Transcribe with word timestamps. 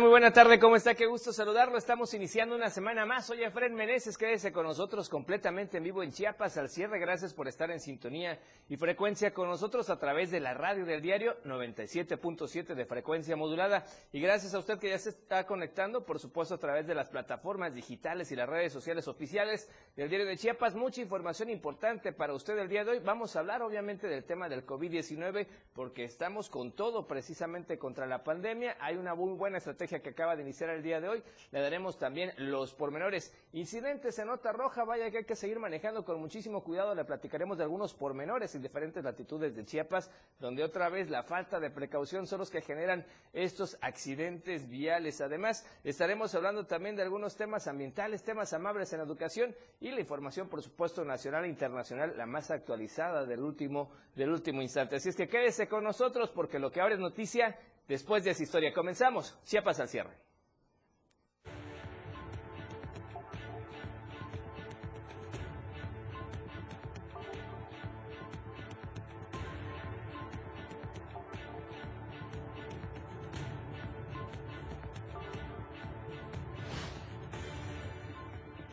Muy 0.00 0.08
buena 0.08 0.32
tarde, 0.32 0.58
¿cómo 0.58 0.76
está? 0.76 0.94
Qué 0.94 1.04
gusto 1.04 1.34
saludarlo. 1.34 1.76
Estamos 1.76 2.14
iniciando 2.14 2.56
una 2.56 2.70
semana 2.70 3.04
más. 3.04 3.26
Soy 3.26 3.42
Efred 3.42 3.72
Meneses, 3.72 4.16
quédese 4.16 4.50
con 4.50 4.64
nosotros 4.64 5.06
completamente 5.10 5.76
en 5.76 5.84
vivo 5.84 6.02
en 6.02 6.12
Chiapas 6.12 6.56
al 6.56 6.70
cierre. 6.70 6.98
Gracias 6.98 7.34
por 7.34 7.46
estar 7.46 7.70
en 7.70 7.78
sintonía 7.78 8.40
y 8.70 8.78
frecuencia 8.78 9.34
con 9.34 9.50
nosotros 9.50 9.90
a 9.90 9.98
través 9.98 10.30
de 10.30 10.40
la 10.40 10.54
radio 10.54 10.86
del 10.86 11.02
diario 11.02 11.36
97.7 11.44 12.74
de 12.74 12.86
frecuencia 12.86 13.36
modulada. 13.36 13.84
Y 14.12 14.20
gracias 14.22 14.54
a 14.54 14.60
usted 14.60 14.78
que 14.78 14.88
ya 14.88 14.98
se 14.98 15.10
está 15.10 15.44
conectando, 15.44 16.06
por 16.06 16.18
supuesto, 16.18 16.54
a 16.54 16.58
través 16.58 16.86
de 16.86 16.94
las 16.94 17.10
plataformas 17.10 17.74
digitales 17.74 18.32
y 18.32 18.36
las 18.36 18.48
redes 18.48 18.72
sociales 18.72 19.06
oficiales 19.08 19.68
del 19.94 20.08
diario 20.08 20.26
de 20.26 20.38
Chiapas. 20.38 20.74
Mucha 20.74 21.02
información 21.02 21.50
importante 21.50 22.12
para 22.12 22.32
usted 22.32 22.56
el 22.56 22.68
día 22.68 22.82
de 22.82 22.92
hoy. 22.92 22.98
Vamos 23.00 23.36
a 23.36 23.40
hablar 23.40 23.60
obviamente 23.60 24.08
del 24.08 24.24
tema 24.24 24.48
del 24.48 24.64
COVID-19 24.64 25.46
porque 25.74 26.04
estamos 26.04 26.48
con 26.48 26.72
todo 26.72 27.06
precisamente 27.06 27.78
contra 27.78 28.06
la 28.06 28.24
pandemia. 28.24 28.78
Hay 28.80 28.96
una 28.96 29.14
muy 29.14 29.34
buena 29.34 29.58
estrategia 29.58 29.81
que 29.88 30.10
acaba 30.10 30.36
de 30.36 30.42
iniciar 30.42 30.70
el 30.70 30.82
día 30.82 31.00
de 31.00 31.08
hoy. 31.08 31.22
Le 31.50 31.60
daremos 31.60 31.98
también 31.98 32.32
los 32.36 32.74
pormenores. 32.74 33.32
Incidentes 33.52 34.18
en 34.18 34.28
nota 34.28 34.52
roja, 34.52 34.84
vaya 34.84 35.10
que 35.10 35.18
hay 35.18 35.24
que 35.24 35.34
seguir 35.34 35.58
manejando 35.58 36.04
con 36.04 36.20
muchísimo 36.20 36.62
cuidado. 36.62 36.94
Le 36.94 37.04
platicaremos 37.04 37.58
de 37.58 37.64
algunos 37.64 37.94
pormenores 37.94 38.54
en 38.54 38.62
diferentes 38.62 39.02
latitudes 39.02 39.54
de 39.54 39.64
Chiapas, 39.64 40.10
donde 40.38 40.62
otra 40.62 40.88
vez 40.88 41.10
la 41.10 41.22
falta 41.22 41.58
de 41.58 41.70
precaución 41.70 42.26
son 42.26 42.38
los 42.38 42.50
que 42.50 42.62
generan 42.62 43.04
estos 43.32 43.76
accidentes 43.80 44.68
viales. 44.68 45.20
Además, 45.20 45.66
estaremos 45.84 46.34
hablando 46.34 46.66
también 46.66 46.96
de 46.96 47.02
algunos 47.02 47.36
temas 47.36 47.66
ambientales, 47.66 48.22
temas 48.22 48.52
amables 48.52 48.92
en 48.92 49.00
educación 49.00 49.54
y 49.80 49.90
la 49.90 50.00
información, 50.00 50.48
por 50.48 50.62
supuesto, 50.62 51.04
nacional 51.04 51.44
e 51.44 51.48
internacional, 51.48 52.16
la 52.16 52.26
más 52.26 52.50
actualizada 52.50 53.24
del 53.26 53.40
último, 53.40 53.90
del 54.14 54.30
último 54.30 54.62
instante. 54.62 54.96
Así 54.96 55.08
es 55.08 55.16
que 55.16 55.28
quédese 55.28 55.68
con 55.68 55.84
nosotros 55.84 56.30
porque 56.30 56.58
lo 56.58 56.70
que 56.70 56.80
ahora 56.80 56.94
es 56.94 57.00
noticia 57.00 57.58
Después 57.88 58.24
de 58.24 58.30
esa 58.30 58.42
historia, 58.42 58.72
comenzamos. 58.72 59.36
Chiapas 59.44 59.80
al 59.80 59.88
cierre. 59.88 60.16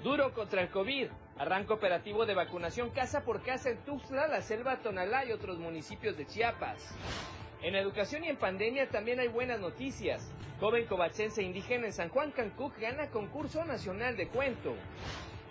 Duro 0.04 0.34
contra 0.34 0.62
el 0.62 0.70
COVID. 0.70 1.08
Arranca 1.38 1.74
operativo 1.74 2.26
de 2.26 2.34
vacunación 2.34 2.90
casa 2.90 3.24
por 3.24 3.42
casa 3.44 3.70
en 3.70 3.78
Tuxtla, 3.86 4.28
la 4.28 4.42
Selva 4.42 4.78
Tonalá 4.82 5.26
y 5.26 5.32
otros 5.32 5.58
municipios 5.58 6.18
de 6.18 6.26
Chiapas. 6.26 6.96
En 7.62 7.76
educación 7.76 8.24
y 8.24 8.30
en 8.30 8.38
pandemia 8.38 8.88
también 8.88 9.20
hay 9.20 9.28
buenas 9.28 9.60
noticias. 9.60 10.32
Joven 10.62 10.86
covachense 10.86 11.44
indígena 11.44 11.88
en 11.88 11.94
San 11.94 12.08
Juan 12.08 12.32
Cancuc 12.32 12.78
gana 12.80 13.10
concurso 13.10 13.66
nacional 13.66 14.16
de 14.16 14.30
cuento. 14.30 14.76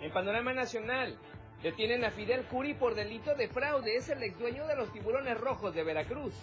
En 0.01 0.11
panorama 0.11 0.51
nacional, 0.53 1.15
detienen 1.61 2.03
a 2.03 2.09
Fidel 2.09 2.45
Curi 2.45 2.73
por 2.73 2.95
delito 2.95 3.35
de 3.35 3.47
fraude. 3.47 3.95
Es 3.95 4.09
el 4.09 4.23
ex 4.23 4.39
dueño 4.39 4.65
de 4.65 4.75
los 4.75 4.91
tiburones 4.91 5.37
rojos 5.39 5.75
de 5.75 5.83
Veracruz. 5.83 6.33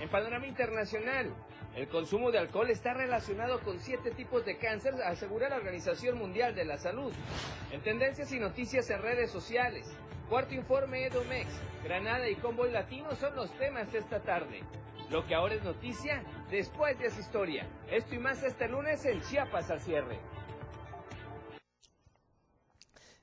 En 0.00 0.08
panorama 0.08 0.46
internacional, 0.46 1.34
el 1.76 1.86
consumo 1.88 2.30
de 2.30 2.38
alcohol 2.38 2.70
está 2.70 2.94
relacionado 2.94 3.60
con 3.60 3.78
siete 3.78 4.12
tipos 4.12 4.46
de 4.46 4.56
cáncer, 4.56 4.94
asegura 5.04 5.50
la 5.50 5.56
Organización 5.56 6.16
Mundial 6.16 6.54
de 6.54 6.64
la 6.64 6.78
Salud. 6.78 7.12
En 7.72 7.82
tendencias 7.82 8.32
y 8.32 8.38
noticias 8.38 8.88
en 8.88 9.02
redes 9.02 9.30
sociales, 9.30 9.86
cuarto 10.30 10.54
informe 10.54 11.04
Edomex, 11.04 11.48
Granada 11.84 12.26
y 12.26 12.36
Convoy 12.36 12.70
Latino 12.70 13.14
son 13.16 13.36
los 13.36 13.52
temas 13.58 13.92
esta 13.92 14.20
tarde. 14.20 14.62
Lo 15.10 15.26
que 15.26 15.34
ahora 15.34 15.54
es 15.54 15.64
noticia, 15.64 16.22
después 16.50 16.96
de 16.98 17.06
esa 17.06 17.18
historia. 17.18 17.66
Esto 17.90 18.14
y 18.14 18.18
más 18.18 18.44
este 18.44 18.68
lunes 18.68 19.04
en 19.04 19.20
Chiapas 19.22 19.68
al 19.70 19.80
cierre. 19.80 20.20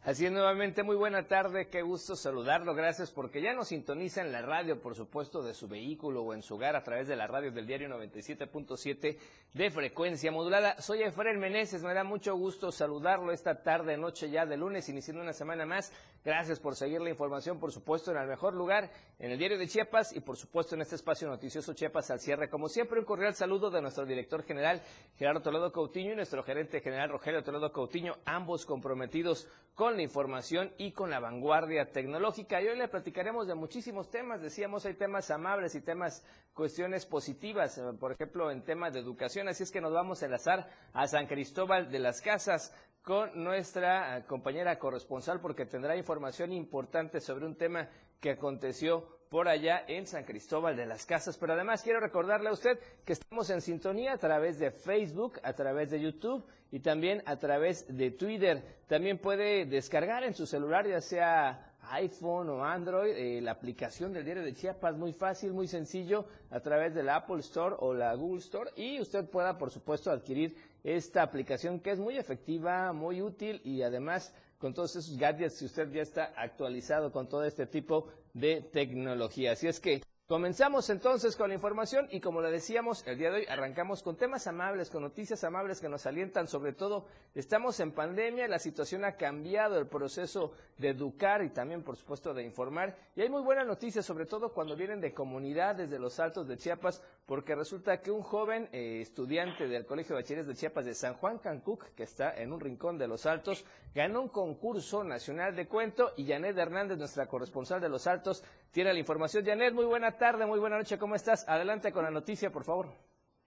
Así 0.08 0.26
es, 0.26 0.32
nuevamente, 0.32 0.84
muy 0.84 0.96
buena 0.96 1.28
tarde, 1.28 1.68
qué 1.68 1.82
gusto 1.82 2.16
saludarlo, 2.16 2.74
gracias 2.74 3.12
porque 3.12 3.42
ya 3.42 3.52
nos 3.52 3.68
sintoniza 3.68 4.22
en 4.22 4.32
la 4.32 4.42
radio, 4.42 4.80
por 4.80 4.96
supuesto, 4.96 5.44
de 5.44 5.54
su 5.54 5.68
vehículo 5.68 6.22
o 6.22 6.34
en 6.34 6.42
su 6.42 6.56
hogar 6.56 6.78
a 6.78 6.82
través 6.82 7.10
de 7.10 7.18
la 7.18 7.28
radio 7.28 7.52
del 7.52 7.68
diario 7.68 7.90
97.7 7.90 9.18
de 9.54 9.70
frecuencia 9.70 10.32
modulada. 10.32 10.80
Soy 10.82 11.04
Efraín 11.04 11.40
Meneses, 11.40 11.84
me 11.84 11.94
da 11.94 12.06
mucho 12.06 12.38
gusto 12.38 12.72
saludarlo 12.72 13.34
esta 13.34 13.62
tarde, 13.62 13.98
noche 13.98 14.30
ya 14.30 14.46
de 14.46 14.56
lunes, 14.56 14.88
iniciando 14.88 15.22
una 15.22 15.34
semana 15.34 15.66
más. 15.66 15.92
Gracias 16.24 16.62
por 16.62 16.78
seguir 16.78 17.02
la 17.02 17.10
información, 17.10 17.60
por 17.60 17.74
supuesto, 17.74 18.12
en 18.12 18.18
el 18.18 18.28
mejor 18.28 18.54
lugar, 18.54 18.90
en 19.20 19.32
el 19.32 19.38
diario 19.38 19.58
de 19.58 19.68
Chiapas 19.68 20.16
y, 20.16 20.22
por 20.22 20.38
supuesto, 20.38 20.76
en 20.76 20.82
este 20.82 20.96
espacio 20.96 21.28
noticioso 21.28 21.74
Chiapas 21.74 22.12
al 22.12 22.22
cierre. 22.22 22.50
Como 22.50 22.70
siempre, 22.70 23.00
un 23.00 23.06
cordial 23.06 23.34
saludo 23.34 23.70
de 23.70 23.82
nuestro 23.82 24.06
director 24.06 24.44
general, 24.44 24.82
Gerardo 25.18 25.42
Toledo 25.42 25.72
Coutinho, 25.74 26.14
y 26.14 26.16
nuestro 26.16 26.44
gerente 26.44 26.80
general, 26.80 27.10
Rogelio 27.10 27.44
Toledo 27.44 27.74
Coutinho, 27.74 28.16
ambos 28.26 28.66
comprometidos 28.66 29.50
con 29.74 29.97
información 30.02 30.72
y 30.78 30.92
con 30.92 31.10
la 31.10 31.20
vanguardia 31.20 31.92
tecnológica. 31.92 32.62
Y 32.62 32.68
hoy 32.68 32.78
le 32.78 32.88
platicaremos 32.88 33.48
de 33.48 33.56
muchísimos 33.56 34.10
temas. 34.10 34.42
Decíamos, 34.42 34.86
hay 34.86 34.94
temas 34.94 35.32
amables 35.32 35.76
y 35.76 35.82
temas, 35.82 36.26
cuestiones 36.54 37.06
positivas, 37.06 37.78
eh, 37.78 37.84
por 38.00 38.12
ejemplo, 38.12 38.52
en 38.52 38.64
temas 38.64 38.94
de 38.94 39.00
educación. 39.00 39.48
Así 39.48 39.64
es 39.64 39.72
que 39.72 39.82
nos 39.82 39.94
vamos 39.94 40.22
a 40.22 40.26
enlazar 40.26 40.70
a 40.94 41.08
San 41.08 41.28
Cristóbal 41.28 41.90
de 41.90 42.00
las 42.00 42.22
Casas 42.22 42.74
con 43.02 43.44
nuestra 43.44 44.18
eh, 44.18 44.26
compañera 44.26 44.78
corresponsal 44.78 45.40
porque 45.40 45.66
tendrá 45.66 45.96
información 45.96 46.52
importante 46.52 47.22
sobre 47.22 47.46
un 47.46 47.56
tema 47.56 47.90
que 48.20 48.32
aconteció 48.32 49.17
por 49.30 49.48
allá 49.48 49.84
en 49.88 50.06
San 50.06 50.24
Cristóbal 50.24 50.76
de 50.76 50.86
las 50.86 51.06
Casas. 51.06 51.38
Pero 51.38 51.54
además 51.54 51.84
quiero 51.84 52.00
recordarle 52.00 52.50
a 52.50 52.54
usted 52.54 52.80
que 53.06 53.14
estamos 53.14 53.50
en 53.50 53.62
sintonía 53.62 54.14
a 54.14 54.18
través 54.18 54.60
de 54.60 54.72
Facebook, 54.72 55.40
a 55.44 55.54
través 55.54 55.92
de 55.92 56.02
YouTube 56.02 56.46
y 56.72 56.80
también 56.80 57.22
a 57.26 57.38
través 57.38 57.86
de 57.88 58.12
Twitter. 58.12 58.64
También 58.88 59.18
puede 59.18 59.66
descargar 59.66 60.24
en 60.24 60.34
su 60.34 60.46
celular, 60.46 60.88
ya 60.88 61.02
sea 61.02 61.74
iPhone 61.92 62.50
o 62.50 62.66
Android, 62.66 63.12
eh, 63.16 63.42
la 63.42 63.52
aplicación 63.52 64.12
del 64.12 64.26
diario 64.26 64.44
de 64.44 64.54
Chiapas, 64.54 64.98
muy 64.98 65.14
fácil, 65.14 65.54
muy 65.54 65.68
sencillo, 65.68 66.26
a 66.50 66.60
través 66.60 66.94
de 66.94 67.04
la 67.04 67.18
Apple 67.18 67.40
Store 67.40 67.76
o 67.80 67.94
la 67.94 68.14
Google 68.16 68.40
Store 68.40 68.72
y 68.76 69.00
usted 69.00 69.30
pueda, 69.30 69.58
por 69.58 69.72
supuesto, 69.72 70.12
adquirir 70.12 70.56
esta 70.96 71.22
aplicación 71.22 71.82
que 71.82 71.92
es 71.92 72.00
muy 72.00 72.18
efectiva, 72.18 72.94
muy 72.94 73.22
útil 73.22 73.60
y 73.66 73.82
además 73.82 74.34
con 74.58 74.74
todos 74.74 74.96
esos 74.96 75.18
gadgets 75.18 75.56
si 75.56 75.66
usted 75.66 75.92
ya 75.92 76.02
está 76.02 76.32
actualizado 76.38 77.12
con 77.12 77.28
todo 77.28 77.44
este 77.44 77.66
tipo 77.66 78.08
de 78.34 78.62
tecnología. 78.62 79.52
Así 79.52 79.68
es 79.68 79.82
que 79.82 80.02
Comenzamos 80.28 80.90
entonces 80.90 81.38
con 81.38 81.48
la 81.48 81.56
información 81.56 82.10
y 82.12 82.20
como 82.20 82.42
le 82.42 82.52
decíamos, 82.52 83.02
el 83.08 83.18
día 83.18 83.32
de 83.32 83.38
hoy 83.38 83.46
arrancamos 83.48 84.04
con 84.04 84.18
temas 84.18 84.46
amables, 84.46 84.90
con 84.90 85.02
noticias 85.02 85.42
amables 85.46 85.80
que 85.80 85.88
nos 85.88 86.06
alientan, 86.06 86.50
sobre 86.50 86.74
todo. 86.74 87.06
Estamos 87.34 87.80
en 87.80 87.94
pandemia, 87.94 88.46
la 88.50 88.60
situación 88.60 89.06
ha 89.06 89.16
cambiado 89.16 89.80
el 89.80 89.88
proceso 89.88 90.52
de 90.78 90.90
educar 90.90 91.46
y 91.46 91.52
también 91.52 91.82
por 91.82 91.96
supuesto 91.96 92.34
de 92.34 92.44
informar. 92.44 92.98
Y 93.16 93.22
hay 93.22 93.30
muy 93.30 93.42
buenas 93.42 93.66
noticias, 93.66 94.06
sobre 94.06 94.26
todo 94.26 94.52
cuando 94.52 94.76
vienen 94.76 95.00
de 95.00 95.14
comunidades 95.14 95.90
de 95.90 95.98
los 95.98 96.20
Altos 96.20 96.46
de 96.46 96.58
Chiapas, 96.58 97.02
porque 97.26 97.56
resulta 97.56 98.02
que 98.02 98.12
un 98.12 98.22
joven 98.22 98.68
eh, 98.74 99.00
estudiante 99.00 99.66
del 99.70 99.86
Colegio 99.86 100.14
de 100.14 100.24
Bachilleres 100.24 100.48
de 100.48 100.56
Chiapas 100.56 100.84
de 100.84 100.94
San 100.94 101.14
Juan 101.14 101.38
Cancuc, 101.38 101.96
que 101.96 102.04
está 102.04 102.36
en 102.36 102.52
un 102.52 102.60
rincón 102.60 102.98
de 102.98 103.08
los 103.08 103.26
Altos, 103.26 103.64
ganó 103.96 104.24
un 104.24 104.30
concurso 104.30 105.06
nacional 105.06 105.56
de 105.56 105.70
cuento 105.70 106.12
y 106.18 106.28
Janet 106.28 106.58
Hernández, 106.58 106.98
nuestra 106.98 107.28
corresponsal 107.28 107.80
de 107.80 107.88
los 107.88 108.08
Altos, 108.08 108.44
tiene 108.72 108.94
la 108.94 109.00
información. 109.00 109.46
Janet, 109.46 109.74
muy 109.74 109.86
buena 109.86 110.18
tarde, 110.18 110.46
muy 110.46 110.60
buena 110.60 110.78
noche, 110.78 110.98
¿cómo 110.98 111.16
estás? 111.16 111.48
Adelante 111.48 111.92
con 111.92 112.04
la 112.04 112.12
noticia, 112.12 112.52
por 112.52 112.64
favor. 112.64 112.88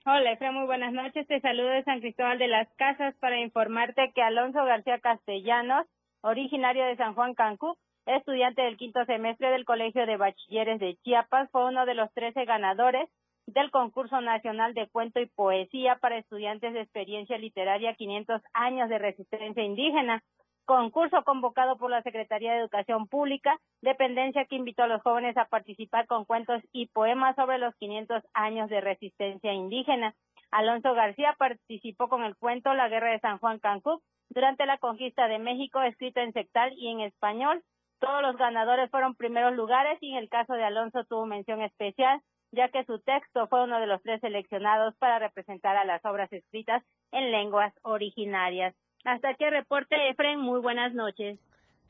Hola, 0.07 0.33
Efra, 0.33 0.51
muy 0.51 0.65
buenas 0.65 0.93
noches. 0.93 1.27
Te 1.27 1.41
saludo 1.41 1.69
de 1.69 1.85
San 1.85 2.01
Cristóbal 2.01 2.39
de 2.39 2.49
las 2.49 2.69
Casas 2.77 3.15
para 3.21 3.39
informarte 3.39 4.13
que 4.15 4.23
Alonso 4.23 4.65
García 4.65 4.99
Castellanos, 4.99 5.87
originario 6.23 6.87
de 6.87 6.97
San 6.97 7.15
Juan 7.15 7.35
Cancún, 7.35 7.75
estudiante 8.07 8.63
del 8.63 8.79
quinto 8.79 9.05
semestre 9.05 9.51
del 9.51 9.67
Colegio 9.67 10.07
de 10.07 10.17
Bachilleres 10.17 10.81
de 10.81 10.97
Chiapas, 11.05 11.51
fue 11.51 11.67
uno 11.67 11.85
de 11.85 11.95
los 11.95 12.13
trece 12.15 12.47
ganadores 12.47 13.09
del 13.47 13.71
concurso 13.71 14.21
nacional 14.21 14.75
de 14.75 14.89
cuento 14.89 15.21
y 15.21 15.27
poesía 15.27 15.97
para 15.97 16.19
estudiantes 16.19 16.73
de 16.73 16.81
experiencia 16.81 17.37
literaria 17.37 17.95
500 17.95 18.41
años 18.55 18.89
de 18.89 18.99
resistencia 18.99 19.63
indígena 19.63 20.23
concurso 20.65 21.23
convocado 21.25 21.77
por 21.77 21.91
la 21.91 22.03
Secretaría 22.03 22.53
de 22.53 22.61
Educación 22.61 23.09
Pública, 23.09 23.59
dependencia 23.83 24.45
que 24.45 24.57
invitó 24.57 24.85
a 24.85 24.89
los 24.89 25.03
jóvenes 25.03 25.37
a 25.37 25.47
participar 25.47 26.07
con 26.07 26.25
cuentos 26.25 26.63
y 26.73 26.87
poemas 26.87 27.37
sobre 27.37 27.59
los 27.59 27.75
500 27.77 28.23
años 28.35 28.71
de 28.71 28.81
resistencia 28.81 29.53
indígena. 29.53 30.15
Alonso 30.51 30.95
García 30.95 31.35
participó 31.39 32.09
con 32.09 32.25
el 32.25 32.37
cuento 32.37 32.75
La 32.75 32.89
Guerra 32.89 33.13
de 33.13 33.21
San 33.21 33.39
Juan 33.39 33.59
Cancún 33.59 34.01
durante 34.31 34.67
la 34.67 34.79
conquista 34.79 35.29
de 35.29 35.39
México, 35.39 35.81
escrito 35.83 36.21
en 36.21 36.33
sectal 36.33 36.73
y 36.77 36.89
en 36.89 37.01
español. 37.01 37.63
Todos 37.99 38.23
los 38.23 38.37
ganadores 38.37 38.91
fueron 38.91 39.15
primeros 39.15 39.55
lugares 39.55 39.99
y 40.01 40.13
en 40.13 40.19
el 40.19 40.29
caso 40.29 40.55
de 40.55 40.65
Alonso 40.65 41.05
tuvo 41.05 41.27
mención 41.27 41.61
especial, 41.63 42.21
ya 42.53 42.69
que 42.69 42.85
su 42.85 42.99
texto 43.01 43.47
fue 43.49 43.65
uno 43.65 43.79
de 43.79 43.87
los 43.87 44.03
tres 44.03 44.21
seleccionados 44.21 44.97
para 44.97 45.19
representar 45.19 45.77
a 45.77 45.85
las 45.85 46.05
obras 46.05 46.33
escritas 46.33 46.83
en 47.13 47.31
lenguas 47.31 47.73
originarias. 47.83 48.75
Hasta 49.05 49.31
aquí 49.31 49.49
reporte, 49.49 49.97
Efren. 50.11 50.39
Muy 50.41 50.61
buenas 50.61 50.93
noches. 50.95 51.39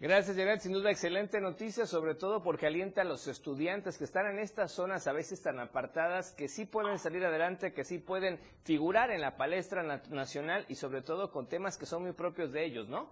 Gracias, 0.00 0.34
Janet. 0.34 0.60
Sin 0.60 0.72
duda, 0.72 0.90
excelente 0.90 1.42
noticia, 1.42 1.84
sobre 1.84 2.14
todo 2.14 2.42
porque 2.42 2.66
alienta 2.66 3.02
a 3.02 3.04
los 3.04 3.28
estudiantes 3.28 3.98
que 3.98 4.04
están 4.04 4.26
en 4.26 4.38
estas 4.38 4.72
zonas 4.72 5.06
a 5.06 5.12
veces 5.12 5.42
tan 5.42 5.58
apartadas, 5.60 6.34
que 6.34 6.48
sí 6.48 6.64
pueden 6.64 6.98
salir 6.98 7.22
adelante, 7.22 7.74
que 7.74 7.84
sí 7.84 7.98
pueden 7.98 8.38
figurar 8.64 9.10
en 9.10 9.20
la 9.20 9.36
palestra 9.36 9.82
nacional 9.82 10.64
y 10.68 10.76
sobre 10.76 11.02
todo 11.02 11.30
con 11.30 11.50
temas 11.50 11.76
que 11.76 11.84
son 11.84 12.04
muy 12.04 12.12
propios 12.12 12.50
de 12.50 12.64
ellos, 12.64 12.88
¿no? 12.88 13.10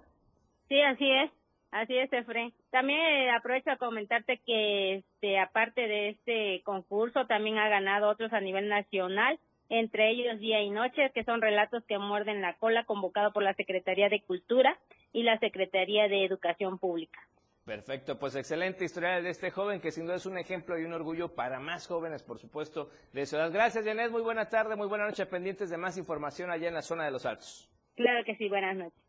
Sí, 0.68 0.80
así 0.80 1.10
es. 1.10 1.30
Así 1.70 1.98
es, 1.98 2.10
Efren. 2.10 2.54
También 2.70 3.00
eh, 3.00 3.30
aprovecho 3.30 3.70
a 3.70 3.76
comentarte 3.76 4.40
que, 4.46 4.94
este, 4.96 5.38
aparte 5.38 5.82
de 5.82 6.08
este 6.10 6.62
concurso, 6.64 7.26
también 7.26 7.58
ha 7.58 7.68
ganado 7.68 8.08
otros 8.08 8.32
a 8.32 8.40
nivel 8.40 8.68
nacional, 8.70 9.38
entre 9.68 10.10
ellos 10.10 10.38
Día 10.38 10.62
y 10.62 10.70
Noche, 10.70 11.10
que 11.14 11.24
son 11.24 11.40
relatos 11.40 11.84
que 11.86 11.98
muerden 11.98 12.40
la 12.40 12.54
cola, 12.54 12.84
convocado 12.84 13.32
por 13.32 13.42
la 13.42 13.54
Secretaría 13.54 14.08
de 14.08 14.22
Cultura 14.22 14.78
y 15.12 15.22
la 15.22 15.38
Secretaría 15.38 16.08
de 16.08 16.24
Educación 16.24 16.78
Pública. 16.78 17.20
Perfecto, 17.64 18.18
pues 18.18 18.34
excelente 18.34 18.86
historia 18.86 19.20
de 19.20 19.28
este 19.28 19.50
joven 19.50 19.78
que 19.78 19.90
sin 19.90 20.06
duda 20.06 20.16
es 20.16 20.24
un 20.24 20.38
ejemplo 20.38 20.78
y 20.78 20.84
un 20.84 20.94
orgullo 20.94 21.34
para 21.34 21.60
más 21.60 21.86
jóvenes, 21.86 22.22
por 22.22 22.38
supuesto, 22.38 22.88
de 23.12 23.26
ciudad. 23.26 23.52
Gracias, 23.52 23.84
Janet. 23.84 24.10
Muy 24.10 24.22
buena 24.22 24.48
tarde, 24.48 24.74
muy 24.74 24.88
buena 24.88 25.04
noche. 25.04 25.26
Pendientes 25.26 25.68
de 25.68 25.76
más 25.76 25.98
información 25.98 26.50
allá 26.50 26.68
en 26.68 26.74
la 26.74 26.80
zona 26.80 27.04
de 27.04 27.10
los 27.10 27.26
Altos. 27.26 27.68
Claro 27.94 28.24
que 28.24 28.36
sí, 28.36 28.48
buenas 28.48 28.74
noches. 28.74 29.07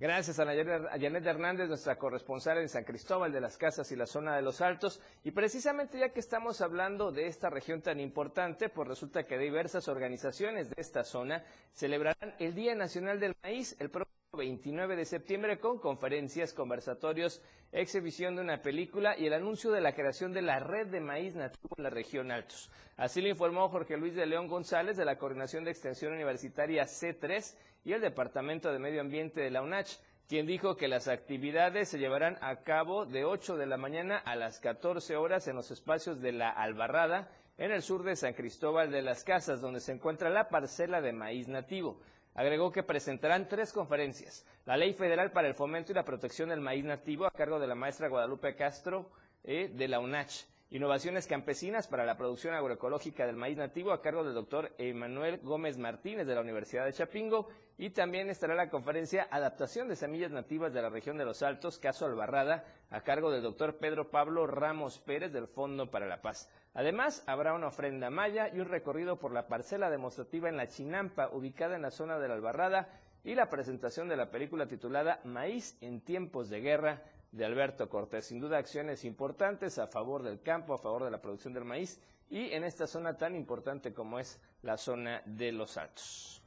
Gracias 0.00 0.38
a 0.38 0.44
Janet 0.46 1.26
Hernández, 1.26 1.66
nuestra 1.66 1.98
corresponsal 1.98 2.58
en 2.58 2.68
San 2.68 2.84
Cristóbal 2.84 3.32
de 3.32 3.40
las 3.40 3.56
Casas 3.56 3.90
y 3.90 3.96
la 3.96 4.06
zona 4.06 4.36
de 4.36 4.42
los 4.42 4.60
Altos. 4.60 5.00
Y 5.24 5.32
precisamente 5.32 5.98
ya 5.98 6.10
que 6.10 6.20
estamos 6.20 6.60
hablando 6.60 7.10
de 7.10 7.26
esta 7.26 7.50
región 7.50 7.82
tan 7.82 7.98
importante, 7.98 8.68
pues 8.68 8.86
resulta 8.86 9.26
que 9.26 9.36
diversas 9.38 9.88
organizaciones 9.88 10.70
de 10.70 10.76
esta 10.80 11.02
zona 11.02 11.44
celebrarán 11.72 12.32
el 12.38 12.54
Día 12.54 12.76
Nacional 12.76 13.18
del 13.18 13.34
Maíz 13.42 13.74
el 13.80 13.90
próximo 13.90 14.17
29 14.38 14.96
de 14.96 15.04
septiembre 15.04 15.58
con 15.58 15.78
conferencias, 15.78 16.54
conversatorios, 16.54 17.42
exhibición 17.72 18.36
de 18.36 18.42
una 18.42 18.62
película 18.62 19.18
y 19.18 19.26
el 19.26 19.34
anuncio 19.34 19.70
de 19.70 19.82
la 19.82 19.92
creación 19.92 20.32
de 20.32 20.40
la 20.40 20.60
red 20.60 20.86
de 20.86 21.00
maíz 21.00 21.34
nativo 21.34 21.74
en 21.76 21.82
la 21.82 21.90
región 21.90 22.30
Altos. 22.30 22.70
Así 22.96 23.20
lo 23.20 23.28
informó 23.28 23.68
Jorge 23.68 23.98
Luis 23.98 24.14
de 24.14 24.24
León 24.24 24.46
González 24.46 24.96
de 24.96 25.04
la 25.04 25.18
Coordinación 25.18 25.64
de 25.64 25.72
Extensión 25.72 26.14
Universitaria 26.14 26.84
C3 26.84 27.54
y 27.84 27.92
el 27.92 28.00
Departamento 28.00 28.72
de 28.72 28.78
Medio 28.78 29.00
Ambiente 29.00 29.40
de 29.40 29.50
la 29.50 29.60
UNACH, 29.60 29.98
quien 30.28 30.46
dijo 30.46 30.76
que 30.76 30.88
las 30.88 31.08
actividades 31.08 31.88
se 31.88 31.98
llevarán 31.98 32.38
a 32.40 32.62
cabo 32.62 33.06
de 33.06 33.24
8 33.24 33.56
de 33.56 33.66
la 33.66 33.76
mañana 33.76 34.18
a 34.18 34.36
las 34.36 34.60
14 34.60 35.16
horas 35.16 35.48
en 35.48 35.56
los 35.56 35.70
espacios 35.70 36.20
de 36.20 36.32
la 36.32 36.48
Albarrada, 36.48 37.28
en 37.58 37.72
el 37.72 37.82
sur 37.82 38.04
de 38.04 38.14
San 38.14 38.34
Cristóbal 38.34 38.90
de 38.90 39.02
las 39.02 39.24
Casas, 39.24 39.60
donde 39.60 39.80
se 39.80 39.92
encuentra 39.92 40.30
la 40.30 40.48
parcela 40.48 41.00
de 41.00 41.12
maíz 41.12 41.48
nativo. 41.48 42.00
Agregó 42.38 42.70
que 42.70 42.84
presentarán 42.84 43.48
tres 43.48 43.72
conferencias. 43.72 44.46
La 44.64 44.76
Ley 44.76 44.92
Federal 44.92 45.32
para 45.32 45.48
el 45.48 45.54
Fomento 45.54 45.90
y 45.90 45.94
la 45.96 46.04
Protección 46.04 46.50
del 46.50 46.60
Maíz 46.60 46.84
Nativo 46.84 47.26
a 47.26 47.32
cargo 47.32 47.58
de 47.58 47.66
la 47.66 47.74
maestra 47.74 48.06
Guadalupe 48.06 48.54
Castro 48.54 49.10
eh, 49.42 49.68
de 49.74 49.88
la 49.88 49.98
UNACH. 49.98 50.46
Innovaciones 50.70 51.26
campesinas 51.26 51.88
para 51.88 52.04
la 52.04 52.16
producción 52.16 52.54
agroecológica 52.54 53.26
del 53.26 53.34
maíz 53.34 53.56
nativo 53.56 53.90
a 53.90 54.02
cargo 54.02 54.22
del 54.22 54.34
doctor 54.34 54.72
Emanuel 54.78 55.40
Gómez 55.42 55.78
Martínez 55.78 56.28
de 56.28 56.34
la 56.36 56.42
Universidad 56.42 56.84
de 56.84 56.92
Chapingo 56.92 57.48
y 57.76 57.90
también 57.90 58.30
estará 58.30 58.54
la 58.54 58.70
conferencia 58.70 59.26
Adaptación 59.32 59.88
de 59.88 59.96
semillas 59.96 60.30
nativas 60.30 60.72
de 60.72 60.82
la 60.82 60.90
región 60.90 61.18
de 61.18 61.24
los 61.24 61.42
Altos, 61.42 61.78
caso 61.78 62.06
Albarrada, 62.06 62.66
a 62.90 63.00
cargo 63.00 63.32
del 63.32 63.42
doctor 63.42 63.78
Pedro 63.78 64.10
Pablo 64.12 64.46
Ramos 64.46 65.00
Pérez 65.00 65.32
del 65.32 65.48
Fondo 65.48 65.90
para 65.90 66.06
la 66.06 66.22
Paz. 66.22 66.48
Además, 66.74 67.24
habrá 67.26 67.54
una 67.54 67.68
ofrenda 67.68 68.10
maya 68.10 68.48
y 68.54 68.60
un 68.60 68.68
recorrido 68.68 69.18
por 69.18 69.32
la 69.32 69.48
parcela 69.48 69.90
demostrativa 69.90 70.48
en 70.48 70.56
la 70.56 70.68
Chinampa, 70.68 71.30
ubicada 71.32 71.76
en 71.76 71.82
la 71.82 71.90
zona 71.90 72.18
de 72.18 72.28
la 72.28 72.34
Albarrada, 72.34 72.88
y 73.24 73.34
la 73.34 73.50
presentación 73.50 74.08
de 74.08 74.16
la 74.16 74.30
película 74.30 74.66
titulada 74.66 75.20
Maíz 75.24 75.76
en 75.80 76.00
tiempos 76.00 76.48
de 76.48 76.60
guerra 76.60 77.02
de 77.32 77.44
Alberto 77.44 77.88
Cortés. 77.88 78.26
Sin 78.26 78.40
duda, 78.40 78.58
acciones 78.58 79.04
importantes 79.04 79.78
a 79.78 79.86
favor 79.86 80.22
del 80.22 80.40
campo, 80.40 80.74
a 80.74 80.78
favor 80.78 81.04
de 81.04 81.10
la 81.10 81.20
producción 81.20 81.52
del 81.52 81.64
maíz 81.64 82.00
y 82.30 82.52
en 82.52 82.64
esta 82.64 82.86
zona 82.86 83.16
tan 83.16 83.34
importante 83.34 83.92
como 83.92 84.18
es 84.18 84.40
la 84.62 84.76
zona 84.76 85.22
de 85.24 85.52
los 85.52 85.76
Altos. 85.76 86.37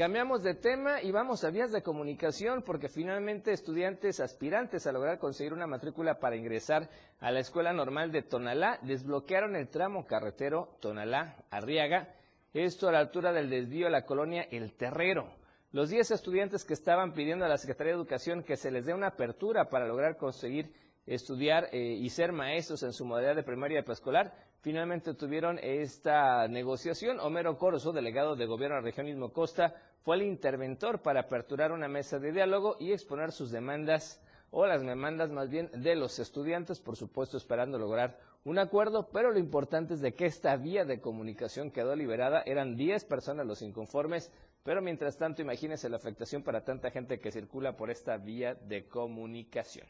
Cambiamos 0.00 0.42
de 0.42 0.54
tema 0.54 1.02
y 1.02 1.10
vamos 1.10 1.44
a 1.44 1.50
vías 1.50 1.72
de 1.72 1.82
comunicación 1.82 2.62
porque 2.62 2.88
finalmente 2.88 3.52
estudiantes 3.52 4.18
aspirantes 4.20 4.86
a 4.86 4.92
lograr 4.92 5.18
conseguir 5.18 5.52
una 5.52 5.66
matrícula 5.66 6.18
para 6.18 6.36
ingresar 6.36 6.88
a 7.20 7.30
la 7.30 7.40
Escuela 7.40 7.74
Normal 7.74 8.10
de 8.10 8.22
Tonalá 8.22 8.78
desbloquearon 8.80 9.56
el 9.56 9.68
tramo 9.68 10.06
carretero 10.06 10.70
Tonalá-Arriaga, 10.80 12.14
esto 12.54 12.88
a 12.88 12.92
la 12.92 13.00
altura 13.00 13.34
del 13.34 13.50
desvío 13.50 13.88
a 13.88 13.90
la 13.90 14.06
colonia 14.06 14.48
El 14.50 14.72
Terrero. 14.72 15.34
Los 15.70 15.90
10 15.90 16.12
estudiantes 16.12 16.64
que 16.64 16.72
estaban 16.72 17.12
pidiendo 17.12 17.44
a 17.44 17.48
la 17.48 17.58
Secretaría 17.58 17.92
de 17.92 17.98
Educación 17.98 18.42
que 18.42 18.56
se 18.56 18.70
les 18.70 18.86
dé 18.86 18.94
una 18.94 19.08
apertura 19.08 19.68
para 19.68 19.86
lograr 19.86 20.16
conseguir 20.16 20.72
estudiar 21.14 21.68
eh, 21.72 21.98
y 22.00 22.08
ser 22.08 22.30
maestros 22.32 22.84
en 22.84 22.92
su 22.92 23.04
modalidad 23.04 23.34
de 23.34 23.42
primaria 23.42 23.80
y 23.80 23.82
preescolar, 23.82 24.32
finalmente 24.60 25.12
tuvieron 25.14 25.58
esta 25.60 26.46
negociación. 26.46 27.18
Homero 27.18 27.58
Corso, 27.58 27.92
delegado 27.92 28.36
de 28.36 28.46
Gobierno 28.46 28.76
de 28.76 28.82
la 28.82 28.84
región 28.84 29.30
Costa, 29.30 29.74
fue 30.02 30.16
el 30.16 30.22
interventor 30.22 31.02
para 31.02 31.20
aperturar 31.20 31.72
una 31.72 31.88
mesa 31.88 32.20
de 32.20 32.30
diálogo 32.30 32.76
y 32.78 32.92
exponer 32.92 33.32
sus 33.32 33.50
demandas 33.50 34.22
o 34.52 34.66
las 34.66 34.82
demandas 34.82 35.30
más 35.30 35.50
bien 35.50 35.70
de 35.72 35.96
los 35.96 36.18
estudiantes, 36.18 36.80
por 36.80 36.96
supuesto 36.96 37.36
esperando 37.36 37.78
lograr 37.78 38.18
un 38.44 38.58
acuerdo, 38.58 39.10
pero 39.12 39.32
lo 39.32 39.38
importante 39.38 39.94
es 39.94 40.00
de 40.00 40.14
que 40.14 40.26
esta 40.26 40.56
vía 40.56 40.84
de 40.84 41.00
comunicación 41.00 41.70
quedó 41.70 41.94
liberada, 41.94 42.42
eran 42.46 42.76
10 42.76 43.04
personas 43.04 43.46
los 43.46 43.62
inconformes, 43.62 44.32
pero 44.62 44.80
mientras 44.80 45.18
tanto 45.18 45.42
imagínense 45.42 45.88
la 45.88 45.96
afectación 45.96 46.42
para 46.42 46.64
tanta 46.64 46.90
gente 46.90 47.20
que 47.20 47.32
circula 47.32 47.76
por 47.76 47.90
esta 47.90 48.16
vía 48.16 48.54
de 48.54 48.88
comunicación. 48.88 49.86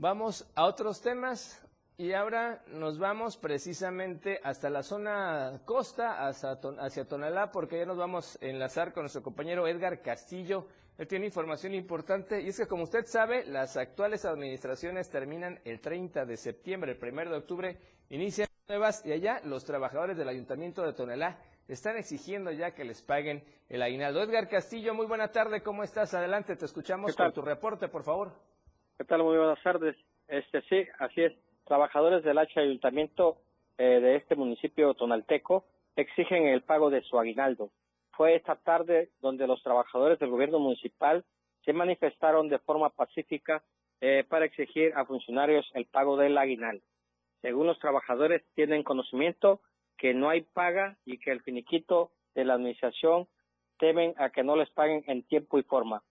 Vamos 0.00 0.50
a 0.54 0.64
otros 0.64 1.02
temas. 1.02 1.62
Y 1.98 2.14
ahora 2.14 2.64
nos 2.68 2.98
vamos 2.98 3.36
precisamente 3.36 4.40
hasta 4.42 4.70
la 4.70 4.82
zona 4.82 5.60
costa, 5.66 6.26
hacia, 6.26 7.04
Tonalá, 7.04 7.52
porque 7.52 7.76
ya 7.76 7.84
nos 7.84 7.98
vamos 7.98 8.38
a 8.40 8.46
enlazar 8.46 8.94
con 8.94 9.02
nuestro 9.02 9.22
compañero 9.22 9.68
Edgar 9.68 10.00
Castillo. 10.00 10.66
Él 10.96 11.06
tiene 11.06 11.26
información 11.26 11.74
importante 11.74 12.40
y 12.40 12.48
es 12.48 12.56
que 12.56 12.66
como 12.66 12.84
usted 12.84 13.04
sabe, 13.04 13.44
las 13.44 13.76
actuales 13.76 14.24
administraciones 14.24 15.10
terminan 15.10 15.60
el 15.66 15.82
30 15.82 16.24
de 16.24 16.38
septiembre, 16.38 16.92
el 16.98 17.12
1 17.12 17.30
de 17.30 17.36
octubre 17.36 17.78
inician 18.08 18.48
nuevas 18.68 19.04
y 19.04 19.12
allá 19.12 19.42
los 19.44 19.66
trabajadores 19.66 20.16
del 20.16 20.30
Ayuntamiento 20.30 20.80
de 20.80 20.94
Tonalá 20.94 21.38
están 21.68 21.98
exigiendo 21.98 22.50
ya 22.52 22.70
que 22.70 22.84
les 22.84 23.02
paguen 23.02 23.44
el 23.68 23.82
aguinaldo. 23.82 24.22
Edgar 24.22 24.48
Castillo, 24.48 24.94
muy 24.94 25.04
buena 25.04 25.28
tarde, 25.30 25.62
¿cómo 25.62 25.84
estás? 25.84 26.14
Adelante, 26.14 26.56
te 26.56 26.64
escuchamos 26.64 27.14
con 27.14 27.34
tu 27.34 27.42
reporte, 27.42 27.88
por 27.88 28.02
favor. 28.02 28.32
¿Qué 29.00 29.06
tal? 29.06 29.22
Muy 29.22 29.38
buenas 29.38 29.62
tardes. 29.62 29.96
Este 30.28 30.60
sí, 30.68 30.84
así 30.98 31.22
es 31.22 31.32
trabajadores 31.64 32.22
del 32.22 32.36
H 32.36 32.60
Ayuntamiento 32.60 33.38
eh, 33.78 33.98
de 33.98 34.16
este 34.16 34.36
municipio 34.36 34.92
tonalteco 34.92 35.64
exigen 35.96 36.46
el 36.46 36.60
pago 36.60 36.90
de 36.90 37.00
su 37.04 37.18
aguinaldo. 37.18 37.70
Fue 38.10 38.34
esta 38.34 38.56
tarde 38.56 39.08
donde 39.22 39.46
los 39.46 39.62
trabajadores 39.62 40.18
del 40.18 40.28
gobierno 40.28 40.58
municipal 40.58 41.24
se 41.64 41.72
manifestaron 41.72 42.50
de 42.50 42.58
forma 42.58 42.90
pacífica 42.90 43.64
eh, 44.02 44.26
para 44.28 44.44
exigir 44.44 44.92
a 44.94 45.06
funcionarios 45.06 45.66
el 45.72 45.86
pago 45.86 46.18
del 46.18 46.36
aguinaldo. 46.36 46.84
Según 47.40 47.68
los 47.68 47.78
trabajadores, 47.78 48.42
tienen 48.54 48.82
conocimiento 48.82 49.62
que 49.96 50.12
no 50.12 50.28
hay 50.28 50.42
paga 50.42 50.98
y 51.06 51.16
que 51.16 51.30
el 51.30 51.40
finiquito 51.40 52.10
de 52.34 52.44
la 52.44 52.52
administración 52.52 53.28
temen 53.78 54.12
a 54.18 54.28
que 54.28 54.44
no 54.44 54.56
les 54.56 54.68
paguen 54.68 55.04
en 55.06 55.22
tiempo 55.22 55.58
y 55.58 55.62
forma. 55.62 56.02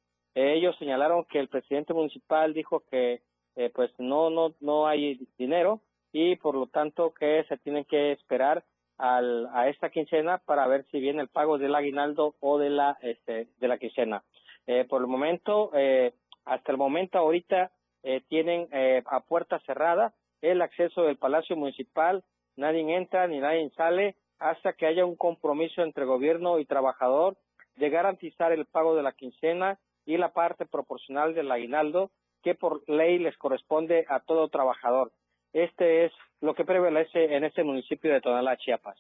Ellos 0.48 0.76
señalaron 0.78 1.26
que 1.26 1.40
el 1.40 1.50
presidente 1.50 1.94
municipal 1.94 2.54
dijo 2.54 2.84
que 2.90 3.22
eh, 3.56 3.70
pues 3.74 3.92
no, 3.98 4.30
no, 4.30 4.54
no 4.62 4.88
hay 4.88 5.28
dinero 5.38 5.82
y 6.14 6.38
por 6.38 6.56
lo 6.56 6.68
tanto 6.68 7.14
que 7.14 7.44
se 7.50 7.58
tienen 7.58 7.84
que 7.86 8.14
esperar 8.14 8.64
al, 8.98 9.48
a 9.54 9.70
esta 9.70 9.90
quincena 9.90 10.38
para 10.38 10.68
ver 10.68 10.86
si 10.92 11.00
viene 11.00 11.22
el 11.22 11.28
pago 11.28 11.58
del 11.58 11.76
aguinaldo 11.76 12.36
o 12.40 12.58
de 12.58 12.70
la, 12.70 12.98
este, 13.02 13.48
de 13.60 13.68
la 13.68 13.78
quincena. 13.78 14.24
Eh, 14.68 14.86
por 14.88 15.02
el 15.02 15.08
momento, 15.08 15.72
eh, 15.74 16.14
hasta 16.46 16.72
el 16.72 16.78
momento 16.78 17.18
ahorita 17.18 17.72
eh, 18.04 18.22
tienen 18.28 18.70
a 19.06 19.20
puerta 19.22 19.60
cerrada 19.66 20.14
el 20.42 20.62
acceso 20.62 21.04
del 21.04 21.18
Palacio 21.18 21.58
Municipal, 21.58 22.24
nadie 22.56 22.82
entra 22.96 23.28
ni 23.28 23.40
nadie 23.40 23.70
sale 23.72 24.16
hasta 24.38 24.74
que 24.74 24.86
haya 24.86 25.06
un 25.06 25.18
compromiso 25.18 25.82
entre 25.82 26.06
gobierno 26.06 26.60
y 26.60 26.66
trabajador 26.66 27.36
de 27.76 27.90
garantizar 27.90 28.52
el 28.54 28.66
pago 28.66 28.96
de 28.96 29.04
la 29.04 29.12
quincena 29.12 29.80
y 30.10 30.18
la 30.18 30.34
parte 30.34 30.66
proporcional 30.66 31.36
del 31.36 31.52
aguinaldo 31.52 32.10
que 32.42 32.56
por 32.56 32.82
ley 32.90 33.20
les 33.20 33.38
corresponde 33.38 34.08
a 34.10 34.20
todo 34.20 34.48
trabajador. 34.48 35.12
Este 35.54 36.06
es 36.06 36.12
lo 36.42 36.56
que 36.56 36.66
prevalece 36.66 37.36
en 37.36 37.44
este 37.44 37.64
municipio 37.64 38.12
de 38.12 38.20
Tonalá, 38.20 38.58
Chiapas. 38.58 38.98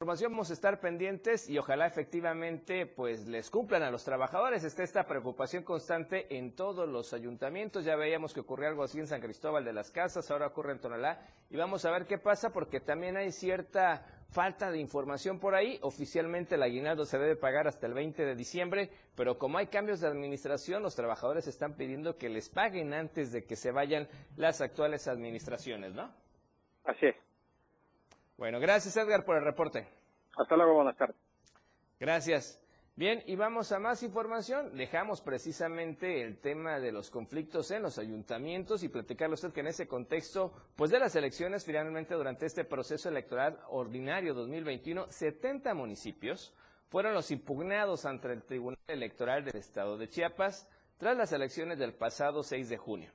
Vamos 0.00 0.50
a 0.50 0.52
estar 0.52 0.80
pendientes 0.80 1.48
y 1.48 1.58
ojalá 1.58 1.86
efectivamente 1.86 2.86
pues 2.86 3.26
les 3.26 3.50
cumplan 3.50 3.82
a 3.82 3.90
los 3.90 4.04
trabajadores. 4.04 4.64
Está 4.64 4.82
esta 4.82 5.06
preocupación 5.06 5.62
constante 5.62 6.36
en 6.36 6.54
todos 6.54 6.88
los 6.88 7.12
ayuntamientos. 7.12 7.84
Ya 7.84 7.96
veíamos 7.96 8.32
que 8.32 8.40
ocurrió 8.40 8.68
algo 8.68 8.82
así 8.82 8.98
en 8.98 9.06
San 9.06 9.20
Cristóbal 9.20 9.64
de 9.64 9.72
las 9.72 9.90
Casas, 9.90 10.30
ahora 10.30 10.48
ocurre 10.48 10.72
en 10.72 10.80
Tonalá 10.80 11.20
y 11.48 11.56
vamos 11.56 11.84
a 11.84 11.90
ver 11.90 12.06
qué 12.06 12.18
pasa 12.18 12.52
porque 12.52 12.80
también 12.80 13.16
hay 13.16 13.32
cierta 13.32 14.13
falta 14.34 14.70
de 14.72 14.78
información 14.78 15.38
por 15.38 15.54
ahí. 15.54 15.78
Oficialmente 15.82 16.56
el 16.56 16.62
aguinaldo 16.64 17.06
se 17.06 17.18
debe 17.18 17.36
pagar 17.36 17.68
hasta 17.68 17.86
el 17.86 17.94
20 17.94 18.26
de 18.26 18.34
diciembre, 18.34 18.90
pero 19.14 19.38
como 19.38 19.58
hay 19.58 19.68
cambios 19.68 20.00
de 20.00 20.08
administración, 20.08 20.82
los 20.82 20.96
trabajadores 20.96 21.46
están 21.46 21.74
pidiendo 21.76 22.18
que 22.18 22.28
les 22.28 22.50
paguen 22.50 22.92
antes 22.92 23.30
de 23.30 23.44
que 23.44 23.54
se 23.54 23.70
vayan 23.70 24.08
las 24.36 24.60
actuales 24.60 25.06
administraciones, 25.06 25.94
¿no? 25.94 26.12
Así 26.84 27.06
es. 27.06 27.16
Bueno, 28.36 28.58
gracias 28.58 28.96
Edgar 28.96 29.24
por 29.24 29.36
el 29.36 29.44
reporte. 29.44 29.86
Hasta 30.36 30.56
luego, 30.56 30.74
buenas 30.74 30.96
tardes. 30.96 31.16
Gracias. 32.00 32.60
Bien, 32.96 33.24
y 33.26 33.34
vamos 33.34 33.72
a 33.72 33.80
más 33.80 34.04
información. 34.04 34.76
Dejamos 34.76 35.20
precisamente 35.20 36.22
el 36.22 36.38
tema 36.38 36.78
de 36.78 36.92
los 36.92 37.10
conflictos 37.10 37.72
en 37.72 37.82
los 37.82 37.98
ayuntamientos 37.98 38.84
y 38.84 38.88
platicarle 38.88 39.34
usted 39.34 39.52
que 39.52 39.60
en 39.60 39.66
ese 39.66 39.88
contexto, 39.88 40.52
pues 40.76 40.92
de 40.92 41.00
las 41.00 41.16
elecciones, 41.16 41.64
finalmente 41.64 42.14
durante 42.14 42.46
este 42.46 42.64
proceso 42.64 43.08
electoral 43.08 43.58
ordinario 43.68 44.32
2021, 44.32 45.10
70 45.10 45.74
municipios 45.74 46.54
fueron 46.88 47.14
los 47.14 47.32
impugnados 47.32 48.06
ante 48.06 48.32
el 48.32 48.44
Tribunal 48.44 48.78
Electoral 48.86 49.44
del 49.44 49.56
Estado 49.56 49.98
de 49.98 50.08
Chiapas 50.08 50.68
tras 50.96 51.16
las 51.16 51.32
elecciones 51.32 51.80
del 51.80 51.94
pasado 51.94 52.44
6 52.44 52.68
de 52.68 52.76
junio. 52.76 53.10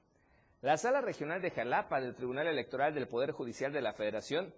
La 0.60 0.76
Sala 0.76 1.00
Regional 1.00 1.42
de 1.42 1.52
Jalapa 1.52 2.02
del 2.02 2.16
Tribunal 2.16 2.48
Electoral 2.48 2.94
del 2.94 3.08
Poder 3.08 3.32
Judicial 3.32 3.72
de 3.72 3.80
la 3.80 3.94
Federación 3.94 4.54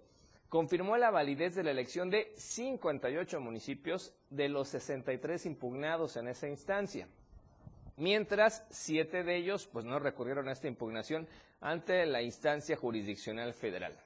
confirmó 0.52 0.98
la 0.98 1.10
validez 1.10 1.54
de 1.54 1.62
la 1.62 1.70
elección 1.70 2.10
de 2.10 2.30
58 2.36 3.40
municipios 3.40 4.12
de 4.28 4.50
los 4.50 4.68
63 4.68 5.46
impugnados 5.46 6.18
en 6.18 6.28
esa 6.28 6.46
instancia, 6.46 7.08
mientras 7.96 8.62
siete 8.68 9.24
de 9.24 9.36
ellos 9.36 9.66
pues 9.66 9.86
no 9.86 9.98
recurrieron 9.98 10.50
a 10.50 10.52
esta 10.52 10.68
impugnación 10.68 11.26
ante 11.62 12.04
la 12.04 12.20
instancia 12.20 12.76
jurisdiccional 12.76 13.54
federal. 13.54 13.96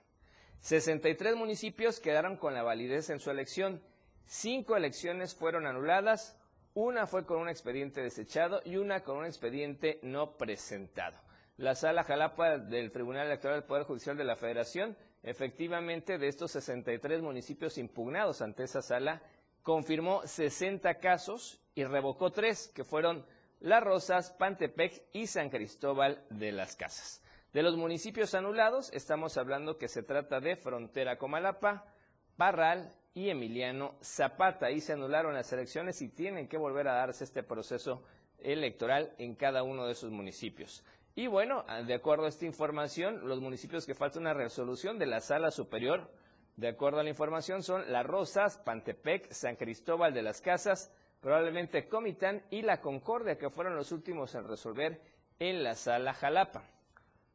63 0.60 1.34
municipios 1.34 1.98
quedaron 1.98 2.36
con 2.36 2.54
la 2.54 2.62
validez 2.62 3.10
en 3.10 3.18
su 3.18 3.32
elección, 3.32 3.82
cinco 4.24 4.76
elecciones 4.76 5.34
fueron 5.34 5.66
anuladas, 5.66 6.38
una 6.74 7.08
fue 7.08 7.26
con 7.26 7.40
un 7.40 7.48
expediente 7.48 8.02
desechado 8.02 8.60
y 8.64 8.76
una 8.76 9.02
con 9.02 9.16
un 9.16 9.24
expediente 9.24 9.98
no 10.04 10.36
presentado. 10.36 11.18
La 11.56 11.74
sala 11.74 12.04
Jalapa 12.04 12.56
del 12.58 12.92
Tribunal 12.92 13.26
Electoral 13.26 13.56
del 13.56 13.66
Poder 13.66 13.82
Judicial 13.82 14.16
de 14.16 14.22
la 14.24 14.36
Federación 14.36 14.96
Efectivamente, 15.26 16.18
de 16.18 16.28
estos 16.28 16.52
63 16.52 17.20
municipios 17.20 17.78
impugnados 17.78 18.42
ante 18.42 18.62
esa 18.62 18.80
sala, 18.80 19.20
confirmó 19.62 20.24
60 20.24 21.00
casos 21.00 21.60
y 21.74 21.82
revocó 21.82 22.30
tres, 22.30 22.70
que 22.72 22.84
fueron 22.84 23.26
Las 23.58 23.82
Rosas, 23.82 24.30
Pantepec 24.30 25.02
y 25.12 25.26
San 25.26 25.50
Cristóbal 25.50 26.24
de 26.30 26.52
las 26.52 26.76
Casas. 26.76 27.24
De 27.52 27.64
los 27.64 27.76
municipios 27.76 28.36
anulados, 28.36 28.92
estamos 28.92 29.36
hablando 29.36 29.78
que 29.78 29.88
se 29.88 30.04
trata 30.04 30.38
de 30.38 30.54
Frontera 30.54 31.18
Comalapa, 31.18 31.92
Parral 32.36 32.94
y 33.12 33.28
Emiliano 33.28 33.96
Zapata. 34.00 34.66
Ahí 34.66 34.80
se 34.80 34.92
anularon 34.92 35.34
las 35.34 35.52
elecciones 35.52 36.00
y 36.02 36.08
tienen 36.08 36.46
que 36.46 36.56
volver 36.56 36.86
a 36.86 36.94
darse 36.94 37.24
este 37.24 37.42
proceso 37.42 38.04
electoral 38.38 39.12
en 39.18 39.34
cada 39.34 39.64
uno 39.64 39.86
de 39.86 39.92
esos 39.92 40.12
municipios. 40.12 40.84
Y 41.18 41.28
bueno, 41.28 41.64
de 41.86 41.94
acuerdo 41.94 42.26
a 42.26 42.28
esta 42.28 42.44
información, 42.44 43.26
los 43.26 43.40
municipios 43.40 43.86
que 43.86 43.94
falta 43.94 44.18
una 44.18 44.34
resolución 44.34 44.98
de 44.98 45.06
la 45.06 45.20
sala 45.20 45.50
superior, 45.50 46.10
de 46.56 46.68
acuerdo 46.68 47.00
a 47.00 47.02
la 47.02 47.08
información, 47.08 47.62
son 47.62 47.90
Las 47.90 48.04
Rosas, 48.04 48.58
Pantepec, 48.58 49.32
San 49.32 49.56
Cristóbal 49.56 50.12
de 50.12 50.20
las 50.20 50.42
Casas, 50.42 50.94
probablemente 51.22 51.88
Comitán 51.88 52.42
y 52.50 52.60
La 52.60 52.82
Concordia, 52.82 53.38
que 53.38 53.48
fueron 53.48 53.76
los 53.76 53.92
últimos 53.92 54.34
en 54.34 54.46
resolver 54.46 55.00
en 55.38 55.64
la 55.64 55.74
sala 55.74 56.12
Jalapa. 56.12 56.68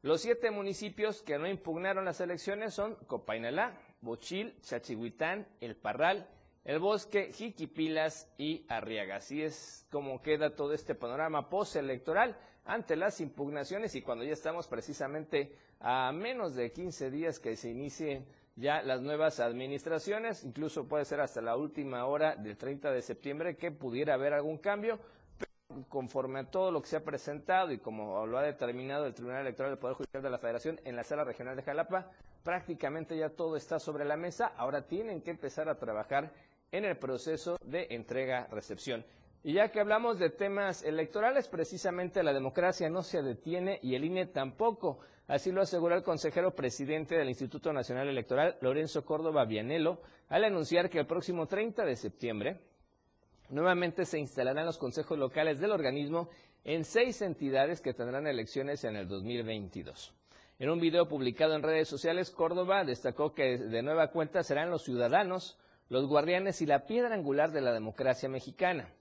Los 0.04 0.22
siete 0.22 0.52
municipios 0.52 1.24
que 1.24 1.40
no 1.40 1.48
impugnaron 1.48 2.06
las 2.06 2.22
elecciones 2.22 2.76
son 2.76 2.94
Copainalá, 3.08 3.82
Bochil, 4.02 4.62
Chachihuitán, 4.62 5.48
El 5.60 5.76
Parral, 5.76 6.30
El 6.64 6.78
Bosque, 6.78 7.32
Jiquipilas 7.32 8.32
y 8.38 8.66
Arriaga. 8.70 9.16
Así 9.16 9.42
es 9.42 9.88
como 9.92 10.22
queda 10.22 10.56
todo 10.56 10.74
este 10.74 10.94
panorama 10.94 11.50
postelectoral 11.50 12.38
ante 12.66 12.96
las 12.96 13.20
impugnaciones 13.20 13.96
y 13.96 14.04
cuando 14.04 14.24
ya 14.24 14.34
estamos 14.34 14.68
precisamente 14.68 15.56
a 15.80 16.12
menos 16.12 16.54
de 16.54 16.72
15 16.72 17.10
días 17.10 17.40
que 17.40 17.56
se 17.56 17.72
inicien 17.72 18.28
ya 18.56 18.84
las 18.84 19.02
nuevas 19.02 19.40
administraciones, 19.40 20.44
incluso 20.44 20.88
puede 20.88 21.06
ser 21.06 21.22
hasta 21.22 21.42
la 21.42 21.56
última 21.56 22.06
hora 22.06 22.36
del 22.36 22.58
30 22.58 22.92
de 22.92 23.02
septiembre 23.02 23.58
que 23.58 23.72
pudiera 23.72 24.14
haber 24.14 24.34
algún 24.34 24.60
cambio, 24.60 25.00
pero 25.40 25.84
conforme 25.90 26.42
a 26.42 26.52
todo 26.52 26.70
lo 26.70 26.82
que 26.82 26.90
se 26.90 26.98
ha 26.98 27.04
presentado 27.04 27.72
y 27.72 27.80
como 27.80 28.28
lo 28.28 28.38
ha 28.38 28.44
determinado 28.44 29.08
el 29.08 29.16
Tribunal 29.16 29.42
Electoral 29.42 29.72
del 29.72 29.80
Poder 29.80 29.96
Judicial 29.96 30.22
de 30.22 30.30
la 30.30 30.38
Federación 30.38 30.80
en 30.84 30.96
la 30.96 31.04
Sala 31.04 31.24
Regional 31.24 31.56
de 31.56 31.64
Jalapa, 31.64 32.12
prácticamente 32.44 33.18
ya 33.18 33.30
todo 33.30 33.56
está 33.56 33.80
sobre 33.80 34.06
la 34.06 34.18
mesa, 34.18 34.54
ahora 34.58 34.86
tienen 34.86 35.22
que 35.22 35.32
empezar 35.32 35.68
a 35.68 35.80
trabajar 35.80 36.32
en 36.72 36.86
el 36.86 36.98
proceso 36.98 37.58
de 37.64 37.88
entrega-recepción. 37.90 39.06
Y 39.44 39.54
ya 39.54 39.70
que 39.70 39.80
hablamos 39.80 40.20
de 40.20 40.30
temas 40.30 40.84
electorales, 40.84 41.48
precisamente 41.48 42.22
la 42.22 42.34
democracia 42.34 42.90
no 42.90 43.02
se 43.02 43.24
detiene 43.24 43.80
y 43.82 43.96
el 43.96 44.06
INE 44.06 44.28
tampoco. 44.28 45.00
Así 45.28 45.52
lo 45.52 45.62
aseguró 45.62 45.96
el 45.96 46.04
consejero 46.04 46.54
presidente 46.54 47.16
del 47.16 47.30
Instituto 47.30 47.74
Nacional 47.74 48.08
Electoral, 48.08 48.58
Lorenzo 48.62 49.04
Córdoba 49.04 49.46
Vianelo, 49.46 50.02
al 50.30 50.44
anunciar 50.44 50.90
que 50.90 51.00
el 51.00 51.08
próximo 51.08 51.48
30 51.48 51.86
de 51.86 51.96
septiembre 51.96 52.62
nuevamente 53.50 54.06
se 54.06 54.20
instalarán 54.20 54.66
los 54.66 54.78
consejos 54.78 55.18
locales 55.18 55.60
del 55.60 55.72
organismo 55.72 56.30
en 56.64 56.86
seis 56.86 57.22
entidades 57.22 57.82
que 57.82 57.94
tendrán 57.94 58.28
elecciones 58.28 58.84
en 58.84 58.96
el 58.96 59.08
2022. 59.08 60.14
En 60.60 60.70
un 60.70 60.80
video 60.80 61.08
publicado 61.08 61.56
en 61.56 61.64
redes 61.64 61.88
sociales, 61.88 62.30
Córdoba 62.30 62.84
destacó 62.84 63.34
que 63.34 63.58
de 63.58 63.82
nueva 63.82 64.12
cuenta 64.12 64.44
serán 64.44 64.70
los 64.70 64.84
ciudadanos, 64.84 65.58
los 65.92 66.08
guardianes 66.08 66.62
y 66.62 66.66
la 66.66 66.86
piedra 66.86 67.14
angular 67.14 67.52
de 67.52 67.60
la 67.60 67.74
democracia 67.74 68.30
mexicana. 68.30 68.94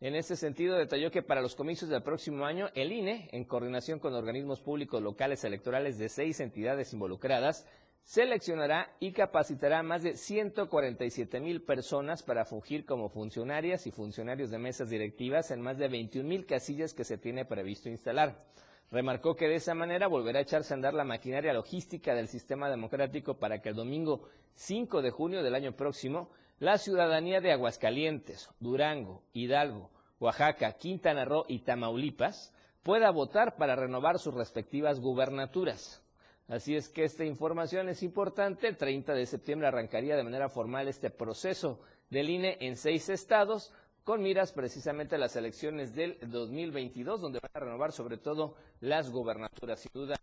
En 0.00 0.14
ese 0.14 0.36
sentido, 0.36 0.78
detalló 0.78 1.10
que 1.10 1.24
para 1.24 1.42
los 1.42 1.56
comicios 1.56 1.90
del 1.90 2.04
próximo 2.04 2.44
año, 2.44 2.68
el 2.76 2.92
INE, 2.92 3.28
en 3.32 3.44
coordinación 3.44 3.98
con 3.98 4.14
organismos 4.14 4.60
públicos 4.60 5.02
locales 5.02 5.42
electorales 5.42 5.98
de 5.98 6.08
seis 6.08 6.38
entidades 6.38 6.92
involucradas, 6.92 7.66
seleccionará 8.04 8.94
y 9.00 9.10
capacitará 9.10 9.80
a 9.80 9.82
más 9.82 10.04
de 10.04 10.16
147 10.16 11.40
mil 11.40 11.62
personas 11.62 12.22
para 12.22 12.44
fungir 12.44 12.86
como 12.86 13.08
funcionarias 13.08 13.88
y 13.88 13.90
funcionarios 13.90 14.50
de 14.50 14.58
mesas 14.58 14.88
directivas 14.88 15.50
en 15.50 15.60
más 15.60 15.78
de 15.78 15.88
21 15.88 16.28
mil 16.28 16.46
casillas 16.46 16.94
que 16.94 17.02
se 17.02 17.18
tiene 17.18 17.44
previsto 17.44 17.88
instalar. 17.88 18.46
Remarcó 18.90 19.36
que 19.36 19.46
de 19.46 19.54
esa 19.54 19.74
manera 19.74 20.08
volverá 20.08 20.40
a 20.40 20.42
echarse 20.42 20.74
a 20.74 20.76
andar 20.76 20.94
la 20.94 21.04
maquinaria 21.04 21.52
logística 21.52 22.14
del 22.14 22.26
sistema 22.26 22.68
democrático 22.68 23.34
para 23.34 23.60
que 23.60 23.68
el 23.68 23.76
domingo 23.76 24.28
5 24.54 25.00
de 25.00 25.10
junio 25.10 25.42
del 25.42 25.54
año 25.54 25.72
próximo 25.72 26.30
la 26.58 26.76
ciudadanía 26.76 27.40
de 27.40 27.52
Aguascalientes, 27.52 28.50
Durango, 28.58 29.22
Hidalgo, 29.32 29.90
Oaxaca, 30.18 30.72
Quintana 30.72 31.24
Roo 31.24 31.44
y 31.48 31.60
Tamaulipas 31.60 32.52
pueda 32.82 33.10
votar 33.10 33.56
para 33.56 33.76
renovar 33.76 34.18
sus 34.18 34.34
respectivas 34.34 35.00
gubernaturas. 35.00 36.02
Así 36.48 36.74
es 36.74 36.88
que 36.88 37.04
esta 37.04 37.24
información 37.24 37.88
es 37.88 38.02
importante. 38.02 38.66
El 38.66 38.76
30 38.76 39.14
de 39.14 39.24
septiembre 39.24 39.68
arrancaría 39.68 40.16
de 40.16 40.24
manera 40.24 40.48
formal 40.48 40.88
este 40.88 41.10
proceso 41.10 41.80
del 42.10 42.28
INE 42.28 42.58
en 42.60 42.76
seis 42.76 43.08
estados, 43.08 43.72
con 44.04 44.22
miras 44.22 44.52
precisamente 44.52 45.14
a 45.14 45.18
las 45.18 45.36
elecciones 45.36 45.94
del 45.94 46.18
2022, 46.20 47.20
donde 47.20 47.40
van 47.40 47.50
a 47.54 47.60
renovar 47.60 47.92
sobre 47.92 48.16
todo 48.16 48.54
las 48.80 49.10
gubernaturas. 49.10 49.80
Sin 49.80 49.92
duda 49.92 50.16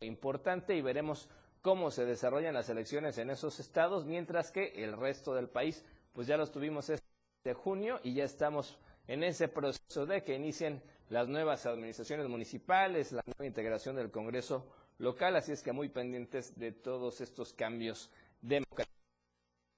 importante 0.00 0.76
y 0.76 0.82
veremos 0.82 1.28
cómo 1.62 1.90
se 1.90 2.04
desarrollan 2.04 2.54
las 2.54 2.68
elecciones 2.68 3.18
en 3.18 3.30
esos 3.30 3.58
estados, 3.60 4.04
mientras 4.04 4.50
que 4.50 4.84
el 4.84 4.96
resto 4.96 5.34
del 5.34 5.48
país, 5.48 5.84
pues 6.12 6.26
ya 6.26 6.36
los 6.36 6.52
tuvimos 6.52 6.90
este 6.90 7.54
junio 7.54 8.00
y 8.02 8.14
ya 8.14 8.24
estamos 8.24 8.78
en 9.08 9.22
ese 9.24 9.48
proceso 9.48 10.06
de 10.06 10.22
que 10.22 10.34
inicien 10.34 10.82
las 11.08 11.28
nuevas 11.28 11.66
administraciones 11.66 12.28
municipales, 12.28 13.12
la 13.12 13.22
nueva 13.26 13.46
integración 13.46 13.96
del 13.96 14.10
Congreso 14.10 14.66
local, 14.98 15.36
así 15.36 15.52
es 15.52 15.62
que 15.62 15.72
muy 15.72 15.88
pendientes 15.88 16.58
de 16.58 16.72
todos 16.72 17.20
estos 17.20 17.52
cambios 17.52 18.10
democráticos. 18.42 18.95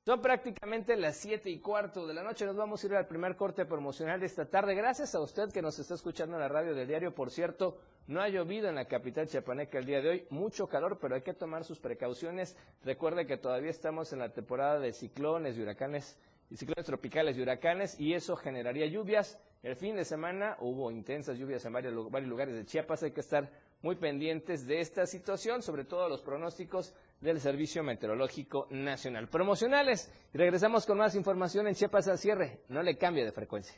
Son 0.08 0.22
prácticamente 0.22 0.96
las 0.96 1.18
siete 1.18 1.50
y 1.50 1.58
cuarto 1.58 2.06
de 2.06 2.14
la 2.14 2.22
noche. 2.22 2.46
Nos 2.46 2.56
vamos 2.56 2.82
a 2.82 2.86
ir 2.86 2.94
al 2.94 3.06
primer 3.06 3.36
corte 3.36 3.66
promocional 3.66 4.18
de 4.18 4.24
esta 4.24 4.46
tarde. 4.46 4.74
Gracias 4.74 5.14
a 5.14 5.20
usted 5.20 5.52
que 5.52 5.60
nos 5.60 5.78
está 5.78 5.92
escuchando 5.92 6.36
en 6.36 6.40
la 6.40 6.48
radio 6.48 6.74
del 6.74 6.88
diario. 6.88 7.14
Por 7.14 7.30
cierto, 7.30 7.76
no 8.06 8.22
ha 8.22 8.30
llovido 8.30 8.70
en 8.70 8.76
la 8.76 8.86
capital 8.86 9.28
chiapaneca 9.28 9.76
el 9.76 9.84
día 9.84 10.00
de 10.00 10.08
hoy. 10.08 10.26
Mucho 10.30 10.66
calor, 10.66 10.96
pero 10.98 11.14
hay 11.14 11.20
que 11.20 11.34
tomar 11.34 11.62
sus 11.62 11.78
precauciones. 11.78 12.56
Recuerde 12.84 13.26
que 13.26 13.36
todavía 13.36 13.68
estamos 13.68 14.10
en 14.14 14.20
la 14.20 14.32
temporada 14.32 14.78
de 14.78 14.94
ciclones 14.94 15.58
y 15.58 15.60
huracanes 15.60 16.18
y 16.48 16.56
ciclones 16.56 16.86
tropicales 16.86 17.36
y 17.36 17.42
huracanes 17.42 18.00
y 18.00 18.14
eso 18.14 18.34
generaría 18.34 18.86
lluvias. 18.86 19.38
El 19.62 19.76
fin 19.76 19.94
de 19.94 20.06
semana 20.06 20.56
hubo 20.60 20.90
intensas 20.90 21.36
lluvias 21.36 21.66
en 21.66 21.74
varios 21.74 21.92
lugares 21.92 22.54
de 22.54 22.64
Chiapas. 22.64 23.02
Hay 23.02 23.10
que 23.10 23.20
estar 23.20 23.50
muy 23.82 23.96
pendientes 23.96 24.66
de 24.66 24.80
esta 24.80 25.04
situación, 25.04 25.62
sobre 25.62 25.84
todo 25.84 26.08
los 26.08 26.22
pronósticos 26.22 26.94
del 27.20 27.40
Servicio 27.40 27.82
Meteorológico 27.82 28.66
Nacional. 28.70 29.28
Promocionales. 29.28 30.10
Y 30.32 30.38
regresamos 30.38 30.86
con 30.86 30.98
más 30.98 31.14
información 31.14 31.66
en 31.66 31.74
Chiapas 31.74 32.08
al 32.08 32.18
cierre. 32.18 32.62
No 32.68 32.82
le 32.82 32.96
cambie 32.96 33.24
de 33.24 33.32
frecuencia. 33.32 33.74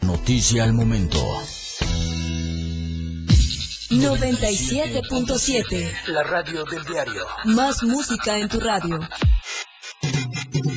Noticia 0.00 0.64
al 0.64 0.72
momento. 0.72 1.18
97.7. 3.90 6.08
La 6.08 6.22
radio 6.22 6.64
del 6.64 6.82
diario. 6.84 7.26
Más 7.44 7.82
música 7.82 8.38
en 8.38 8.48
tu 8.48 8.58
radio. 8.58 9.00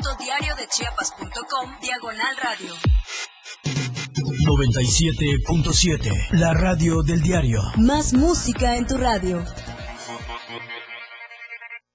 www.diariodechiapas.com 0.00 1.70
Diagonal 1.82 2.36
Radio. 2.42 2.74
97.7. 4.46 6.10
La 6.32 6.54
radio 6.54 7.02
del 7.02 7.20
diario. 7.20 7.60
Más 7.76 8.14
música 8.14 8.76
en 8.76 8.86
tu 8.86 8.96
radio. 8.96 9.44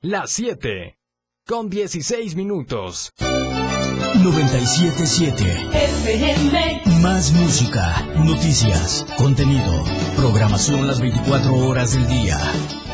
Las 0.02 0.30
7. 0.32 1.00
Con 1.48 1.70
16 1.70 2.36
minutos. 2.36 3.12
977. 3.20 5.44
FM. 5.74 6.82
Más 7.02 7.32
música, 7.34 8.02
noticias, 8.18 9.06
contenido, 9.18 9.84
programación 10.16 10.88
las 10.88 11.00
24 11.00 11.54
horas 11.54 11.94
del 11.94 12.08
día. 12.08 12.40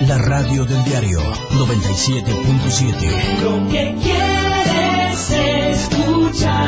La 0.07 0.17
radio 0.17 0.65
del 0.65 0.83
diario 0.83 1.21
97.7. 1.51 3.41
Lo 3.41 3.69
que 3.69 3.95
quieres 4.01 4.50
escuchar. 5.11 6.61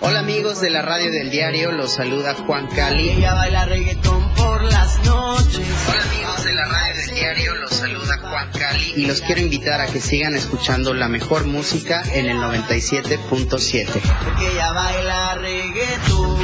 Hola 0.00 0.18
amigos 0.20 0.60
de 0.60 0.70
la 0.70 0.82
radio 0.82 1.10
del 1.10 1.30
diario, 1.30 1.72
los 1.72 1.94
saluda 1.94 2.34
Juan 2.34 2.66
Cali. 2.68 3.10
Ella 3.10 3.34
baila 3.34 3.64
reggaetón 3.64 4.34
por 4.34 4.62
las 4.64 4.98
noches. 5.04 5.66
Hola 5.88 6.02
amigos 6.02 6.44
de 6.44 6.54
la 6.54 6.66
radio 6.66 6.96
del 6.96 7.14
diario, 7.14 7.54
los 7.54 7.70
saluda 7.70 8.18
Juan 8.18 8.50
Cali. 8.52 8.92
Y 8.96 9.06
los 9.06 9.22
quiero 9.22 9.40
invitar 9.40 9.80
a 9.80 9.86
que 9.86 10.00
sigan 10.00 10.36
escuchando 10.36 10.92
la 10.92 11.08
mejor 11.08 11.46
música 11.46 12.02
en 12.12 12.26
el 12.26 12.36
97.7. 12.36 13.86
Porque 14.24 14.52
ella 14.52 14.72
baila 14.72 15.34
reggaetón. 15.36 16.36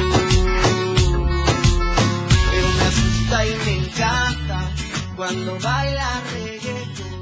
Pero 2.51 2.67
me 2.69 2.81
asusta 2.85 3.45
y 3.45 3.62
cuando 5.15 5.57
baila 5.59 6.21
reggaetón. 6.33 7.13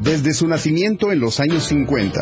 Desde 0.00 0.32
su 0.32 0.48
nacimiento 0.48 1.12
en 1.12 1.20
los 1.20 1.40
años 1.40 1.64
50, 1.64 2.20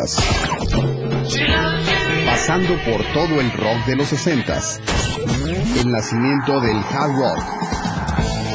pasando 2.25 2.75
por 2.83 3.03
todo 3.13 3.39
el 3.39 3.51
rock 3.53 3.85
de 3.87 3.95
los 3.95 4.07
60, 4.07 4.61
el 5.79 5.91
nacimiento 5.91 6.59
del 6.59 6.77
hard 6.77 7.15
rock, 7.15 7.39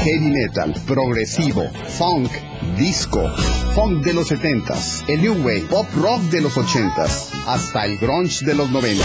heavy 0.04 0.30
metal, 0.30 0.74
progresivo, 0.86 1.70
funk, 1.96 2.30
disco, 2.76 3.26
funk 3.74 4.04
de 4.04 4.12
los 4.12 4.28
70, 4.28 4.74
el 5.08 5.22
new 5.22 5.34
wave, 5.42 5.64
pop 5.70 5.86
rock 5.96 6.20
de 6.24 6.42
los 6.42 6.56
80, 6.56 7.04
hasta 7.46 7.86
el 7.86 7.96
grunge 7.98 8.44
de 8.44 8.54
los 8.54 8.70
90. 8.70 9.02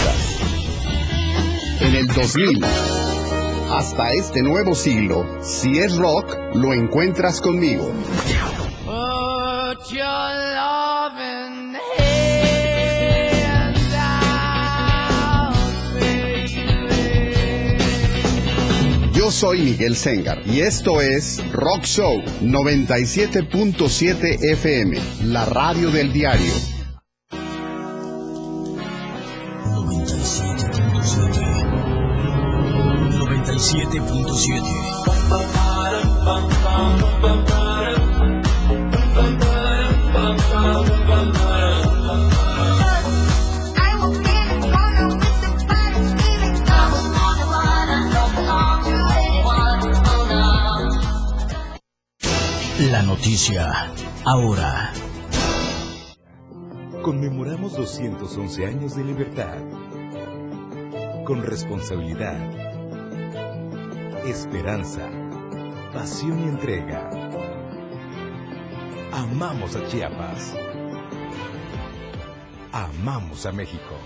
En 1.80 1.94
el 1.94 2.06
2000, 2.08 2.62
hasta 3.70 4.12
este 4.12 4.42
nuevo 4.42 4.74
siglo, 4.74 5.24
si 5.42 5.78
es 5.78 5.96
rock, 5.96 6.36
lo 6.54 6.74
encuentras 6.74 7.40
conmigo. 7.40 7.90
Yo 19.14 19.30
soy 19.30 19.60
Miguel 19.60 19.94
Sengar 19.94 20.42
y 20.46 20.62
esto 20.62 21.00
es 21.00 21.40
Rock 21.52 21.84
Show 21.84 22.22
97.7 22.42 24.50
FM, 24.52 24.98
la 25.26 25.44
radio 25.44 25.90
del 25.90 26.12
diario. 26.12 26.79
La 52.78 53.02
noticia 53.02 53.92
ahora. 54.24 54.92
Conmemoramos 57.02 57.76
211 57.76 58.66
años 58.66 58.94
de 58.94 59.04
libertad. 59.04 59.58
Con 61.24 61.42
responsabilidad, 61.42 62.38
esperanza, 64.24 65.08
pasión 65.92 66.40
y 66.40 66.48
entrega. 66.48 67.10
Amamos 69.12 69.74
a 69.76 69.86
Chiapas. 69.86 70.54
Amamos 72.72 73.46
a 73.46 73.52
México. 73.52 73.96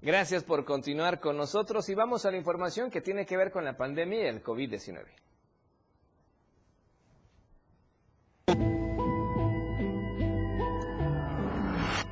Gracias 0.00 0.44
por 0.44 0.64
continuar 0.64 1.18
con 1.18 1.36
nosotros 1.36 1.88
y 1.88 1.94
vamos 1.94 2.24
a 2.26 2.30
la 2.30 2.36
información 2.36 2.90
que 2.90 3.00
tiene 3.00 3.26
que 3.26 3.36
ver 3.36 3.50
con 3.50 3.64
la 3.64 3.76
pandemia 3.76 4.24
y 4.24 4.26
el 4.26 4.42
COVID-19. 4.42 5.04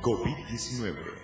COVID-19. 0.01 1.14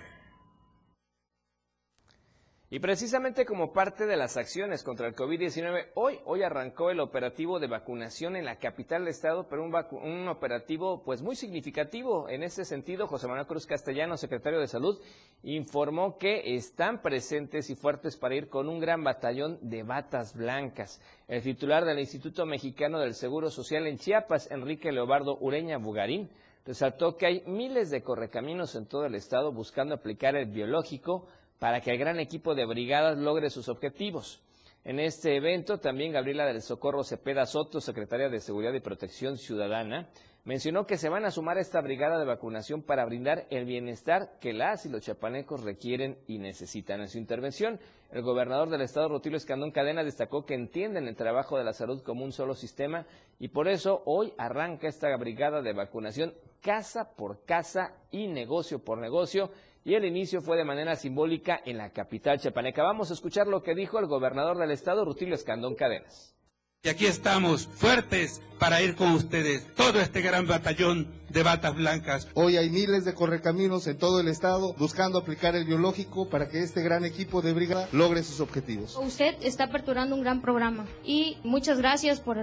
Y 2.74 2.80
precisamente 2.80 3.46
como 3.46 3.74
parte 3.74 4.06
de 4.06 4.16
las 4.16 4.38
acciones 4.38 4.82
contra 4.82 5.06
el 5.06 5.14
COVID-19, 5.14 5.88
hoy, 5.96 6.22
hoy 6.24 6.42
arrancó 6.42 6.90
el 6.90 7.02
operativo 7.02 7.60
de 7.60 7.68
vacunación 7.68 8.38
en 8.38 8.46
la 8.46 8.60
capital 8.60 9.02
del 9.02 9.10
estado, 9.10 9.46
pero 9.50 9.62
un, 9.62 9.76
un 10.02 10.30
operativo 10.30 11.04
pues 11.04 11.22
muy 11.22 11.36
significativo. 11.36 12.30
En 12.30 12.44
ese 12.44 12.64
sentido, 12.64 13.08
José 13.08 13.28
Manuel 13.28 13.46
Cruz 13.46 13.66
Castellano, 13.66 14.16
secretario 14.16 14.62
de 14.62 14.70
Salud, 14.70 14.98
informó 15.44 16.18
que 16.18 16.56
están 16.56 17.02
presentes 17.02 17.70
y 17.70 17.76
fuertes 17.76 18.16
para 18.16 18.36
ir 18.36 18.48
con 18.48 18.70
un 18.70 18.80
gran 18.80 19.04
batallón 19.04 19.60
de 19.62 19.84
batas 19.84 20.34
blancas. 20.34 21.02
El 21.28 21.44
titular 21.44 21.84
del 21.84 22.00
Instituto 22.00 22.46
Mexicano 22.46 23.02
del 23.02 23.16
Seguro 23.16 23.50
Social 23.50 23.86
en 23.86 23.98
Chiapas, 23.98 24.50
Enrique 24.50 24.94
Leobardo 24.94 25.38
Ureña 25.42 25.78
Bugarín, 25.78 26.30
resaltó 26.66 27.18
que 27.18 27.26
hay 27.26 27.44
miles 27.48 27.90
de 27.90 28.02
correcaminos 28.02 28.76
en 28.76 28.86
todo 28.86 29.06
el 29.06 29.16
estado 29.16 29.52
buscando 29.52 29.96
aplicar 29.96 30.36
el 30.36 30.46
biológico 30.46 31.28
para 31.62 31.80
que 31.80 31.92
el 31.92 32.00
gran 32.00 32.20
equipo 32.20 32.56
de 32.56 32.66
brigadas 32.66 33.20
logre 33.20 33.52
sus 33.52 33.70
objetivos. 33.70 34.42
En 34.84 35.00
este 35.00 35.36
evento 35.36 35.78
también 35.78 36.12
Gabriela 36.12 36.48
del 36.48 36.64
Socorro 36.64 37.04
Cepeda 37.04 37.46
Soto, 37.46 37.80
secretaria 37.80 38.30
de 38.30 38.40
Seguridad 38.40 38.74
y 38.74 38.80
Protección 38.80 39.38
Ciudadana, 39.38 40.10
mencionó 40.44 40.88
que 40.88 40.98
se 40.98 41.08
van 41.08 41.24
a 41.24 41.30
sumar 41.30 41.58
a 41.58 41.62
esta 41.62 41.80
brigada 41.82 42.18
de 42.18 42.26
vacunación 42.26 42.82
para 42.82 43.06
brindar 43.06 43.46
el 43.52 43.66
bienestar 43.66 44.40
que 44.40 44.54
las 44.54 44.88
y 44.88 44.90
los 44.90 45.04
chapanecos 45.04 45.62
requieren 45.62 46.18
y 46.26 46.40
necesitan. 46.40 47.00
En 47.00 47.10
su 47.10 47.20
intervención, 47.20 47.80
el 48.12 48.24
gobernador 48.24 48.72
del 48.72 48.82
estado, 48.82 49.10
Rutilio 49.10 49.38
Escandón 49.38 49.70
Cadena, 49.70 50.04
destacó 50.04 50.48
que 50.48 50.56
entienden 50.56 51.08
el 51.08 51.16
trabajo 51.16 51.60
de 51.60 51.64
la 51.64 51.74
salud 51.74 52.02
como 52.02 52.26
un 52.26 52.32
solo 52.32 52.56
sistema 52.56 53.06
y 53.38 53.50
por 53.50 53.68
eso 53.68 54.02
hoy 54.08 54.34
arranca 54.40 54.88
esta 54.88 55.16
brigada 55.16 55.62
de 55.62 55.74
vacunación 55.74 56.34
casa 56.60 57.14
por 57.16 57.46
casa 57.46 57.94
y 58.10 58.26
negocio 58.26 58.80
por 58.84 58.98
negocio 58.98 59.52
y 59.84 59.96
el 59.96 60.06
inicio 60.06 60.42
fue 60.42 60.58
de 60.58 60.66
manera 60.66 60.96
simbólica 60.96 61.60
en 61.66 61.78
la 61.78 61.92
capital 61.92 62.40
chapaneca. 62.40 62.84
Vamos 62.84 63.12
a 63.12 63.14
escuchar 63.14 63.48
lo 63.48 63.64
que 63.64 63.76
dijo 63.76 64.00
el 64.00 64.08
gobernador 64.08 64.58
del 64.58 64.72
estado, 64.72 65.06
Rutilio 65.06 65.36
Escandón 65.36 65.76
Cadenas. 65.76 66.36
Y 66.84 66.90
aquí 66.90 67.06
estamos, 67.06 67.68
fuertes, 67.68 68.42
para 68.58 68.82
ir 68.82 68.96
con 68.96 69.12
ustedes, 69.12 69.68
todo 69.76 70.00
este 70.00 70.22
gran 70.22 70.48
batallón 70.48 71.08
de 71.30 71.44
batas 71.44 71.76
blancas. 71.76 72.28
Hoy 72.34 72.58
hay 72.58 72.72
miles 72.72 73.06
de 73.06 73.14
correcaminos 73.14 73.86
en 73.86 74.00
todo 74.00 74.20
el 74.20 74.28
estado 74.28 74.74
buscando 74.80 75.20
aplicar 75.20 75.56
el 75.56 75.66
biológico 75.66 76.28
para 76.28 76.50
que 76.50 76.64
este 76.64 76.82
gran 76.82 77.06
equipo 77.06 77.44
de 77.44 77.54
brigada 77.54 77.88
logre 77.92 78.24
sus 78.24 78.40
objetivos. 78.40 78.98
Usted 78.98 79.36
está 79.44 79.66
aperturando 79.66 80.16
un 80.16 80.24
gran 80.24 80.42
programa 80.42 80.88
y 81.04 81.38
muchas 81.44 81.78
gracias 81.78 82.20
por 82.20 82.40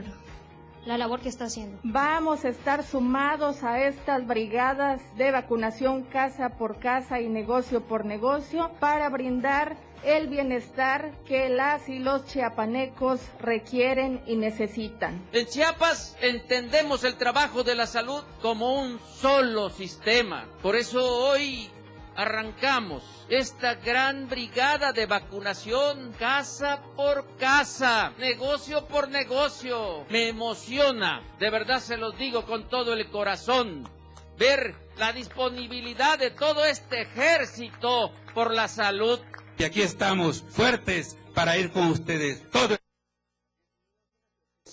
la 0.87 0.99
labor 0.99 1.21
que 1.21 1.29
está 1.29 1.47
haciendo. 1.47 1.79
Vamos 1.83 2.45
a 2.45 2.49
estar 2.49 2.85
sumados 2.85 3.63
a 3.63 3.87
estas 3.87 4.27
brigadas 4.27 5.01
de 5.17 5.31
vacunación 5.31 6.03
casa 6.05 6.51
por 6.51 6.79
casa 6.79 7.21
y 7.21 7.29
negocio 7.29 7.83
por 7.83 8.05
negocio 8.05 8.71
para 8.81 9.09
brindar 9.09 9.77
el 10.05 10.29
bienestar 10.29 11.13
que 11.27 11.49
las 11.49 11.89
y 11.89 11.99
los 11.99 12.25
chiapanecos 12.27 13.21
requieren 13.41 14.23
y 14.27 14.37
necesitan. 14.37 15.21
En 15.33 15.47
Chiapas 15.47 16.17
entendemos 16.21 17.05
el 17.05 17.17
trabajo 17.17 17.65
de 17.65 17.75
la 17.75 17.87
salud 17.87 18.23
como 18.41 18.81
un 18.81 19.01
solo 19.01 19.71
sistema. 19.71 20.47
Por 20.63 20.77
eso 20.77 21.05
hoy 21.05 21.69
arrancamos 22.17 23.18
esta 23.29 23.75
gran 23.75 24.29
brigada 24.29 24.93
de 24.93 25.07
vacunación 25.07 26.13
casa 26.19 26.83
por 26.97 27.37
casa, 27.37 28.13
negocio 28.19 28.87
por 28.87 29.09
negocio. 29.09 30.07
Me 30.09 30.29
emociona, 30.29 31.23
de 31.39 31.51
verdad 31.51 31.81
se 31.81 31.97
los 31.97 32.17
digo 32.19 32.47
con 32.47 32.69
todo 32.69 32.95
el 32.95 33.11
corazón, 33.11 33.89
ver 34.39 34.75
la 34.97 35.13
disponibilidad 35.13 36.19
de 36.19 36.31
todo 36.31 36.65
este 36.65 37.03
ejército 37.03 38.13
por 38.35 38.53
la 38.53 38.69
salud 38.69 39.21
y 39.59 39.65
aquí 39.65 39.83
estamos 39.83 40.43
fuertes 40.43 41.17
para 41.35 41.59
ir 41.59 41.73
con 41.73 41.89
ustedes. 41.89 42.49
Todo 42.51 42.77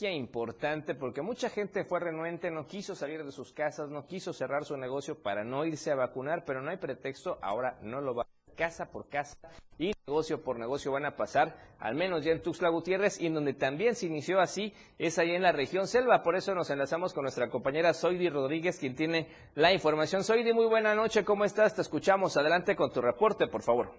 importante 0.04 0.94
porque 0.94 1.22
mucha 1.22 1.50
gente 1.50 1.86
fue 1.86 2.00
renuente, 2.00 2.52
no 2.52 2.68
quiso 2.68 2.96
salir 2.96 3.24
de 3.24 3.32
sus 3.32 3.54
casas, 3.54 3.90
no 3.90 4.06
quiso 4.06 4.34
cerrar 4.34 4.66
su 4.66 4.78
negocio 4.78 5.24
para 5.24 5.44
no 5.44 5.66
irse 5.66 5.90
a 5.90 5.96
vacunar, 5.96 6.44
pero 6.46 6.62
no 6.62 6.70
hay 6.70 6.78
pretexto, 6.78 7.40
ahora 7.42 7.80
no 7.82 8.02
lo 8.02 8.14
va 8.14 8.28
casa 8.56 8.92
por 8.92 9.08
casa 9.10 9.38
y 9.78 9.92
negocio 10.08 10.44
por 10.44 10.58
negocio 10.58 10.92
van 10.92 11.06
a 11.06 11.16
pasar, 11.16 11.56
al 11.80 11.96
menos 11.96 12.24
ya 12.24 12.32
en 12.32 12.42
Tuxtla 12.42 12.70
Gutiérrez 12.70 13.22
y 13.22 13.28
en 13.28 13.34
donde 13.34 13.54
también 13.54 13.96
se 13.96 14.08
inició 14.08 14.40
así 14.40 14.74
es 14.98 15.20
ahí 15.20 15.32
en 15.36 15.42
la 15.42 15.52
región 15.52 15.88
selva, 15.88 16.24
por 16.24 16.36
eso 16.36 16.56
nos 16.56 16.70
enlazamos 16.70 17.14
con 17.14 17.24
nuestra 17.24 17.50
compañera 17.50 17.94
Soidi 17.94 18.30
Rodríguez 18.30 18.80
quien 18.80 18.96
tiene 18.96 19.28
la 19.56 19.74
información. 19.74 20.24
Soidi, 20.24 20.54
muy 20.54 20.68
buena 20.68 20.96
noche, 20.96 21.24
¿cómo 21.26 21.44
estás? 21.44 21.76
Te 21.76 21.82
escuchamos, 21.82 22.38
adelante 22.38 22.76
con 22.76 22.92
tu 22.92 23.02
reporte, 23.02 23.48
por 23.48 23.62
favor. 23.62 23.92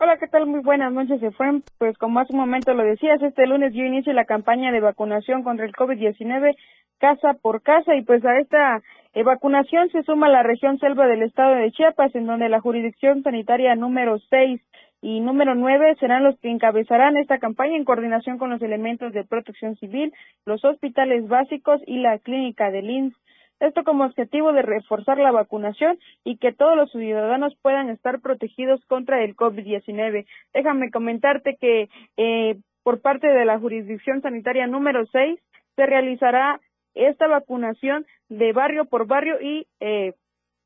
Hola, 0.00 0.16
¿qué 0.18 0.26
tal? 0.26 0.46
Muy 0.46 0.60
buenas 0.60 0.92
noches, 0.92 1.22
Efraín. 1.22 1.62
Pues 1.78 1.96
como 1.98 2.18
hace 2.18 2.32
un 2.32 2.40
momento 2.40 2.74
lo 2.74 2.82
decías, 2.82 3.22
este 3.22 3.46
lunes 3.46 3.72
yo 3.74 3.84
inicio 3.84 4.12
la 4.12 4.24
campaña 4.24 4.72
de 4.72 4.80
vacunación 4.80 5.44
contra 5.44 5.64
el 5.64 5.72
COVID-19 5.72 6.54
casa 6.98 7.34
por 7.40 7.62
casa 7.62 7.94
y 7.94 8.02
pues 8.02 8.24
a 8.24 8.38
esta 8.38 8.82
vacunación 9.22 9.90
se 9.90 10.02
suma 10.02 10.28
la 10.28 10.42
región 10.42 10.78
selva 10.78 11.06
del 11.06 11.22
estado 11.22 11.54
de 11.54 11.70
Chiapas, 11.70 12.14
en 12.14 12.26
donde 12.26 12.48
la 12.48 12.60
jurisdicción 12.60 13.22
sanitaria 13.22 13.76
número 13.76 14.18
6 14.30 14.60
y 15.02 15.20
número 15.20 15.54
9 15.54 15.96
serán 16.00 16.24
los 16.24 16.38
que 16.40 16.50
encabezarán 16.50 17.16
esta 17.16 17.38
campaña 17.38 17.76
en 17.76 17.84
coordinación 17.84 18.38
con 18.38 18.50
los 18.50 18.60
elementos 18.62 19.12
de 19.12 19.24
protección 19.24 19.76
civil, 19.76 20.12
los 20.46 20.64
hospitales 20.64 21.28
básicos 21.28 21.80
y 21.86 21.98
la 21.98 22.18
clínica 22.18 22.70
de 22.70 22.80
INS 22.80 23.14
esto 23.60 23.84
como 23.84 24.04
objetivo 24.04 24.52
de 24.52 24.62
reforzar 24.62 25.18
la 25.18 25.30
vacunación 25.30 25.98
y 26.24 26.36
que 26.38 26.52
todos 26.52 26.76
los 26.76 26.90
ciudadanos 26.90 27.56
puedan 27.62 27.88
estar 27.88 28.20
protegidos 28.20 28.84
contra 28.86 29.22
el 29.22 29.36
COVID-19. 29.36 30.26
Déjame 30.52 30.90
comentarte 30.90 31.56
que 31.60 31.88
eh, 32.16 32.56
por 32.82 33.00
parte 33.00 33.28
de 33.28 33.44
la 33.44 33.58
jurisdicción 33.58 34.20
sanitaria 34.22 34.66
número 34.66 35.06
6 35.06 35.40
se 35.76 35.86
realizará 35.86 36.60
esta 36.94 37.26
vacunación 37.26 38.06
de 38.28 38.52
barrio 38.52 38.84
por 38.86 39.06
barrio 39.06 39.40
y 39.40 39.66
eh, 39.80 40.14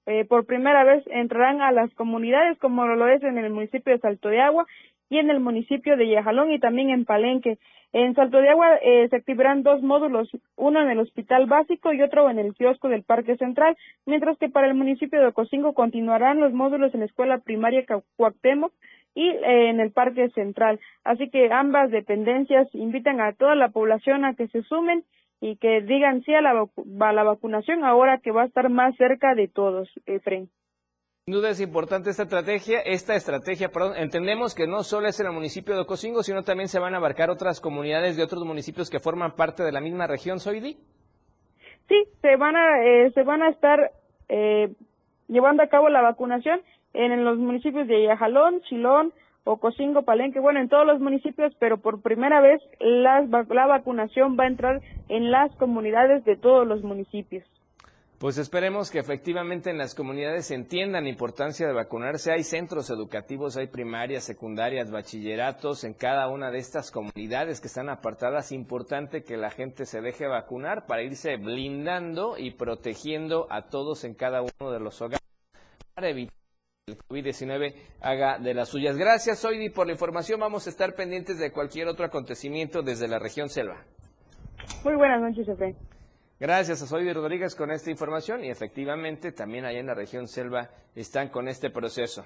eh, 0.06 0.24
por 0.24 0.46
primera 0.46 0.84
vez 0.84 1.04
entrarán 1.08 1.60
a 1.60 1.72
las 1.72 1.92
comunidades 1.94 2.58
como 2.58 2.86
lo 2.86 3.08
es 3.08 3.22
en 3.22 3.36
el 3.38 3.50
municipio 3.50 3.92
de 3.92 4.00
Salto 4.00 4.28
de 4.28 4.40
Agua 4.40 4.66
y 5.10 5.18
en 5.18 5.30
el 5.30 5.40
municipio 5.40 5.96
de 5.96 6.08
Yajalón 6.08 6.50
y 6.52 6.58
también 6.58 6.90
en 6.90 7.04
Palenque. 7.04 7.58
En 7.92 8.14
Salto 8.14 8.38
de 8.38 8.50
Agua 8.50 8.76
eh, 8.82 9.08
se 9.08 9.16
activarán 9.16 9.62
dos 9.62 9.82
módulos, 9.82 10.30
uno 10.56 10.80
en 10.82 10.90
el 10.90 10.98
hospital 10.98 11.46
básico 11.46 11.92
y 11.92 12.02
otro 12.02 12.28
en 12.28 12.38
el 12.38 12.54
kiosco 12.54 12.88
del 12.88 13.02
Parque 13.02 13.36
Central, 13.36 13.76
mientras 14.04 14.36
que 14.38 14.50
para 14.50 14.66
el 14.66 14.74
municipio 14.74 15.20
de 15.20 15.28
Ocosingo 15.28 15.72
continuarán 15.72 16.40
los 16.40 16.52
módulos 16.52 16.92
en 16.92 17.00
la 17.00 17.06
escuela 17.06 17.38
primaria 17.38 17.86
Cuauhtémoc 18.16 18.72
y 19.14 19.28
eh, 19.28 19.70
en 19.70 19.80
el 19.80 19.90
Parque 19.90 20.28
Central. 20.30 20.80
Así 21.04 21.30
que 21.30 21.50
ambas 21.50 21.90
dependencias 21.90 22.68
invitan 22.74 23.20
a 23.20 23.32
toda 23.32 23.54
la 23.54 23.70
población 23.70 24.24
a 24.24 24.34
que 24.34 24.48
se 24.48 24.62
sumen 24.62 25.02
y 25.40 25.56
que 25.56 25.80
digan 25.82 26.22
sí 26.22 26.34
a 26.34 26.40
la, 26.40 26.50
a 26.52 27.12
la 27.12 27.22
vacunación 27.24 27.84
ahora 27.84 28.18
que 28.18 28.32
va 28.32 28.42
a 28.42 28.46
estar 28.46 28.68
más 28.70 28.96
cerca 28.96 29.34
de 29.34 29.48
todos, 29.48 29.88
Efren. 30.06 30.50
Sin 31.26 31.34
duda 31.34 31.50
es 31.50 31.60
importante 31.60 32.08
esta 32.08 32.22
estrategia, 32.22 32.80
esta 32.80 33.14
estrategia, 33.14 33.68
perdón, 33.68 33.98
entendemos 33.98 34.54
que 34.54 34.66
no 34.66 34.82
solo 34.82 35.08
es 35.08 35.20
en 35.20 35.26
el 35.26 35.32
municipio 35.32 35.74
de 35.74 35.82
Ocosingo, 35.82 36.22
sino 36.22 36.42
también 36.42 36.68
se 36.68 36.80
van 36.80 36.94
a 36.94 36.96
abarcar 36.96 37.28
otras 37.28 37.60
comunidades 37.60 38.16
de 38.16 38.22
otros 38.22 38.44
municipios 38.46 38.88
que 38.88 38.98
forman 38.98 39.32
parte 39.32 39.62
de 39.62 39.70
la 39.70 39.82
misma 39.82 40.06
región, 40.06 40.40
Soidi. 40.40 40.78
Sí, 41.86 42.04
se 42.22 42.36
van 42.36 42.56
a, 42.56 42.82
eh, 42.82 43.10
se 43.12 43.22
van 43.24 43.42
a 43.42 43.50
estar 43.50 43.92
eh, 44.30 44.72
llevando 45.28 45.62
a 45.62 45.68
cabo 45.68 45.88
la 45.88 46.00
vacunación 46.00 46.62
en, 46.94 47.24
los 47.24 47.38
municipios 47.38 47.86
de 47.88 48.04
Yajalón, 48.04 48.62
Chilón, 48.62 49.12
Ocosingo, 49.50 50.02
Palenque, 50.02 50.40
bueno, 50.40 50.60
en 50.60 50.68
todos 50.68 50.86
los 50.86 51.00
municipios, 51.00 51.54
pero 51.58 51.78
por 51.78 52.02
primera 52.02 52.42
vez 52.42 52.60
la 52.80 53.22
vacunación 53.66 54.36
va 54.38 54.44
a 54.44 54.48
entrar 54.48 54.82
en 55.08 55.30
las 55.30 55.54
comunidades 55.56 56.22
de 56.26 56.36
todos 56.36 56.66
los 56.66 56.82
municipios. 56.82 57.44
Pues 58.18 58.36
esperemos 58.36 58.90
que 58.90 58.98
efectivamente 58.98 59.70
en 59.70 59.78
las 59.78 59.94
comunidades 59.94 60.50
entiendan 60.50 61.04
la 61.04 61.08
importancia 61.08 61.66
de 61.66 61.72
vacunarse. 61.72 62.30
Hay 62.30 62.42
centros 62.42 62.90
educativos, 62.90 63.56
hay 63.56 63.68
primarias, 63.68 64.24
secundarias, 64.24 64.90
bachilleratos 64.90 65.84
en 65.84 65.94
cada 65.94 66.28
una 66.28 66.50
de 66.50 66.58
estas 66.58 66.90
comunidades 66.90 67.62
que 67.62 67.68
están 67.68 67.88
apartadas. 67.88 68.52
Importante 68.52 69.22
que 69.22 69.38
la 69.38 69.50
gente 69.50 69.86
se 69.86 70.02
deje 70.02 70.26
vacunar 70.26 70.84
para 70.86 71.04
irse 71.04 71.36
blindando 71.36 72.36
y 72.36 72.50
protegiendo 72.50 73.46
a 73.50 73.68
todos 73.68 74.04
en 74.04 74.14
cada 74.14 74.42
uno 74.42 74.70
de 74.72 74.80
los 74.80 75.00
hogares 75.00 75.22
para 75.94 76.10
evitar 76.10 76.47
el 76.88 76.98
COVID-19 76.98 77.74
haga 78.00 78.38
de 78.38 78.54
las 78.54 78.68
suyas. 78.68 78.96
Gracias, 78.96 79.44
Oidi, 79.44 79.70
por 79.70 79.86
la 79.86 79.92
información. 79.92 80.40
Vamos 80.40 80.66
a 80.66 80.70
estar 80.70 80.94
pendientes 80.94 81.38
de 81.38 81.52
cualquier 81.52 81.88
otro 81.88 82.04
acontecimiento 82.04 82.82
desde 82.82 83.08
la 83.08 83.18
región 83.18 83.48
selva. 83.48 83.84
Muy 84.84 84.94
buenas 84.96 85.20
noches, 85.20 85.48
Efe. 85.48 85.74
Gracias 86.40 86.82
a 86.82 86.86
Soy 86.86 87.12
Rodríguez 87.12 87.56
con 87.56 87.72
esta 87.72 87.90
información 87.90 88.44
y 88.44 88.50
efectivamente 88.50 89.32
también 89.32 89.64
allá 89.64 89.80
en 89.80 89.86
la 89.86 89.94
región 89.94 90.28
selva 90.28 90.70
están 90.94 91.30
con 91.30 91.48
este 91.48 91.68
proceso. 91.70 92.24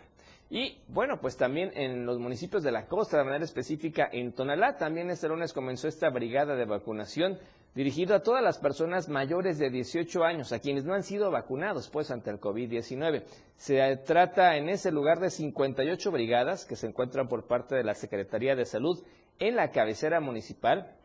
Y 0.51 0.83
bueno, 0.89 1.19
pues 1.19 1.39
también 1.39 1.71
en 1.75 2.05
los 2.05 2.19
municipios 2.19 2.63
de 2.63 2.73
la 2.73 2.87
costa, 2.87 3.17
de 3.17 3.25
manera 3.25 3.43
específica 3.43 4.11
en 4.13 4.35
Tonalá, 4.35 4.77
también 4.77 5.09
este 5.09 5.29
lunes 5.29 5.55
comenzó 5.55 5.89
esta 5.89 6.11
brigada 6.11 6.55
de 6.57 6.67
vacunación 6.67 7.39
dirigido 7.75 8.15
a 8.15 8.23
todas 8.23 8.43
las 8.43 8.59
personas 8.59 9.09
mayores 9.09 9.59
de 9.59 9.71
18 9.71 10.25
años, 10.25 10.53
a 10.53 10.59
quienes 10.59 10.85
no 10.85 10.95
han 10.95 11.03
sido 11.03 11.31
vacunados 11.31 11.89
pues 11.89 12.11
ante 12.11 12.31
el 12.31 12.41
COVID-19. 12.41 13.25
Se 13.57 13.97
trata 13.99 14.57
en 14.57 14.69
ese 14.69 14.91
lugar 14.91 15.21
de 15.21 15.31
58 15.31 16.11
brigadas 16.11 16.65
que 16.65 16.77
se 16.77 16.87
encuentran 16.87 17.29
por 17.29 17.47
parte 17.47 17.75
de 17.75 17.85
la 17.85 17.95
Secretaría 17.95 18.55
de 18.55 18.67
Salud 18.67 19.03
en 19.39 19.57
la 19.57 19.71
cabecera 19.71 20.21
municipal 20.21 20.97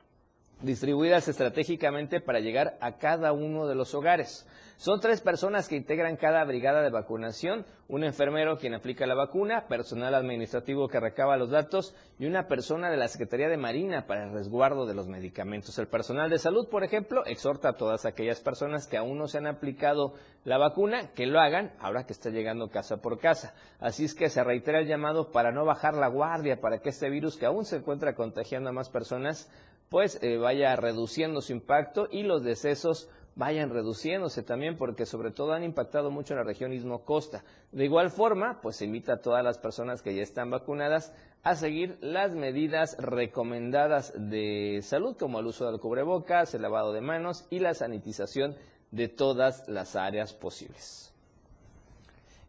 distribuidas 0.62 1.28
estratégicamente 1.28 2.22
para 2.22 2.39
llegar 2.39 2.78
a 2.82 2.98
cada 2.98 3.32
uno 3.32 3.67
de 3.67 3.76
los 3.76 3.93
hogares. 3.93 4.48
Son 4.78 5.00
tres 5.00 5.22
personas 5.22 5.67
que 5.67 5.76
integran 5.76 6.17
cada 6.17 6.43
brigada 6.43 6.84
de 6.84 6.91
vacunación, 6.91 7.65
un 7.88 8.04
enfermero 8.04 8.60
quien 8.60 8.76
aplica 8.76 9.08
la 9.08 9.15
vacuna, 9.15 9.65
personal 9.67 10.13
administrativo 10.13 10.88
que 10.88 11.00
recaba 11.00 11.36
los 11.36 11.50
datos 11.50 11.96
y 12.20 12.28
una 12.28 12.48
persona 12.48 12.91
de 12.91 12.98
la 12.98 13.08
Secretaría 13.08 13.50
de 13.50 13.58
Marina 13.58 14.06
para 14.06 14.26
el 14.26 14.34
resguardo 14.34 14.86
de 14.86 14.93
los 14.93 15.08
medicamentos. 15.08 15.80
El 15.80 15.88
personal 15.88 16.30
de 16.30 16.38
salud, 16.38 16.70
por 16.70 16.84
ejemplo, 16.84 17.26
exhorta 17.26 17.70
a 17.70 17.74
todas 17.74 18.06
aquellas 18.06 18.39
personas 18.39 18.86
que 18.86 18.98
aún 18.98 19.17
no 19.17 19.28
se 19.28 19.39
han 19.39 19.48
aplicado 19.48 20.13
la 20.43 20.60
vacuna 20.60 21.10
que 21.15 21.26
lo 21.26 21.39
hagan 21.39 21.74
ahora 21.80 22.06
que 22.06 22.13
está 22.13 22.30
llegando 22.30 22.70
casa 22.70 22.98
por 22.98 23.17
casa. 23.20 23.56
Así 23.80 24.06
es 24.06 24.13
que 24.13 24.30
se 24.30 24.43
reitera 24.43 24.80
el 24.80 24.88
llamado 24.88 25.32
para 25.32 25.52
no 25.52 25.65
bajar 25.65 25.96
la 25.96 26.08
guardia, 26.08 26.62
para 26.62 26.82
que 26.82 26.89
este 26.89 27.10
virus 27.10 27.36
que 27.36 27.48
aún 27.48 27.65
se 27.65 27.78
encuentra 27.78 28.13
contagiando 28.13 28.70
a 28.70 28.74
más 28.74 28.89
personas 28.91 29.50
pues 29.89 30.19
eh, 30.21 30.38
vaya 30.38 30.76
reduciendo 30.76 31.41
su 31.41 31.54
impacto 31.54 32.08
y 32.12 32.23
los 32.23 32.43
decesos 32.43 33.10
vayan 33.36 33.69
reduciéndose 33.69 34.41
también 34.41 34.78
porque 34.78 35.06
sobre 35.06 35.32
todo 35.32 35.54
han 35.54 35.63
impactado 35.63 36.10
mucho 36.10 36.34
en 36.34 36.39
la 36.39 36.43
región 36.43 36.73
Istmo 36.73 37.06
Costa. 37.06 37.43
De 37.71 37.86
igual 37.86 38.10
forma, 38.10 38.60
pues 38.62 38.82
invita 38.82 39.13
a 39.13 39.21
todas 39.21 39.43
las 39.43 39.60
personas 39.60 40.02
que 40.02 40.15
ya 40.15 40.23
están 40.23 40.50
vacunadas 40.50 41.13
a 41.43 41.56
seguir 41.56 41.97
las 42.02 42.34
medidas 42.34 42.97
recomendadas 43.00 44.12
de 44.17 44.80
salud 44.82 45.15
como 45.17 45.39
el 45.39 45.45
uso 45.45 45.69
del 45.69 45.80
cubrebocas, 45.80 46.54
el 46.56 46.63
lavado 46.63 46.93
de 46.93 47.02
manos 47.02 47.45
y 47.52 47.60
la 47.60 47.76
sanitización 47.76 48.56
de 48.91 49.08
todas 49.08 49.67
las 49.67 49.95
áreas 49.95 50.34
posibles. 50.34 51.13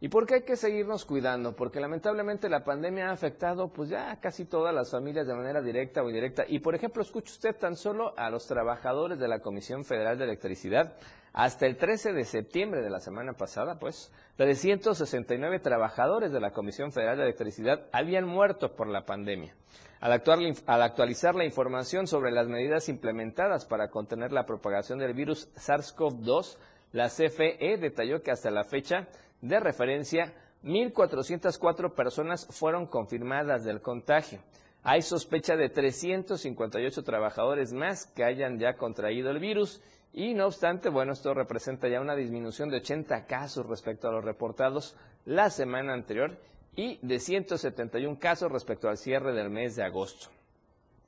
¿Y 0.01 0.09
por 0.09 0.27
qué 0.27 0.35
hay 0.35 0.43
que 0.43 0.55
seguirnos 0.55 1.05
cuidando? 1.05 1.57
Porque 1.57 1.81
lamentablemente 1.81 2.49
la 2.49 2.63
pandemia 2.63 3.09
ha 3.09 3.13
afectado 3.13 3.69
pues 3.69 3.89
ya 3.89 4.17
casi 4.21 4.45
todas 4.45 4.73
las 4.73 4.93
familias 4.93 5.27
de 5.27 5.35
manera 5.35 5.61
directa 5.61 6.03
o 6.03 6.09
indirecta. 6.09 6.45
Y 6.47 6.61
por 6.61 6.77
ejemplo, 6.77 7.03
escuche 7.03 7.33
usted 7.33 7.57
tan 7.57 7.75
solo 7.75 8.15
a 8.17 8.31
los 8.31 8.47
trabajadores 8.47 9.19
de 9.19 9.27
la 9.27 9.41
Comisión 9.41 9.85
Federal 9.85 10.17
de 10.17 10.25
Electricidad. 10.25 10.95
Hasta 11.33 11.67
el 11.67 11.77
13 11.77 12.13
de 12.13 12.25
septiembre 12.25 12.81
de 12.81 12.91
la 12.91 13.01
semana 13.01 13.33
pasada, 13.33 13.79
pues, 13.79 14.13
369 14.37 15.59
trabajadores 15.59 16.33
de 16.33 16.41
la 16.41 16.53
Comisión 16.53 16.93
Federal 16.93 17.17
de 17.17 17.25
Electricidad 17.25 17.87
habían 17.93 18.25
muerto 18.25 18.77
por 18.77 18.87
la 18.87 19.05
pandemia. 19.05 19.55
Al, 20.01 20.13
al, 20.13 20.83
actualizar 20.83 21.35
la 21.35 21.45
información 21.45 22.07
sobre 22.07 22.31
las 22.31 22.47
medidas 22.47 22.89
implementadas 22.89 23.67
para 23.67 23.91
contener 23.91 24.33
la 24.33 24.47
propagación 24.47 25.01
del 25.01 25.13
virus 25.13 25.49
SARS-CoV-2, 25.57 26.57
la 26.93 27.09
CFE 27.09 27.77
detalló 27.79 28.23
que 28.23 28.31
hasta 28.31 28.51
la 28.51 28.65
fecha 28.65 29.09
de 29.40 29.61
referencia, 29.61 30.35
1.404 30.64 31.94
personas 31.94 32.46
fueron 32.51 32.87
confirmadas 32.87 33.64
del 33.64 33.81
contagio. 33.81 34.40
Hay 34.83 35.03
sospecha 35.03 35.57
de 35.57 35.68
358 35.68 37.03
trabajadores 37.03 37.72
más 37.72 38.07
que 38.07 38.24
hayan 38.24 38.59
ya 38.59 38.74
contraído 38.77 39.31
el 39.31 39.38
virus 39.38 39.83
y 40.12 40.35
no 40.35 40.46
obstante, 40.46 40.88
bueno, 40.88 41.12
esto 41.12 41.35
representa 41.35 41.88
ya 41.88 42.01
una 42.01 42.16
disminución 42.16 42.70
de 42.70 42.79
80 42.79 43.27
casos 43.27 43.66
respecto 43.66 44.09
a 44.09 44.12
los 44.12 44.24
reportados 44.24 44.96
la 45.24 45.51
semana 45.51 45.92
anterior 45.92 46.38
y 46.74 46.98
de 47.03 47.18
171 47.18 48.18
casos 48.18 48.51
respecto 48.51 48.88
al 48.88 48.98
cierre 48.98 49.33
del 49.33 49.51
mes 49.51 49.77
de 49.77 49.85
agosto. 49.85 50.29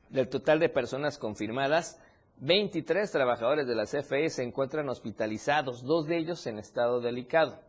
Del 0.09 0.29
total 0.29 0.59
de 0.59 0.69
personas 0.69 1.17
confirmadas, 1.17 2.01
23 2.39 3.11
trabajadores 3.11 3.67
de 3.67 3.75
la 3.75 3.85
CFE 3.85 4.31
se 4.31 4.43
encuentran 4.43 4.89
hospitalizados, 4.89 5.83
dos 5.83 6.07
de 6.07 6.19
ellos 6.19 6.47
en 6.47 6.59
estado 6.59 7.01
delicado. 7.01 7.61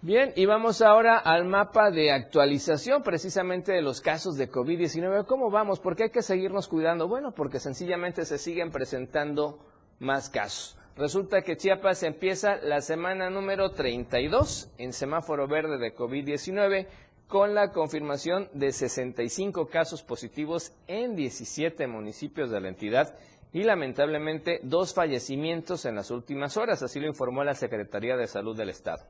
Bien, 0.03 0.33
y 0.37 0.45
vamos 0.47 0.81
ahora 0.83 1.19
al 1.19 1.45
mapa 1.45 1.91
de 1.91 2.13
actualización 2.13 3.03
precisamente 3.03 3.73
de 3.73 3.83
los 3.83 4.01
casos 4.01 4.37
de 4.37 4.49
COVID-19. 4.51 5.27
¿Cómo 5.27 5.51
vamos? 5.51 5.81
¿Por 5.81 5.97
qué 5.97 6.05
hay 6.05 6.11
que 6.11 6.23
seguirnos 6.23 6.69
cuidando? 6.69 7.09
Bueno, 7.09 7.33
porque 7.33 7.59
sencillamente 7.59 8.25
se 8.25 8.39
siguen 8.39 8.71
presentando 8.71 9.59
más 9.99 10.29
casos. 10.29 10.79
Resulta 10.97 11.41
que 11.43 11.57
Chiapas 11.57 12.03
empieza 12.03 12.57
la 12.57 12.83
semana 12.83 13.31
número 13.31 13.71
32 13.71 14.71
en 14.77 14.93
semáforo 14.93 15.49
verde 15.49 15.79
de 15.79 15.95
COVID-19 15.95 16.87
con 17.29 17.55
la 17.55 17.73
confirmación 17.73 18.51
de 18.53 18.73
65 18.73 19.69
casos 19.69 20.03
positivos 20.03 20.73
en 20.87 21.17
17 21.17 21.87
municipios 21.87 22.51
de 22.51 22.61
la 22.61 22.69
entidad 22.69 23.17
y 23.55 23.63
lamentablemente 23.63 24.61
dos 24.63 24.93
fallecimientos 24.93 25.87
en 25.87 25.95
las 25.95 26.11
últimas 26.11 26.59
horas, 26.59 26.83
así 26.83 27.01
lo 27.01 27.07
informó 27.07 27.43
la 27.43 27.55
Secretaría 27.55 28.17
de 28.17 28.27
Salud 28.27 28.55
del 28.55 28.69
Estado. 28.69 29.03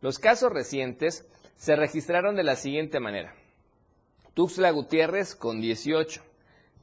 Los 0.00 0.20
casos 0.20 0.52
recientes 0.52 1.26
se 1.56 1.74
registraron 1.74 2.36
de 2.36 2.44
la 2.44 2.54
siguiente 2.54 3.00
manera. 3.00 3.34
Tuxtla 4.34 4.70
Gutiérrez 4.70 5.34
con 5.34 5.60
18, 5.60 6.22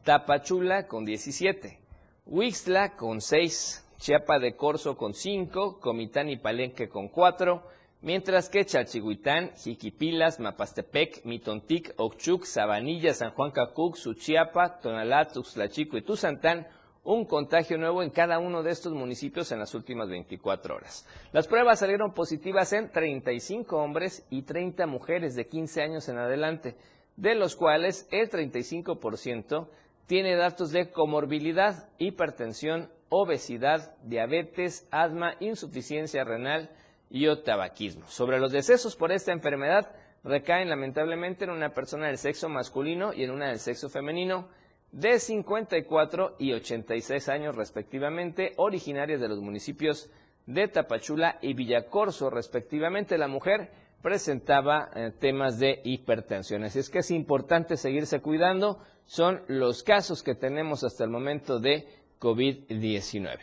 Tapachula 0.03 0.87
con 0.87 1.05
17, 1.05 1.79
Huixtla 2.25 2.95
con 2.97 3.21
6, 3.21 3.82
Chiapa 3.97 4.39
de 4.39 4.55
Corzo 4.55 4.97
con 4.97 5.13
5, 5.13 5.79
Comitán 5.79 6.29
y 6.29 6.37
Palenque 6.37 6.89
con 6.89 7.07
4, 7.07 7.63
mientras 8.01 8.49
que 8.49 8.65
Chalchihuitán, 8.65 9.51
Jiquipilas, 9.55 10.39
Mapastepec, 10.39 11.25
Mitontic, 11.25 11.93
Ochuc, 11.97 12.45
Sabanilla, 12.45 13.13
San 13.13 13.31
Juan 13.31 13.51
Cacuc, 13.51 13.95
Suchiapa, 13.95 14.79
Tonalá, 14.79 15.27
Tuxtlachico 15.27 15.97
y 15.97 16.01
Tuzantán 16.01 16.67
un 17.05 17.25
contagio 17.25 17.77
nuevo 17.77 18.01
en 18.01 18.09
cada 18.09 18.39
uno 18.39 18.63
de 18.63 18.71
estos 18.71 18.93
municipios 18.93 19.51
en 19.51 19.59
las 19.59 19.75
últimas 19.75 20.09
24 20.09 20.75
horas. 20.75 21.05
Las 21.33 21.47
pruebas 21.47 21.79
salieron 21.79 22.13
positivas 22.13 22.71
en 22.71 22.89
35 22.91 23.77
hombres 23.77 24.25
y 24.29 24.43
30 24.43 24.87
mujeres 24.87 25.35
de 25.35 25.47
15 25.47 25.81
años 25.81 26.07
en 26.07 26.17
adelante, 26.17 26.75
de 27.17 27.35
los 27.35 27.55
cuales 27.55 28.07
el 28.11 28.29
35% 28.29 29.67
tiene 30.05 30.35
datos 30.35 30.71
de 30.71 30.91
comorbilidad, 30.91 31.89
hipertensión 31.97 32.89
obesidad, 33.15 33.95
diabetes, 34.03 34.87
asma, 34.89 35.35
insuficiencia 35.39 36.23
renal 36.23 36.71
y 37.11 37.27
o 37.27 37.43
tabaquismo. 37.43 38.07
Sobre 38.07 38.39
los 38.39 38.51
decesos 38.51 38.95
por 38.95 39.11
esta 39.11 39.31
enfermedad 39.31 39.91
recaen 40.23 40.67
lamentablemente 40.67 41.43
en 41.43 41.51
una 41.51 41.73
persona 41.73 42.07
del 42.07 42.17
sexo 42.17 42.49
masculino 42.49 43.13
y 43.13 43.23
en 43.23 43.29
una 43.29 43.49
del 43.49 43.59
sexo 43.59 43.87
femenino 43.89 44.49
de 44.91 45.19
54 45.19 46.37
y 46.39 46.53
86 46.53 47.29
años 47.29 47.55
respectivamente, 47.55 48.53
originarias 48.57 49.21
de 49.21 49.27
los 49.27 49.39
municipios 49.41 50.09
de 50.47 50.67
Tapachula 50.67 51.37
y 51.39 51.53
Villacorso 51.53 52.31
respectivamente. 52.31 53.19
La 53.19 53.27
mujer 53.27 53.69
presentaba 54.01 54.89
eh, 54.95 55.11
temas 55.19 55.59
de 55.59 55.81
hipertensión. 55.83 56.63
Así 56.63 56.79
es 56.79 56.89
que 56.89 56.99
es 56.99 57.11
importante 57.11 57.77
seguirse 57.77 58.21
cuidando. 58.21 58.79
Son 59.05 59.43
los 59.47 59.83
casos 59.83 60.23
que 60.23 60.33
tenemos 60.33 60.83
hasta 60.83 61.03
el 61.03 61.11
momento 61.11 61.59
de 61.59 61.87
COVID-19. 62.23 63.37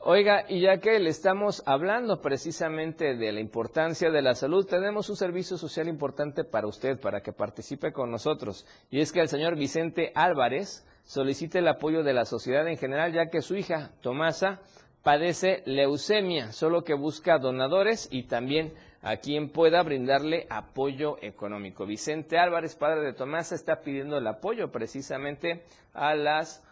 Oiga, 0.00 0.46
y 0.48 0.60
ya 0.60 0.78
que 0.78 0.98
le 0.98 1.10
estamos 1.10 1.62
hablando 1.66 2.22
precisamente 2.22 3.14
de 3.14 3.30
la 3.30 3.40
importancia 3.40 4.10
de 4.10 4.22
la 4.22 4.34
salud, 4.34 4.64
tenemos 4.64 5.10
un 5.10 5.16
servicio 5.16 5.58
social 5.58 5.86
importante 5.86 6.44
para 6.44 6.66
usted, 6.66 6.98
para 6.98 7.20
que 7.20 7.34
participe 7.34 7.92
con 7.92 8.10
nosotros. 8.10 8.64
Y 8.90 9.00
es 9.00 9.12
que 9.12 9.20
el 9.20 9.28
señor 9.28 9.56
Vicente 9.56 10.12
Álvarez 10.14 10.86
solicite 11.02 11.58
el 11.58 11.68
apoyo 11.68 12.02
de 12.02 12.14
la 12.14 12.24
sociedad 12.24 12.66
en 12.68 12.78
general, 12.78 13.12
ya 13.12 13.28
que 13.28 13.42
su 13.42 13.54
hija, 13.54 13.90
Tomasa, 14.00 14.60
padece 15.02 15.62
leucemia, 15.66 16.52
solo 16.52 16.84
que 16.84 16.94
busca 16.94 17.38
donadores 17.38 18.08
y 18.10 18.28
también 18.28 18.72
a 19.02 19.16
quien 19.16 19.50
pueda 19.50 19.82
brindarle 19.82 20.46
apoyo 20.48 21.16
económico. 21.20 21.84
Vicente 21.84 22.38
Álvarez, 22.38 22.76
padre 22.76 23.02
de 23.02 23.12
Tomasa, 23.12 23.54
está 23.54 23.82
pidiendo 23.82 24.16
el 24.16 24.26
apoyo 24.26 24.70
precisamente 24.70 25.64
a 25.92 26.14
las 26.14 26.64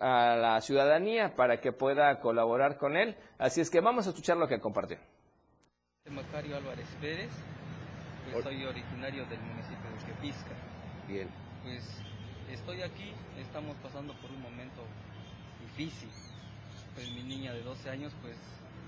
a 0.00 0.36
la 0.36 0.60
ciudadanía 0.60 1.34
para 1.36 1.60
que 1.60 1.72
pueda 1.72 2.20
colaborar 2.20 2.78
con 2.78 2.96
él. 2.96 3.16
Así 3.38 3.60
es 3.60 3.70
que 3.70 3.80
vamos 3.80 4.06
a 4.06 4.10
escuchar 4.10 4.36
lo 4.36 4.48
que 4.48 4.60
compartió. 4.60 4.98
Macario 6.10 6.56
Álvarez 6.56 6.88
Pérez, 7.00 7.30
pues 8.32 8.42
soy 8.42 8.64
originario 8.64 9.26
del 9.26 9.40
municipio 9.40 9.90
de 9.90 10.06
Quepisca. 10.06 10.54
Bien. 11.06 11.28
Pues 11.62 11.84
estoy 12.50 12.82
aquí, 12.82 13.12
estamos 13.38 13.76
pasando 13.82 14.14
por 14.14 14.30
un 14.30 14.40
momento 14.40 14.82
difícil. 15.60 16.08
Pues 16.94 17.10
mi 17.12 17.22
niña 17.22 17.52
de 17.52 17.62
12 17.62 17.90
años 17.90 18.12
pues 18.22 18.36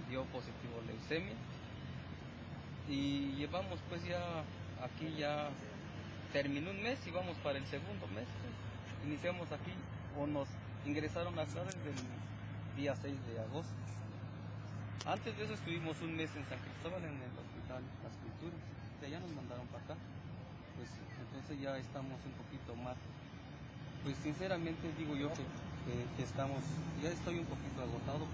dio 0.08 0.24
positivo 0.24 0.80
leucemia 0.86 1.34
y 2.88 3.32
llevamos 3.36 3.78
pues 3.88 4.02
ya 4.04 4.42
aquí 4.82 5.14
ya 5.16 5.50
terminó 6.32 6.70
un 6.70 6.82
mes 6.82 6.98
y 7.06 7.10
vamos 7.10 7.36
para 7.38 7.58
el 7.58 7.66
segundo 7.66 8.06
mes. 8.08 8.26
Iniciamos 9.06 9.50
aquí 9.52 9.72
o 10.18 10.26
nos 10.26 10.48
ingresaron 10.86 11.38
acá 11.38 11.64
desde 11.64 11.90
el 11.90 12.76
día 12.76 12.94
6 12.96 13.14
de 13.26 13.40
agosto. 13.40 13.74
Antes 15.06 15.36
de 15.36 15.44
eso 15.44 15.54
estuvimos 15.54 16.00
un 16.02 16.16
mes 16.16 16.30
en 16.36 16.44
San 16.44 16.58
Cristóbal 16.58 17.02
en 17.04 17.16
el 17.16 17.32
hospital 17.38 17.82
Las 18.04 18.16
Culturas. 18.16 18.60
De 19.00 19.06
allá 19.06 19.20
nos 19.20 19.30
mandaron 19.32 19.66
para 19.68 19.84
acá. 19.84 19.96
Pues 20.76 20.90
entonces 21.20 21.60
ya 21.60 21.76
estamos 21.78 22.18
un 22.24 22.32
poquito 22.32 22.76
más. 22.76 22.96
Pues 24.04 24.16
sinceramente 24.18 24.92
digo 24.98 25.16
yo 25.16 25.28
que, 25.30 25.44
que 26.16 26.22
estamos, 26.22 26.62
ya 27.02 27.10
estoy 27.10 27.38
un 27.38 27.46
poquito 27.46 27.82
agotado. 27.82 28.26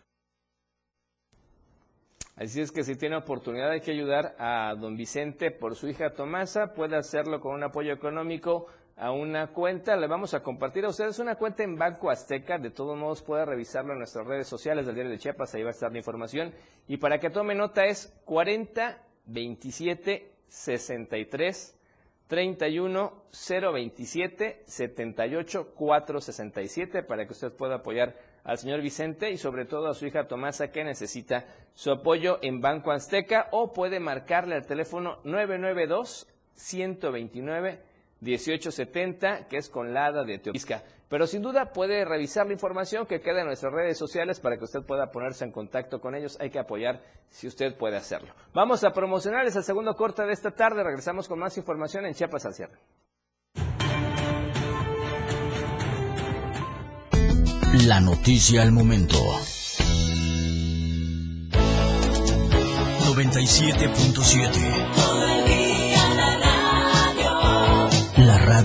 Así 2.37 2.61
es 2.61 2.71
que 2.71 2.85
si 2.85 2.97
tiene 2.97 3.17
oportunidad 3.17 3.71
hay 3.71 3.81
que 3.81 3.93
ayudar 3.93 4.37
a 4.39 4.75
don 4.79 4.95
Vicente 4.95 5.51
por 5.51 5.75
su 5.75 5.89
hija 5.89 6.13
Tomasa, 6.13 6.75
puede 6.75 6.97
hacerlo 6.97 7.41
con 7.41 7.55
un 7.55 7.63
apoyo 7.63 7.95
económico 7.95 8.67
a 8.97 9.11
una 9.11 9.49
cuenta, 9.49 9.95
le 9.97 10.07
vamos 10.07 10.33
a 10.33 10.43
compartir 10.43 10.87
a 10.87 10.89
ustedes 10.89 11.19
una 11.19 11.37
cuenta 11.37 11.63
en 11.63 11.77
Banco 11.77 12.11
Azteca, 12.11 12.59
de 12.59 12.71
todos 12.71 12.97
modos 12.97 13.23
puede 13.23 13.45
revisarlo 13.45 13.93
en 13.93 13.99
nuestras 13.99 14.27
redes 14.27 14.49
sociales 14.49 14.87
del 14.87 14.95
Diario 14.95 15.13
de 15.13 15.19
Chiapas, 15.19 15.55
ahí 15.55 15.63
va 15.63 15.69
a 15.69 15.73
estar 15.73 15.93
la 15.93 15.99
información, 15.99 16.55
y 16.89 16.97
para 16.97 17.19
que 17.19 17.29
tome 17.29 17.55
nota 17.55 17.85
es 17.85 18.19
40 18.25 19.03
27 19.27 20.33
63 20.49 21.79
31 22.27 23.23
027 23.73 24.63
78 24.67 25.75
467 25.75 27.03
para 27.03 27.27
que 27.27 27.33
usted 27.33 27.53
pueda 27.53 27.77
apoyar 27.77 28.17
al 28.45 28.59
señor 28.59 28.81
Vicente 28.81 29.31
y 29.31 29.37
sobre 29.37 29.65
todo 29.65 29.89
a 29.89 29.95
su 29.95 30.07
hija 30.07 30.27
Tomasa 30.27 30.71
que 30.71 30.85
necesita 30.85 31.47
su 31.75 31.91
apoyo 31.91 32.39
en 32.43 32.61
Banco 32.61 32.91
Azteca 32.93 33.49
o 33.53 33.73
puede 33.73 34.01
marcarle 34.01 34.55
al 34.55 34.67
teléfono 34.67 35.19
992 35.25 36.27
129 36.55 37.96
1870 38.21 39.49
que 39.49 39.59
es 39.59 39.69
con 39.69 39.93
la 39.93 40.07
hada 40.07 40.25
de 40.25 40.39
Teopisca. 40.39 40.83
Pero 41.09 41.27
sin 41.27 41.43
duda 41.43 41.73
puede 41.73 42.05
revisar 42.05 42.47
la 42.47 42.53
información 42.53 43.07
que 43.07 43.21
queda 43.21 43.41
en 43.41 43.47
nuestras 43.47 43.73
redes 43.73 43.97
sociales 43.97 44.41
para 44.41 44.57
que 44.57 44.65
usted 44.65 44.83
pueda 44.83 45.13
ponerse 45.13 45.45
en 45.45 45.53
contacto 45.53 46.01
con 46.01 46.17
ellos. 46.17 46.37
Hay 46.41 46.51
que 46.51 46.59
apoyar 46.59 47.01
si 47.31 47.47
usted 47.47 47.77
puede 47.77 47.97
hacerlo. 47.97 48.35
Vamos 48.53 48.83
a 48.83 48.91
promocionar 48.91 49.47
ese 49.47 49.63
segundo 49.63 49.95
corte 49.95 50.25
de 50.25 50.33
esta 50.33 50.51
tarde. 50.51 50.83
Regresamos 50.83 51.29
con 51.29 51.39
más 51.39 51.57
información 51.57 52.07
en 52.07 52.15
Chiapas 52.15 52.47
al 52.47 52.55
cierre. 52.55 52.79
La 57.87 58.01
noticia 58.01 58.63
al 58.63 58.73
momento. 58.73 59.17
97.7 63.07 65.06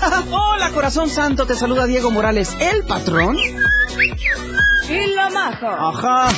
Hola, 0.30 0.70
corazón 0.70 1.08
santo. 1.08 1.46
Te 1.46 1.54
saluda 1.54 1.86
Diego 1.86 2.10
Morales, 2.10 2.56
el 2.60 2.84
patrón. 2.84 3.36
Y 3.36 5.14
la 5.14 5.30
maja. 5.30 5.76
Ajá. 5.88 6.28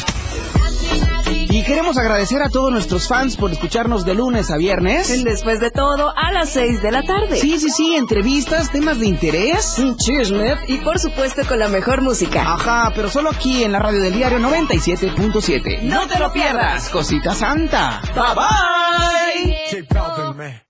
Y 1.53 1.65
queremos 1.65 1.99
agradecer 1.99 2.43
a 2.43 2.49
todos 2.49 2.71
nuestros 2.71 3.09
fans 3.09 3.37
por 3.37 3.51
escucharnos 3.51 4.05
de 4.05 4.15
lunes 4.15 4.51
a 4.53 4.57
viernes. 4.57 5.25
Después 5.25 5.59
de 5.59 5.71
todo, 5.73 6.13
a 6.17 6.31
las 6.31 6.51
6 6.51 6.81
de 6.81 6.93
la 6.93 7.03
tarde. 7.03 7.37
Sí, 7.37 7.59
sí, 7.59 7.71
sí, 7.71 7.97
entrevistas, 7.97 8.71
temas 8.71 9.01
de 9.01 9.07
interés. 9.07 9.79
Un 9.79 9.97
chisme 9.97 10.57
y 10.69 10.79
por 10.79 11.01
supuesto 11.01 11.43
con 11.47 11.59
la 11.59 11.69
mejor 11.69 12.03
música. 12.03 12.55
Ajá, 12.55 12.93
pero 12.95 13.11
solo 13.11 13.31
aquí 13.31 13.65
en 13.65 13.73
la 13.73 13.81
radio 13.81 14.01
del 14.01 14.15
diario 14.15 14.39
97.7. 14.39 15.83
No 15.83 16.07
te 16.07 16.19
lo 16.21 16.33
pierdas. 16.33 16.89
Cosita 16.89 17.35
santa. 17.35 18.01
Bye 18.15 18.35
bye. 20.47 20.70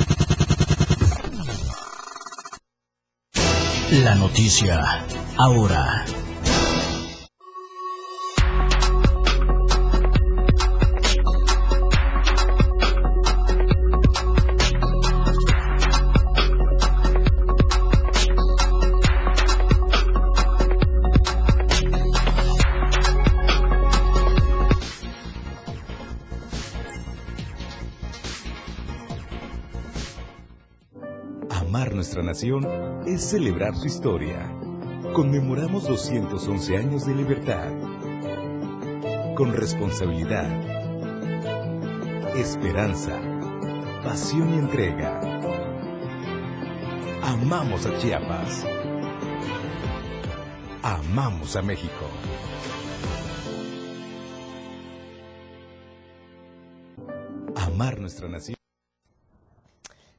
La 3.91 4.15
noticia. 4.15 5.03
Ahora. 5.35 6.05
Nuestra 32.11 32.23
nación 32.23 33.07
es 33.07 33.21
celebrar 33.29 33.73
su 33.73 33.87
historia. 33.87 34.53
Conmemoramos 35.13 35.87
211 35.87 36.75
años 36.75 37.05
de 37.05 37.15
libertad. 37.15 37.71
Con 39.33 39.53
responsabilidad, 39.53 40.45
esperanza, 42.35 43.17
pasión 44.03 44.53
y 44.53 44.57
entrega. 44.57 45.21
Amamos 47.23 47.85
a 47.85 47.97
Chiapas. 47.99 48.65
Amamos 50.83 51.55
a 51.55 51.61
México. 51.61 52.09
Amar 57.55 58.01
nuestra 58.01 58.27
nación. 58.27 58.60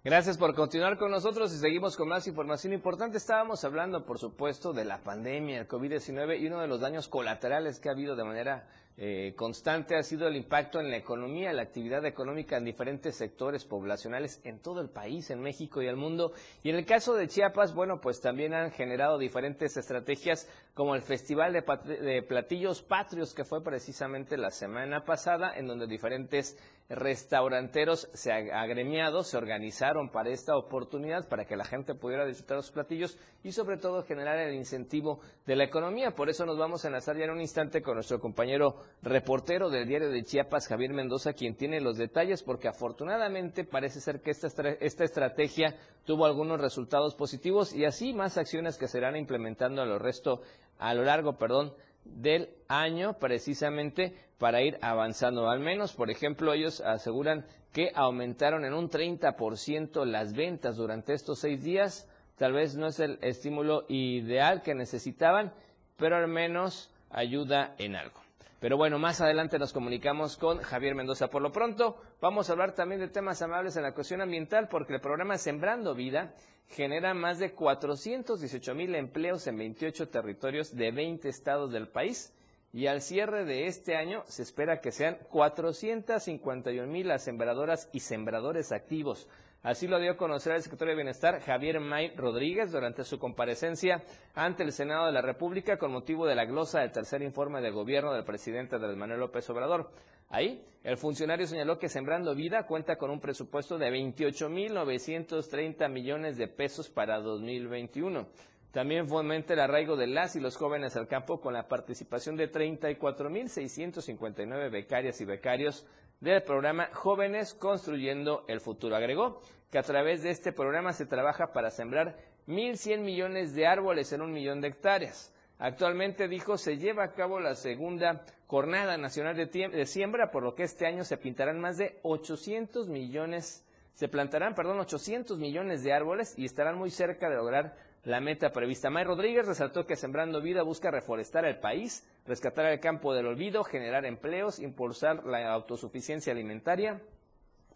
Gracias 0.05 0.37
por 0.37 0.53
continuar 0.57 0.99
con 0.99 1.13
nosotros 1.13 1.55
y 1.55 1.59
seguimos 1.59 1.97
con 1.97 2.09
más 2.09 2.27
información 2.27 2.73
importante. 2.73 3.19
Estábamos 3.19 3.63
hablando, 3.63 4.05
por 4.05 4.19
supuesto, 4.19 4.73
de 4.73 4.85
la 4.85 4.99
pandemia, 4.99 5.61
el 5.61 5.69
COVID-19 5.69 6.41
y 6.41 6.49
uno 6.49 6.61
de 6.61 6.67
los 6.67 6.81
daños 6.81 7.07
colaterales 7.07 7.79
que 7.79 7.89
ha 7.89 7.93
habido 7.93 8.17
de 8.17 8.25
manera 8.25 8.67
eh, 8.97 9.33
constante 9.37 9.97
ha 9.97 10.03
sido 10.03 10.27
el 10.27 10.37
impacto 10.37 10.79
en 10.81 10.91
la 10.91 10.97
economía, 10.97 11.53
la 11.53 11.63
actividad 11.63 12.05
económica 12.05 12.57
en 12.57 12.65
diferentes 12.65 13.17
sectores 13.17 13.65
poblacionales 13.65 14.41
en 14.43 14.59
todo 14.59 14.81
el 14.81 14.91
país, 14.91 15.31
en 15.31 15.41
México 15.41 15.81
y 15.81 15.87
el 15.87 15.97
mundo. 15.97 16.33
Y 16.65 16.71
en 16.71 16.77
el 16.77 16.85
caso 16.85 17.15
de 17.15 17.29
Chiapas, 17.29 17.73
bueno, 17.73 18.01
pues 18.01 18.21
también 18.21 18.55
han 18.55 18.73
generado 18.73 19.19
diferentes 19.19 19.77
estrategias 19.77 20.49
como 20.75 20.97
el 20.97 21.03
Festival 21.03 21.53
de, 21.53 21.63
Pat 21.63 21.85
de 21.85 22.23
Platillos 22.23 22.83
Patrios, 22.83 23.35
que 23.35 23.45
fue 23.45 23.63
precisamente 23.63 24.37
la 24.37 24.51
semana 24.51 25.05
pasada, 25.05 25.57
en 25.57 25.69
donde 25.69 25.87
diferentes 25.87 26.59
restauranteros 26.93 28.09
se 28.13 28.33
agremiados 28.33 29.29
se 29.29 29.37
organizaron 29.37 30.11
para 30.11 30.31
esta 30.31 30.57
oportunidad, 30.57 31.29
para 31.29 31.47
que 31.47 31.57
la 31.57 31.65
gente 31.65 31.95
pudiera 31.95 32.27
disfrutar 32.27 32.59
los 32.59 32.71
platillos 32.71 33.19
y 33.43 33.53
sobre 33.53 33.79
todo 33.79 34.03
generar 34.03 34.39
el 34.39 34.55
incentivo 34.55 35.21
de 35.47 35.57
la 35.57 35.65
economía. 35.65 36.11
Por 36.11 36.29
eso 36.29 36.45
nos 36.45 36.59
vamos 36.59 36.85
a 36.85 36.89
enlazar 36.89 37.17
ya 37.17 37.25
en 37.25 37.31
un 37.31 37.41
instante 37.41 37.83
con 37.83 37.95
nuestro 37.95 38.21
compañero 38.21 38.77
reportero 39.03 39.71
del 39.71 39.89
diario 39.89 40.11
de 40.11 40.23
Chiapas, 40.23 40.69
Javier 40.69 40.93
Mendoza, 40.93 41.33
quien 41.33 41.57
tiene 41.57 41.81
los 41.81 41.97
detalles, 41.97 42.43
porque 42.43 42.69
afortunadamente 42.69 43.65
parece 43.65 44.01
ser 44.01 44.21
que 44.21 44.31
esta, 44.31 44.49
esta 44.81 45.05
estrategia 45.05 45.75
tuvo 46.05 46.27
algunos 46.27 46.61
resultados 46.61 47.15
positivos 47.15 47.73
y 47.75 47.87
así 47.87 48.13
más 48.13 48.37
acciones 48.37 48.77
que 48.77 48.89
serán 48.89 49.17
implementando 49.17 49.81
a 49.81 49.87
lo 49.87 49.99
resto, 49.99 50.43
a 50.79 50.93
lo 50.95 51.05
largo, 51.05 51.39
perdón, 51.39 51.73
del 52.05 52.51
año 52.69 53.15
precisamente 53.19 54.15
para 54.39 54.63
ir 54.63 54.79
avanzando. 54.81 55.49
Al 55.49 55.61
menos, 55.61 55.93
por 55.93 56.11
ejemplo, 56.11 56.53
ellos 56.53 56.81
aseguran 56.81 57.45
que 57.73 57.91
aumentaron 57.95 58.65
en 58.65 58.75
un 58.75 58.91
30% 58.91 60.05
las 60.05 60.35
ventas 60.35 60.77
durante 60.77 61.15
estos 61.15 61.41
seis 61.41 61.63
días. 61.63 62.09
Tal 62.37 62.53
vez 62.53 62.77
no 62.77 62.87
es 62.89 63.01
el 63.01 63.19
estímulo 63.23 63.85
ideal 63.89 64.63
que 64.63 64.75
necesitaban, 64.75 65.53
pero 65.97 66.17
al 66.17 66.29
menos 66.29 66.91
ayuda 67.11 67.75
en 67.79 67.97
algo. 67.97 68.22
Pero 68.63 68.77
bueno, 68.77 68.97
más 69.01 69.21
adelante 69.21 69.59
nos 69.59 69.73
comunicamos 69.73 70.37
con 70.37 70.59
Javier 70.59 70.95
Mendoza. 70.95 71.27
Por 71.27 71.43
lo 71.43 71.51
pronto, 71.51 71.97
vamos 72.21 72.49
a 72.49 72.53
hablar 72.53 72.77
también 72.77 73.01
de 73.01 73.09
temas 73.09 73.43
amables 73.43 73.77
en 73.77 73.83
la 73.83 73.93
cuestión 73.93 74.21
ambiental, 74.21 74.69
porque 74.69 74.95
el 74.95 75.01
programa 75.01 75.37
Sembrando 75.37 75.97
Vida 75.97 76.33
genera 76.69 77.13
más 77.13 77.41
de 77.41 77.55
418 77.55 78.75
mil 78.77 78.95
empleos 78.95 79.49
en 79.49 79.57
28 79.57 80.11
territorios 80.11 80.77
de 80.77 80.93
20 80.93 81.29
estados 81.29 81.73
del 81.73 81.89
país. 81.89 82.33
Y 82.73 82.87
al 82.87 83.03
cierre 83.03 83.45
de 83.45 83.67
este 83.67 83.97
año 83.97 84.23
se 84.29 84.45
espera 84.45 84.81
que 84.81 84.93
sean 84.93 85.19
451 85.29 86.87
mil 86.87 87.09
las 87.09 87.25
sembradoras 87.25 87.91
y 87.93 87.99
sembradores 87.99 88.71
activos. 88.71 89.27
Así 89.63 89.87
lo 89.87 90.01
dio 90.01 90.13
a 90.13 90.17
conocer 90.17 90.55
el 90.55 90.63
secretario 90.63 90.91
de 90.91 90.97
Bienestar, 90.97 91.41
Javier 91.41 91.79
May 91.79 92.17
Rodríguez, 92.17 92.73
durante 92.73 93.05
su 93.05 93.21
comparecencia 93.21 94.03
ante 94.35 94.65
el 94.65 94.73
Senado 94.73 95.07
de 95.07 95.13
la 95.13 95.23
República 95.23 95.79
con 95.79 95.93
motivo 95.93 96.27
de 96.27 96.35
la 96.35 96.47
glosa 96.47 96.81
del 96.81 96.91
tercer 96.91 97.23
informe 97.23 97.61
de 97.61 97.71
gobierno 97.71 98.13
del 98.13 98.25
presidente 98.25 98.75
Andrés 98.75 98.97
Manuel 98.97 99.21
López 99.21 99.49
Obrador. 99.51 99.93
Ahí, 100.31 100.65
el 100.83 100.97
funcionario 100.97 101.47
señaló 101.47 101.79
que 101.79 101.89
Sembrando 101.89 102.35
Vida 102.35 102.67
cuenta 102.67 102.97
con 102.97 103.11
un 103.11 103.21
presupuesto 103.21 103.79
de 103.79 103.93
28.930 103.93 105.89
millones 105.89 106.37
de 106.39 106.49
pesos 106.49 106.91
para 106.91 107.21
2021. 107.21 108.27
También 108.73 109.07
fomenta 109.07 109.53
el 109.53 109.61
arraigo 109.61 109.97
de 109.97 110.07
las 110.07 110.35
y 110.35 110.41
los 110.41 110.57
jóvenes 110.57 110.97
al 110.97 111.07
campo 111.07 111.43
con 111.43 111.53
la 111.53 111.69
participación 111.69 112.37
de 112.37 112.51
34.659 112.51 114.71
becarias 114.71 115.21
y 115.21 115.27
becarios 115.27 115.87
del 116.21 116.43
programa 116.43 116.89
Jóvenes 116.95 117.53
Construyendo 117.53 118.47
el 118.49 118.61
Futuro. 118.61 118.97
Agregó 118.97 119.43
que 119.71 119.77
a 119.77 119.83
través 119.83 120.23
de 120.23 120.31
este 120.31 120.53
programa 120.53 120.95
se 120.95 121.05
trabaja 121.05 121.53
para 121.53 121.71
sembrar 121.71 122.17
1.100 122.47 123.01
millones 123.01 123.55
de 123.55 123.67
árboles 123.67 124.11
en 124.15 124.23
un 124.23 124.33
millón 124.33 124.63
de 124.63 124.69
hectáreas. 124.69 125.35
Actualmente, 125.59 126.27
dijo, 126.27 126.57
se 126.57 126.79
lleva 126.79 127.05
a 127.05 127.13
cabo 127.13 127.41
la 127.41 127.55
segunda 127.55 128.25
Jornada 128.47 128.97
Nacional 128.97 129.37
de, 129.37 129.45
de 129.47 129.85
Siembra, 129.85 130.31
por 130.31 130.43
lo 130.43 130.55
que 130.55 130.63
este 130.63 130.87
año 130.87 131.05
se 131.05 131.19
pintarán 131.19 131.61
más 131.61 131.77
de 131.77 132.01
800 132.05 132.89
millones, 132.89 133.67
se 133.93 134.09
plantarán, 134.09 134.55
perdón, 134.55 134.81
800 134.81 135.39
millones 135.39 135.83
de 135.83 135.93
árboles 135.93 136.33
y 136.39 136.47
estarán 136.47 136.79
muy 136.79 136.91
cerca 136.91 137.29
de 137.29 137.37
lograr 137.37 137.92
la 138.05 138.21
meta 138.21 138.51
prevista. 138.51 138.91
May 138.91 139.05
Rodríguez 139.05 139.47
resaltó 139.47 139.87
que 139.87 139.97
Sembrando 139.97 140.41
Vida 140.41 140.63
busca 140.63 140.91
reforestar 140.91 141.45
el 141.45 141.59
país, 141.59 142.07
rescatar 142.27 142.67
el 142.67 142.81
campo 142.81 143.15
del 143.15 143.27
olvido, 143.27 143.63
generar 143.65 144.05
empleos, 144.05 144.59
impulsar 144.59 145.25
la 145.25 145.53
autosuficiencia 145.53 146.33
alimentaria, 146.33 147.01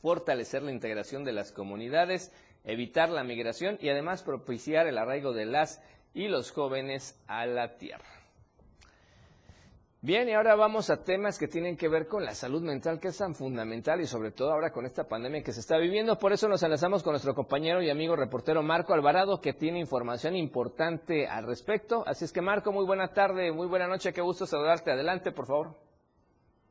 fortalecer 0.03 0.63
la 0.63 0.73
integración 0.73 1.25
de 1.25 1.33
las 1.33 1.53
comunidades, 1.53 2.33
evitar 2.65 3.09
la 3.09 3.25
migración 3.25 3.79
y 3.81 3.89
además 3.89 4.23
propiciar 4.23 4.87
el 4.87 4.99
arraigo 4.99 5.33
de 5.33 5.47
las 5.47 5.81
y 6.13 6.29
los 6.29 6.51
jóvenes 6.51 7.23
a 7.29 7.47
la 7.47 7.77
tierra. 7.77 8.16
Bien, 10.07 10.29
y 10.29 10.35
ahora 10.35 10.55
vamos 10.55 10.89
a 10.89 11.03
temas 11.03 11.37
que 11.37 11.49
tienen 11.49 11.77
que 11.77 11.89
ver 11.89 12.07
con 12.07 12.25
la 12.25 12.33
salud 12.33 12.63
mental, 12.63 13.01
que 13.01 13.09
es 13.09 13.19
tan 13.19 13.35
fundamental 13.35 14.01
y 14.01 14.07
sobre 14.07 14.31
todo 14.31 14.53
ahora 14.53 14.71
con 14.71 14.87
esta 14.87 15.09
pandemia 15.09 15.43
que 15.43 15.51
se 15.51 15.59
está 15.59 15.79
viviendo. 15.79 16.17
Por 16.17 16.33
eso 16.33 16.49
nos 16.49 16.63
enlazamos 16.63 17.03
con 17.03 17.15
nuestro 17.15 17.35
compañero 17.35 17.83
y 17.83 17.91
amigo 17.91 18.15
reportero 18.15 18.63
Marco 18.63 18.95
Alvarado, 18.95 19.41
que 19.41 19.53
tiene 19.53 19.81
información 19.81 20.37
importante 20.37 21.27
al 21.27 21.45
respecto. 21.45 22.05
Así 22.07 22.25
es 22.25 22.33
que 22.33 22.41
Marco, 22.41 22.71
muy 22.71 22.87
buena 22.87 23.09
tarde, 23.09 23.51
muy 23.51 23.67
buena 23.67 23.89
noche, 23.89 24.13
qué 24.13 24.21
gusto 24.21 24.47
saludarte. 24.47 24.93
Adelante, 24.93 25.33
por 25.33 25.47
favor. 25.47 25.86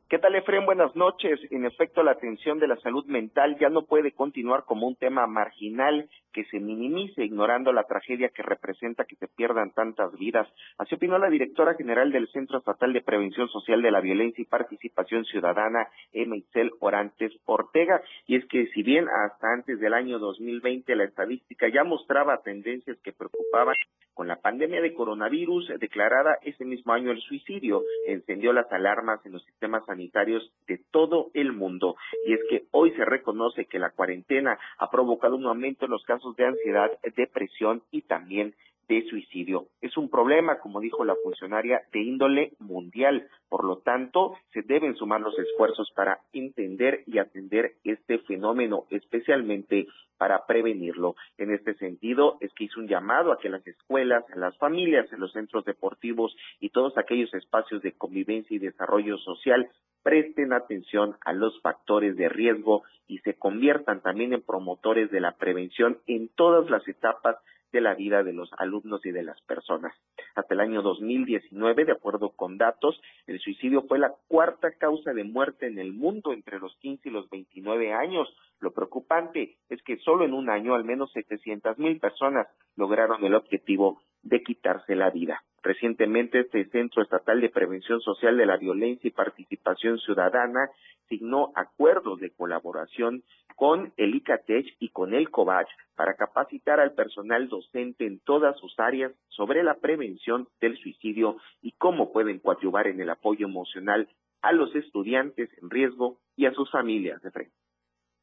¿Qué 0.08 0.20
tal, 0.20 0.36
Efren? 0.36 0.64
Buenas 0.64 0.94
noches. 0.94 1.40
En 1.50 1.64
efecto, 1.64 2.04
la 2.04 2.12
atención 2.12 2.60
de 2.60 2.68
la 2.68 2.76
salud 2.76 3.04
mental 3.06 3.58
ya 3.58 3.70
no 3.70 3.86
puede 3.86 4.12
continuar 4.12 4.62
como 4.64 4.86
un 4.86 4.94
tema 4.94 5.26
marginal 5.26 6.08
que 6.32 6.44
se 6.44 6.60
minimice, 6.60 7.24
ignorando 7.24 7.72
la 7.72 7.82
tragedia 7.82 8.28
que 8.28 8.44
representa 8.44 9.04
que 9.04 9.16
se 9.16 9.26
pierdan 9.26 9.72
tantas 9.72 10.12
vidas. 10.16 10.46
Así 10.78 10.94
opinó 10.94 11.18
la 11.18 11.28
directora 11.28 11.74
general 11.74 12.12
del 12.12 12.28
Centro 12.28 12.58
Estatal 12.58 12.92
de 12.92 13.00
Prevención 13.00 13.48
Social 13.48 13.82
de 13.82 13.90
la 13.90 14.00
Violencia 14.00 14.42
y 14.42 14.44
Participación 14.44 15.24
Ciudadana, 15.24 15.88
Itzel 16.12 16.70
Orantes 16.78 17.32
Ortega. 17.44 18.00
Y 18.28 18.36
es 18.36 18.46
que 18.46 18.68
si 18.68 18.84
bien 18.84 19.08
hasta 19.08 19.54
antes 19.54 19.80
del 19.80 19.92
año 19.92 20.20
2020 20.20 20.94
la 20.94 21.02
estadística 21.02 21.66
ya 21.68 21.82
mostraba 21.82 22.42
tendencias 22.44 22.96
que 23.02 23.12
preocupaban, 23.12 23.74
con 24.14 24.28
la 24.28 24.36
pandemia 24.36 24.80
de 24.80 24.94
coronavirus 24.94 25.72
declarada 25.78 26.38
ese 26.40 26.64
mismo 26.64 26.94
año 26.94 27.10
el 27.10 27.20
suicidio, 27.20 27.82
encendió 28.06 28.54
las 28.54 28.70
alarmas 28.72 29.20
en 29.26 29.32
los 29.32 29.44
sistemas 29.44 29.84
sanitarios 29.84 29.95
de 29.96 30.80
todo 30.90 31.30
el 31.34 31.52
mundo. 31.52 31.96
Y 32.26 32.34
es 32.34 32.40
que 32.48 32.64
hoy 32.70 32.92
se 32.92 33.04
reconoce 33.04 33.66
que 33.66 33.78
la 33.78 33.90
cuarentena 33.90 34.58
ha 34.78 34.90
provocado 34.90 35.36
un 35.36 35.46
aumento 35.46 35.84
en 35.84 35.90
los 35.90 36.02
casos 36.04 36.36
de 36.36 36.46
ansiedad, 36.46 36.90
depresión 37.16 37.82
y 37.90 38.02
también 38.02 38.54
de 38.88 39.02
suicidio. 39.08 39.66
Es 39.80 39.96
un 39.96 40.08
problema, 40.08 40.58
como 40.58 40.80
dijo 40.80 41.04
la 41.04 41.16
funcionaria, 41.22 41.82
de 41.92 42.00
índole 42.00 42.52
mundial. 42.58 43.28
Por 43.48 43.64
lo 43.64 43.78
tanto, 43.78 44.36
se 44.52 44.62
deben 44.62 44.94
sumar 44.96 45.20
los 45.20 45.38
esfuerzos 45.38 45.90
para 45.94 46.20
entender 46.32 47.02
y 47.06 47.18
atender 47.18 47.74
este 47.84 48.18
fenómeno, 48.20 48.84
especialmente 48.90 49.86
para 50.18 50.46
prevenirlo. 50.46 51.16
En 51.36 51.52
este 51.52 51.74
sentido, 51.74 52.38
es 52.40 52.52
que 52.54 52.64
hizo 52.64 52.80
un 52.80 52.88
llamado 52.88 53.32
a 53.32 53.38
que 53.38 53.48
las 53.48 53.66
escuelas, 53.66 54.24
las 54.34 54.56
familias, 54.58 55.12
en 55.12 55.20
los 55.20 55.32
centros 55.32 55.64
deportivos 55.64 56.36
y 56.60 56.70
todos 56.70 56.96
aquellos 56.96 57.32
espacios 57.34 57.82
de 57.82 57.92
convivencia 57.92 58.54
y 58.54 58.58
desarrollo 58.58 59.18
social 59.18 59.68
presten 60.02 60.52
atención 60.52 61.16
a 61.24 61.32
los 61.32 61.60
factores 61.62 62.16
de 62.16 62.28
riesgo 62.28 62.84
y 63.08 63.18
se 63.18 63.34
conviertan 63.34 64.02
también 64.02 64.32
en 64.32 64.42
promotores 64.42 65.10
de 65.10 65.20
la 65.20 65.32
prevención 65.32 65.98
en 66.06 66.28
todas 66.28 66.70
las 66.70 66.86
etapas 66.86 67.36
de 67.76 67.82
la 67.82 67.94
vida 67.94 68.22
de 68.22 68.32
los 68.32 68.50
alumnos 68.56 69.04
y 69.04 69.10
de 69.10 69.22
las 69.22 69.38
personas. 69.42 69.94
Hasta 70.34 70.54
el 70.54 70.60
año 70.60 70.80
2019, 70.80 71.84
de 71.84 71.92
acuerdo 71.92 72.30
con 72.30 72.56
datos, 72.56 72.98
el 73.26 73.38
suicidio 73.38 73.82
fue 73.82 73.98
la 73.98 74.14
cuarta 74.28 74.72
causa 74.72 75.12
de 75.12 75.24
muerte 75.24 75.66
en 75.66 75.78
el 75.78 75.92
mundo 75.92 76.32
entre 76.32 76.58
los 76.58 76.74
15 76.76 77.08
y 77.08 77.12
los 77.12 77.28
29 77.28 77.92
años. 77.92 78.34
Lo 78.60 78.72
preocupante 78.72 79.58
es 79.68 79.82
que 79.82 79.98
solo 79.98 80.24
en 80.24 80.32
un 80.32 80.48
año 80.48 80.74
al 80.74 80.84
menos 80.84 81.12
700 81.12 81.76
mil 81.78 82.00
personas 82.00 82.48
lograron 82.76 83.22
el 83.24 83.34
objetivo 83.34 84.00
de 84.28 84.42
quitarse 84.42 84.94
la 84.96 85.10
vida. 85.10 85.42
Recientemente, 85.62 86.40
este 86.40 86.68
Centro 86.70 87.02
Estatal 87.02 87.40
de 87.40 87.48
Prevención 87.48 88.00
Social 88.00 88.36
de 88.36 88.46
la 88.46 88.56
Violencia 88.56 89.08
y 89.08 89.12
Participación 89.12 89.98
Ciudadana 89.98 90.70
signó 91.08 91.52
acuerdos 91.54 92.20
de 92.20 92.30
colaboración 92.30 93.22
con 93.54 93.92
el 93.96 94.14
ICATECH 94.14 94.76
y 94.80 94.90
con 94.90 95.14
el 95.14 95.30
COVACH 95.30 95.68
para 95.94 96.14
capacitar 96.14 96.80
al 96.80 96.92
personal 96.94 97.48
docente 97.48 98.06
en 98.06 98.20
todas 98.20 98.58
sus 98.58 98.78
áreas 98.78 99.12
sobre 99.28 99.62
la 99.62 99.74
prevención 99.74 100.48
del 100.60 100.76
suicidio 100.76 101.36
y 101.62 101.72
cómo 101.72 102.12
pueden 102.12 102.40
coadyuvar 102.40 102.88
en 102.88 103.00
el 103.00 103.10
apoyo 103.10 103.46
emocional 103.46 104.08
a 104.42 104.52
los 104.52 104.74
estudiantes 104.74 105.50
en 105.62 105.70
riesgo 105.70 106.18
y 106.36 106.46
a 106.46 106.52
sus 106.52 106.70
familias 106.70 107.22
de 107.22 107.30
frente. 107.30 107.65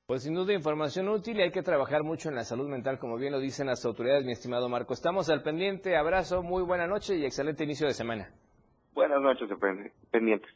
Pues 0.06 0.24
sin 0.24 0.34
duda 0.34 0.54
información 0.54 1.08
útil 1.08 1.38
y 1.38 1.44
hay 1.44 1.52
que 1.52 1.62
trabajar 1.62 2.04
mucho 2.04 2.28
en 2.28 2.36
la 2.36 2.44
salud 2.44 2.68
mental, 2.68 3.00
como 3.00 3.16
bien 3.16 3.32
lo 3.32 3.40
dicen 3.40 3.68
las 3.68 3.86
autoridades, 3.86 4.26
mi 4.26 4.34
estimado 4.34 4.68
Marco. 4.68 4.94
Estamos 4.94 5.30
al 5.30 5.44
pendiente, 5.44 5.96
abrazo, 5.96 6.44
muy 6.44 6.62
buena 6.62 6.88
noche 6.88 7.16
y 7.16 7.26
excelente 7.26 7.64
inicio 7.64 7.88
de 7.88 7.94
semana. 7.94 8.30
Buenas 8.94 9.22
noches, 9.22 9.50
pendientes. 10.12 10.52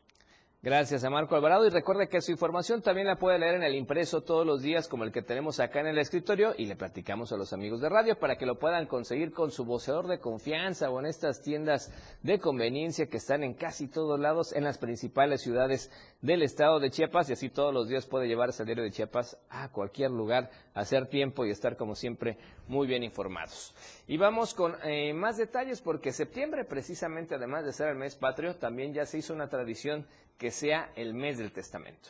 Gracias 0.64 1.04
a 1.04 1.12
Marco 1.12 1.36
Alvarado 1.36 1.68
y 1.68 1.70
recuerde 1.70 2.10
que 2.10 2.20
su 2.20 2.32
información 2.32 2.82
también 2.82 3.06
la 3.06 3.18
puede 3.18 3.38
leer 3.38 3.54
en 3.54 3.64
el 3.64 3.76
impreso 3.76 4.22
todos 4.22 4.44
los 4.44 4.64
días 4.64 4.88
como 4.88 5.04
el 5.04 5.12
que 5.12 5.22
tenemos 5.22 5.60
acá 5.60 5.82
en 5.82 5.86
el 5.86 6.00
escritorio 6.00 6.56
y 6.58 6.66
le 6.66 6.76
platicamos 6.76 7.32
a 7.32 7.38
los 7.38 7.54
amigos 7.54 7.80
de 7.80 7.90
radio 7.90 8.18
para 8.18 8.38
que 8.38 8.48
lo 8.48 8.58
puedan 8.58 8.88
conseguir 8.88 9.32
con 9.32 9.52
su 9.52 9.66
voceador 9.66 10.08
de 10.08 10.20
confianza 10.20 10.90
o 10.90 11.00
en 11.00 11.06
estas 11.06 11.44
tiendas 11.44 11.94
de 12.24 12.40
conveniencia 12.40 13.06
que 13.06 13.18
están 13.18 13.44
en 13.44 13.54
casi 13.54 13.88
todos 13.88 14.20
lados 14.20 14.52
en 14.52 14.64
las 14.64 14.80
principales 14.80 15.42
ciudades 15.42 15.92
del 16.22 16.42
estado 16.42 16.80
de 16.80 16.90
Chiapas 16.90 17.30
y 17.30 17.34
así 17.34 17.50
todos 17.50 17.72
los 17.72 17.88
días 17.88 18.08
puede 18.08 18.28
llevarse 18.28 18.64
el 18.64 18.66
diario 18.66 18.84
de 18.84 18.92
Chiapas 18.92 19.38
a 19.52 19.72
cualquier 19.72 20.10
lugar, 20.10 20.50
hacer 20.74 21.06
tiempo 21.06 21.46
y 21.46 21.52
estar 21.52 21.78
como 21.78 21.94
siempre 21.94 22.40
muy 22.68 22.88
bien 22.88 23.04
informados. 23.04 23.76
Y 24.08 24.18
vamos 24.18 24.56
con 24.56 24.76
eh, 24.84 25.14
más 25.14 25.38
detalles 25.38 25.82
porque 25.82 26.12
septiembre 26.12 26.66
precisamente 26.66 27.36
además 27.36 27.64
de 27.64 27.74
ser 27.74 27.90
el 27.90 27.96
mes 27.96 28.16
patrio 28.16 28.56
también 28.56 28.92
ya 28.92 29.06
se 29.06 29.20
hizo 29.20 29.36
una 29.36 29.50
tradición 29.50 30.08
que 30.38 30.52
sea 30.52 30.92
el 30.96 31.14
mes 31.14 31.38
del 31.38 31.52
testamento. 31.52 32.10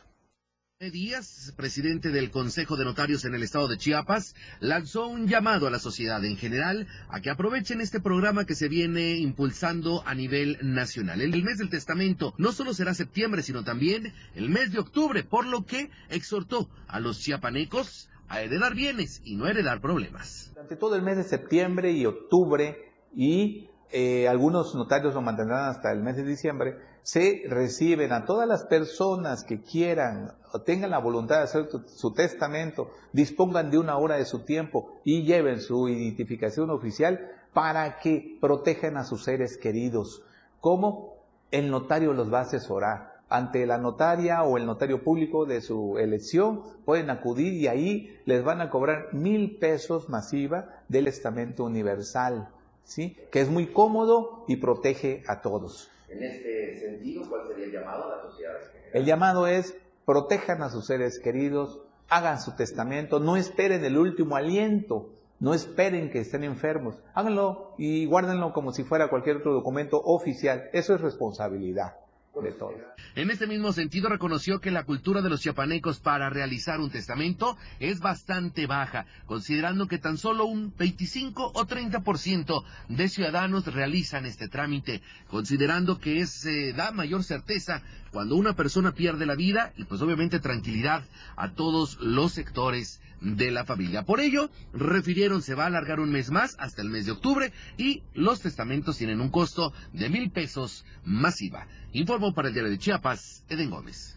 Díaz, 0.80 1.56
presidente 1.58 2.10
del 2.10 2.30
Consejo 2.30 2.78
de 2.78 2.86
Notarios 2.86 3.26
en 3.26 3.34
el 3.34 3.42
estado 3.42 3.68
de 3.68 3.78
Chiapas, 3.78 4.36
lanzó 4.60 5.08
un 5.08 5.28
llamado 5.28 5.66
a 5.66 5.72
la 5.72 5.80
sociedad 5.80 6.24
en 6.24 6.38
general 6.38 6.88
a 7.10 7.20
que 7.20 7.32
aprovechen 7.32 7.82
este 7.82 8.00
programa 8.00 8.46
que 8.46 8.54
se 8.54 8.68
viene 8.68 9.16
impulsando 9.16 10.04
a 10.06 10.14
nivel 10.14 10.60
nacional. 10.62 11.22
El 11.22 11.44
mes 11.44 11.58
del 11.58 11.72
testamento 11.72 12.36
no 12.38 12.52
solo 12.52 12.76
será 12.76 12.94
septiembre, 12.94 13.42
sino 13.42 13.64
también 13.64 14.14
el 14.36 14.52
mes 14.52 14.72
de 14.72 14.78
octubre, 14.78 15.24
por 15.24 15.48
lo 15.48 15.66
que 15.66 15.90
exhortó 16.10 16.70
a 16.88 17.00
los 17.00 17.22
chiapanecos 17.22 18.08
a 18.28 18.42
heredar 18.42 18.76
bienes 18.76 19.22
y 19.24 19.36
no 19.36 19.48
heredar 19.48 19.82
problemas. 19.82 20.52
Durante 20.54 20.76
todo 20.76 20.96
el 20.96 21.02
mes 21.02 21.18
de 21.18 21.24
septiembre 21.24 21.92
y 21.94 22.06
octubre 22.06 22.78
y 23.16 23.68
eh, 23.90 24.28
algunos 24.28 24.76
notarios 24.76 25.16
lo 25.16 25.24
mantendrán 25.24 25.70
hasta 25.70 25.92
el 25.92 26.04
mes 26.04 26.18
de 26.18 26.24
diciembre, 26.24 26.76
se 27.08 27.44
reciben 27.48 28.12
a 28.12 28.26
todas 28.26 28.46
las 28.50 28.66
personas 28.66 29.46
que 29.46 29.62
quieran 29.62 30.34
o 30.52 30.60
tengan 30.60 30.90
la 30.90 30.98
voluntad 30.98 31.38
de 31.38 31.44
hacer 31.44 31.70
su 31.86 32.12
testamento, 32.12 32.92
dispongan 33.14 33.72
de 33.72 33.78
una 33.78 33.96
hora 33.98 34.18
de 34.18 34.26
su 34.26 34.40
tiempo 34.40 34.92
y 35.06 35.24
lleven 35.24 35.62
su 35.62 35.88
identificación 35.88 36.70
oficial 36.70 37.32
para 37.54 38.00
que 38.00 38.38
protejan 38.42 38.98
a 38.98 39.06
sus 39.06 39.24
seres 39.24 39.56
queridos. 39.58 40.22
¿Cómo? 40.60 41.14
El 41.50 41.72
notario 41.72 42.12
los 42.12 42.32
va 42.32 42.40
a 42.40 42.42
asesorar. 42.42 43.22
Ante 43.30 43.66
la 43.66 43.78
notaria 43.78 44.44
o 44.44 44.58
el 44.58 44.66
notario 44.66 45.02
público 45.02 45.46
de 45.46 45.62
su 45.62 45.98
elección 45.98 46.62
pueden 46.84 47.10
acudir 47.10 47.54
y 47.54 47.70
ahí 47.70 48.20
les 48.26 48.44
van 48.44 48.60
a 48.60 48.70
cobrar 48.70 49.14
mil 49.14 49.58
pesos 49.60 50.10
masiva 50.10 50.82
del 50.90 51.08
estamento 51.08 51.64
universal, 51.64 52.50
¿sí? 52.84 53.16
Que 53.32 53.40
es 53.40 53.50
muy 53.50 53.68
cómodo 53.68 54.44
y 54.50 54.58
protege 54.58 55.24
a 55.26 55.40
todos. 55.40 55.90
En 56.10 56.24
este 56.24 56.78
sentido, 56.78 57.24
¿cuál 57.30 57.48
sería 57.48 57.66
el 57.66 57.72
llamado 57.72 58.06
a 58.06 58.16
la 58.16 58.22
sociedad? 58.22 58.54
El 58.94 59.06
llamado 59.06 59.48
es 59.48 59.78
protejan 60.06 60.62
a 60.64 60.70
sus 60.70 60.86
seres 60.86 61.20
queridos, 61.20 61.82
hagan 62.10 62.40
su 62.40 62.56
testamento, 62.56 63.20
no 63.20 63.36
esperen 63.36 63.84
el 63.84 63.98
último 63.98 64.36
aliento, 64.36 65.10
no 65.40 65.54
esperen 65.54 66.10
que 66.10 66.20
estén 66.20 66.44
enfermos, 66.44 66.96
háganlo 67.14 67.74
y 67.78 68.06
guárdenlo 68.06 68.54
como 68.54 68.72
si 68.72 68.84
fuera 68.84 69.10
cualquier 69.10 69.38
otro 69.38 69.54
documento 69.54 70.02
oficial. 70.02 70.70
Eso 70.72 70.96
es 70.96 71.02
responsabilidad 71.02 71.96
de 72.42 72.52
todos. 72.52 72.76
En 73.16 73.32
este 73.32 73.48
mismo 73.48 73.74
sentido, 73.74 74.10
reconoció 74.10 74.60
que 74.60 74.72
la 74.72 74.84
cultura 74.84 75.22
de 75.22 75.30
los 75.30 75.42
chiapanecos 75.42 76.00
para 76.00 76.30
realizar 76.30 76.80
un 76.80 76.92
testamento 76.92 77.58
es 77.80 78.00
bastante 78.00 78.68
baja, 78.68 79.06
considerando 79.26 79.88
que 79.88 79.98
tan 79.98 80.18
solo 80.18 80.46
un 80.46 80.74
25 80.78 81.52
o 81.54 81.66
30% 81.66 82.64
de 82.90 83.10
ciudadanos 83.10 83.66
realizan 83.66 84.26
este 84.26 84.48
trámite, 84.48 85.02
considerando 85.28 86.00
que 86.00 86.26
se 86.28 86.74
da 86.74 86.92
mayor 86.92 87.24
certeza 87.24 87.82
cuando 88.12 88.36
una 88.36 88.56
persona 88.56 88.94
pierde 88.94 89.26
la 89.26 89.36
vida 89.36 89.74
y 89.78 89.86
pues 89.86 90.02
obviamente 90.02 90.40
tranquilidad 90.40 91.04
a 91.36 91.52
todos 91.54 91.98
los 92.02 92.34
sectores 92.34 93.02
de 93.22 93.52
la 93.52 93.66
familia. 93.66 94.04
Por 94.04 94.20
ello, 94.20 94.50
refirieron 94.74 95.42
se 95.42 95.56
va 95.56 95.64
a 95.64 95.68
alargar 95.68 96.00
un 96.00 96.12
mes 96.12 96.30
más 96.30 96.56
hasta 96.60 96.82
el 96.82 96.90
mes 96.90 97.06
de 97.06 97.14
octubre 97.14 97.52
y 97.78 98.04
los 98.14 98.42
testamentos 98.42 98.98
tienen 98.98 99.22
un 99.22 99.30
costo 99.30 99.74
de 99.94 100.10
mil 100.10 100.32
pesos 100.32 100.86
masiva. 101.04 101.68
Informó 101.94 102.34
para 102.34 102.50
el 102.50 102.54
diario 102.54 102.72
de 102.72 102.78
Chiapas, 102.78 103.44
Eden 103.50 103.70
Gómez. 103.70 104.17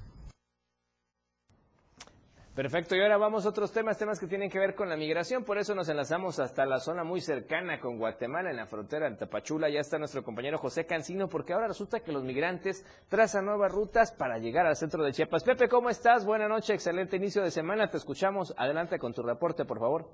Perfecto, 2.54 2.96
y 2.96 3.00
ahora 3.00 3.16
vamos 3.16 3.46
a 3.46 3.50
otros 3.50 3.72
temas, 3.72 3.96
temas 3.96 4.18
que 4.18 4.26
tienen 4.26 4.50
que 4.50 4.58
ver 4.58 4.74
con 4.74 4.88
la 4.88 4.96
migración, 4.96 5.44
por 5.44 5.56
eso 5.56 5.72
nos 5.74 5.88
enlazamos 5.88 6.40
hasta 6.40 6.66
la 6.66 6.78
zona 6.78 7.04
muy 7.04 7.20
cercana 7.20 7.78
con 7.78 7.96
Guatemala, 7.96 8.50
en 8.50 8.56
la 8.56 8.66
frontera 8.66 9.08
de 9.08 9.16
Tapachula, 9.16 9.70
ya 9.70 9.78
está 9.78 9.98
nuestro 9.98 10.24
compañero 10.24 10.58
José 10.58 10.84
Cancino, 10.84 11.28
porque 11.28 11.52
ahora 11.52 11.68
resulta 11.68 12.00
que 12.00 12.10
los 12.10 12.24
migrantes 12.24 12.84
trazan 13.08 13.46
nuevas 13.46 13.70
rutas 13.70 14.10
para 14.12 14.38
llegar 14.38 14.66
al 14.66 14.74
centro 14.74 15.04
de 15.04 15.12
Chiapas. 15.12 15.44
Pepe, 15.44 15.68
¿cómo 15.68 15.90
estás? 15.90 16.26
Buenas 16.26 16.48
noches, 16.48 16.70
excelente 16.70 17.16
inicio 17.16 17.40
de 17.40 17.52
semana, 17.52 17.88
te 17.88 17.98
escuchamos, 17.98 18.52
adelante 18.58 18.98
con 18.98 19.14
tu 19.14 19.22
reporte, 19.22 19.64
por 19.64 19.78
favor. 19.78 20.06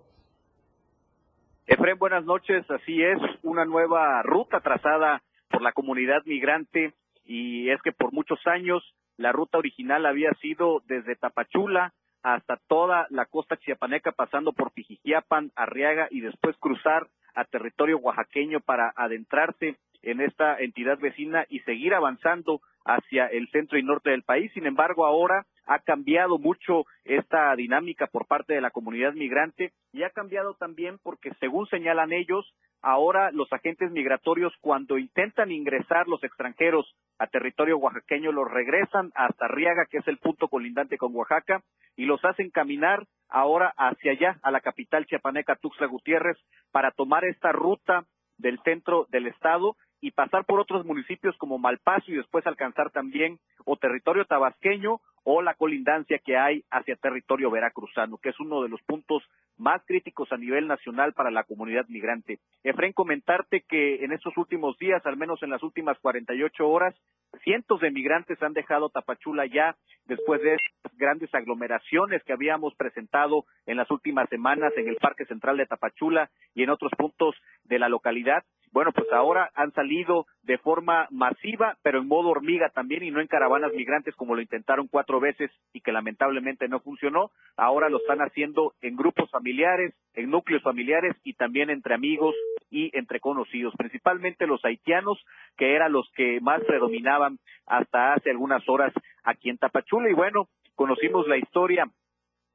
Efren, 1.67 1.99
buenas 1.99 2.25
noches. 2.25 2.65
Así 2.71 3.03
es, 3.03 3.19
una 3.43 3.65
nueva 3.65 4.23
ruta 4.23 4.61
trazada 4.61 5.23
por 5.51 5.63
la 5.63 5.73
comunidad 5.73 6.23
migrante 6.25 6.95
y 7.25 7.71
es 7.71 7.83
que 7.83 7.93
por 7.93 8.13
muchos 8.13 8.39
años 8.47 8.83
la 9.17 9.33
ruta 9.33 9.59
original 9.59 10.07
había 10.07 10.31
sido 10.41 10.81
desde 10.87 11.17
Tapachula 11.17 11.93
hasta 12.27 12.57
toda 12.67 13.07
la 13.11 13.27
costa 13.27 13.57
chiapaneca, 13.57 14.11
pasando 14.11 14.53
por 14.53 14.73
Pijijiapan, 14.73 15.53
Arriaga 15.55 16.09
y 16.11 16.23
después 16.23 16.57
cruzar 16.59 17.07
a 17.37 17.45
territorio 17.45 17.99
oaxaqueño 17.99 18.59
para 18.59 18.93
adentrarse 18.97 19.77
en 20.03 20.21
esta 20.21 20.59
entidad 20.59 20.99
vecina 20.99 21.47
y 21.49 21.61
seguir 21.61 21.95
avanzando 21.95 22.61
hacia 22.85 23.27
el 23.27 23.49
centro 23.51 23.79
y 23.79 23.85
norte 23.85 24.11
del 24.11 24.25
país. 24.25 24.51
Sin 24.55 24.67
embargo, 24.67 25.07
ahora 25.07 25.47
ha 25.67 25.81
cambiado 25.81 26.39
mucho 26.39 26.85
esta 27.05 27.55
dinámica 27.57 28.07
por 28.07 28.27
parte 28.27 28.55
de 28.55 28.61
la 28.61 28.71
comunidad 28.71 29.13
migrante 29.15 29.73
y 29.93 30.05
ha 30.05 30.11
cambiado 30.11 30.55
también 30.55 30.99
porque, 31.03 31.33
según 31.41 31.67
señalan 31.67 32.13
ellos, 32.13 32.55
ahora 32.83 33.31
los 33.33 33.53
agentes 33.53 33.91
migratorios 33.91 34.53
cuando 34.61 34.97
intentan 34.97 35.51
ingresar 35.51 36.07
los 36.07 36.23
extranjeros 36.23 36.95
a 37.19 37.27
territorio 37.27 37.79
oaxaqueño 37.79 38.33
los 38.33 38.51
regresan 38.51 39.11
hasta 39.15 39.47
Arriaga, 39.47 39.87
que 39.91 39.99
es 39.99 40.09
el 40.09 40.19
punto 40.19 40.49
colindante 40.49 40.99
con 40.99 41.15
Oaxaca, 41.15 41.63
y 41.97 42.05
los 42.05 42.25
hacen 42.25 42.51
caminar 42.51 43.07
ahora 43.29 43.73
hacia 43.77 44.13
allá, 44.13 44.39
a 44.43 44.51
la 44.51 44.61
capital 44.61 45.07
chiapaneca 45.07 45.57
Tuxtla 45.57 45.87
Gutiérrez, 45.87 46.37
para 46.71 46.93
tomar 46.93 47.25
esta 47.25 47.53
ruta 47.53 48.05
del 48.39 48.61
centro 48.63 49.07
del 49.11 49.27
estado 49.27 49.77
y 50.07 50.13
pasar 50.13 50.45
por 50.45 50.61
otros 50.61 50.87
municipios 50.87 51.37
como 51.37 51.59
Malpaso 51.59 52.13
y 52.13 52.15
después 52.15 52.47
alcanzar 52.47 52.91
también 52.93 53.41
o 53.65 53.77
territorio 53.77 54.25
tabasqueño 54.25 55.01
o 55.25 55.43
la 55.43 55.55
colindancia 55.55 56.21
que 56.25 56.37
hay 56.37 56.63
hacia 56.71 56.95
territorio 56.95 57.51
veracruzano, 57.51 58.17
que 58.19 58.29
es 58.29 58.39
uno 58.39 58.63
de 58.63 58.69
los 58.69 58.81
puntos 58.83 59.25
más 59.59 59.83
críticos 59.85 60.31
a 60.31 60.37
nivel 60.37 60.69
nacional 60.69 61.13
para 61.13 61.33
la 61.33 61.43
comunidad 61.43 61.87
migrante. 61.89 62.39
Efren, 62.63 62.93
comentarte 62.93 63.63
que 63.69 64.05
en 64.05 64.13
estos 64.13 64.37
últimos 64.37 64.79
días, 64.79 65.05
al 65.05 65.17
menos 65.17 65.43
en 65.43 65.51
las 65.51 65.65
últimas 65.65 65.99
48 65.99 66.69
horas, 66.69 66.95
cientos 67.43 67.81
de 67.81 67.91
migrantes 67.91 68.41
han 68.41 68.53
dejado 68.53 68.89
Tapachula 68.91 69.45
ya 69.47 69.75
después 70.05 70.41
de 70.41 70.55
estas 70.55 70.97
grandes 70.97 71.35
aglomeraciones 71.35 72.23
que 72.23 72.33
habíamos 72.33 72.77
presentado 72.77 73.45
en 73.67 73.77
las 73.77 73.91
últimas 73.91 74.29
semanas 74.29 74.73
en 74.77 74.87
el 74.87 74.97
Parque 74.97 75.25
Central 75.25 75.57
de 75.57 75.67
Tapachula 75.67 76.31
y 76.55 76.63
en 76.63 76.71
otros 76.71 76.93
puntos 76.97 77.35
de 77.65 77.81
la 77.81 77.89
localidad. 77.89 78.45
Bueno, 78.77 78.93
pues 78.93 79.11
ahora 79.11 79.51
han 79.55 79.73
salido 79.73 80.27
de 80.43 80.59
forma 80.59 81.09
masiva, 81.11 81.79
pero 81.83 81.99
en 81.99 82.09
modo 82.09 82.29
hormiga 82.29 82.69
también 82.69 83.05
y 83.05 83.11
no 83.11 83.23
en 83.23 83.27
caravanas 83.27 83.73
migrantes 83.73 84.15
como 84.15 84.35
lo 84.35 84.43
intentaron 84.43 84.87
cuatro 84.87 85.19
veces 85.19 85.51
y 85.73 85.81
que 85.81 85.93
lamentablemente 85.93 86.69
no 86.69 86.81
funcionó. 86.81 87.31
Ahora 87.57 87.89
lo 87.89 87.97
están 87.97 88.19
haciendo 88.19 88.75
en 88.83 88.95
grupos 88.95 89.31
familiares, 89.31 89.95
en 90.13 90.29
núcleos 90.29 90.63
familiares 90.63 91.17
y 91.25 91.33
también 91.33 91.71
entre 91.71 91.95
amigos 91.95 92.35
y 92.71 92.91
entre 92.93 93.19
conocidos, 93.19 93.73
principalmente 93.79 94.47
los 94.47 94.63
haitianos, 94.63 95.25
que 95.57 95.75
eran 95.75 95.93
los 95.93 96.11
que 96.11 96.39
más 96.43 96.63
predominaban 96.65 97.39
hasta 97.65 98.13
hace 98.13 98.29
algunas 98.29 98.69
horas 98.69 98.93
aquí 99.25 99.49
en 99.49 99.57
Tapachula. 99.57 100.11
Y 100.11 100.13
bueno, 100.13 100.49
conocimos 100.75 101.27
la 101.29 101.39
historia 101.39 101.89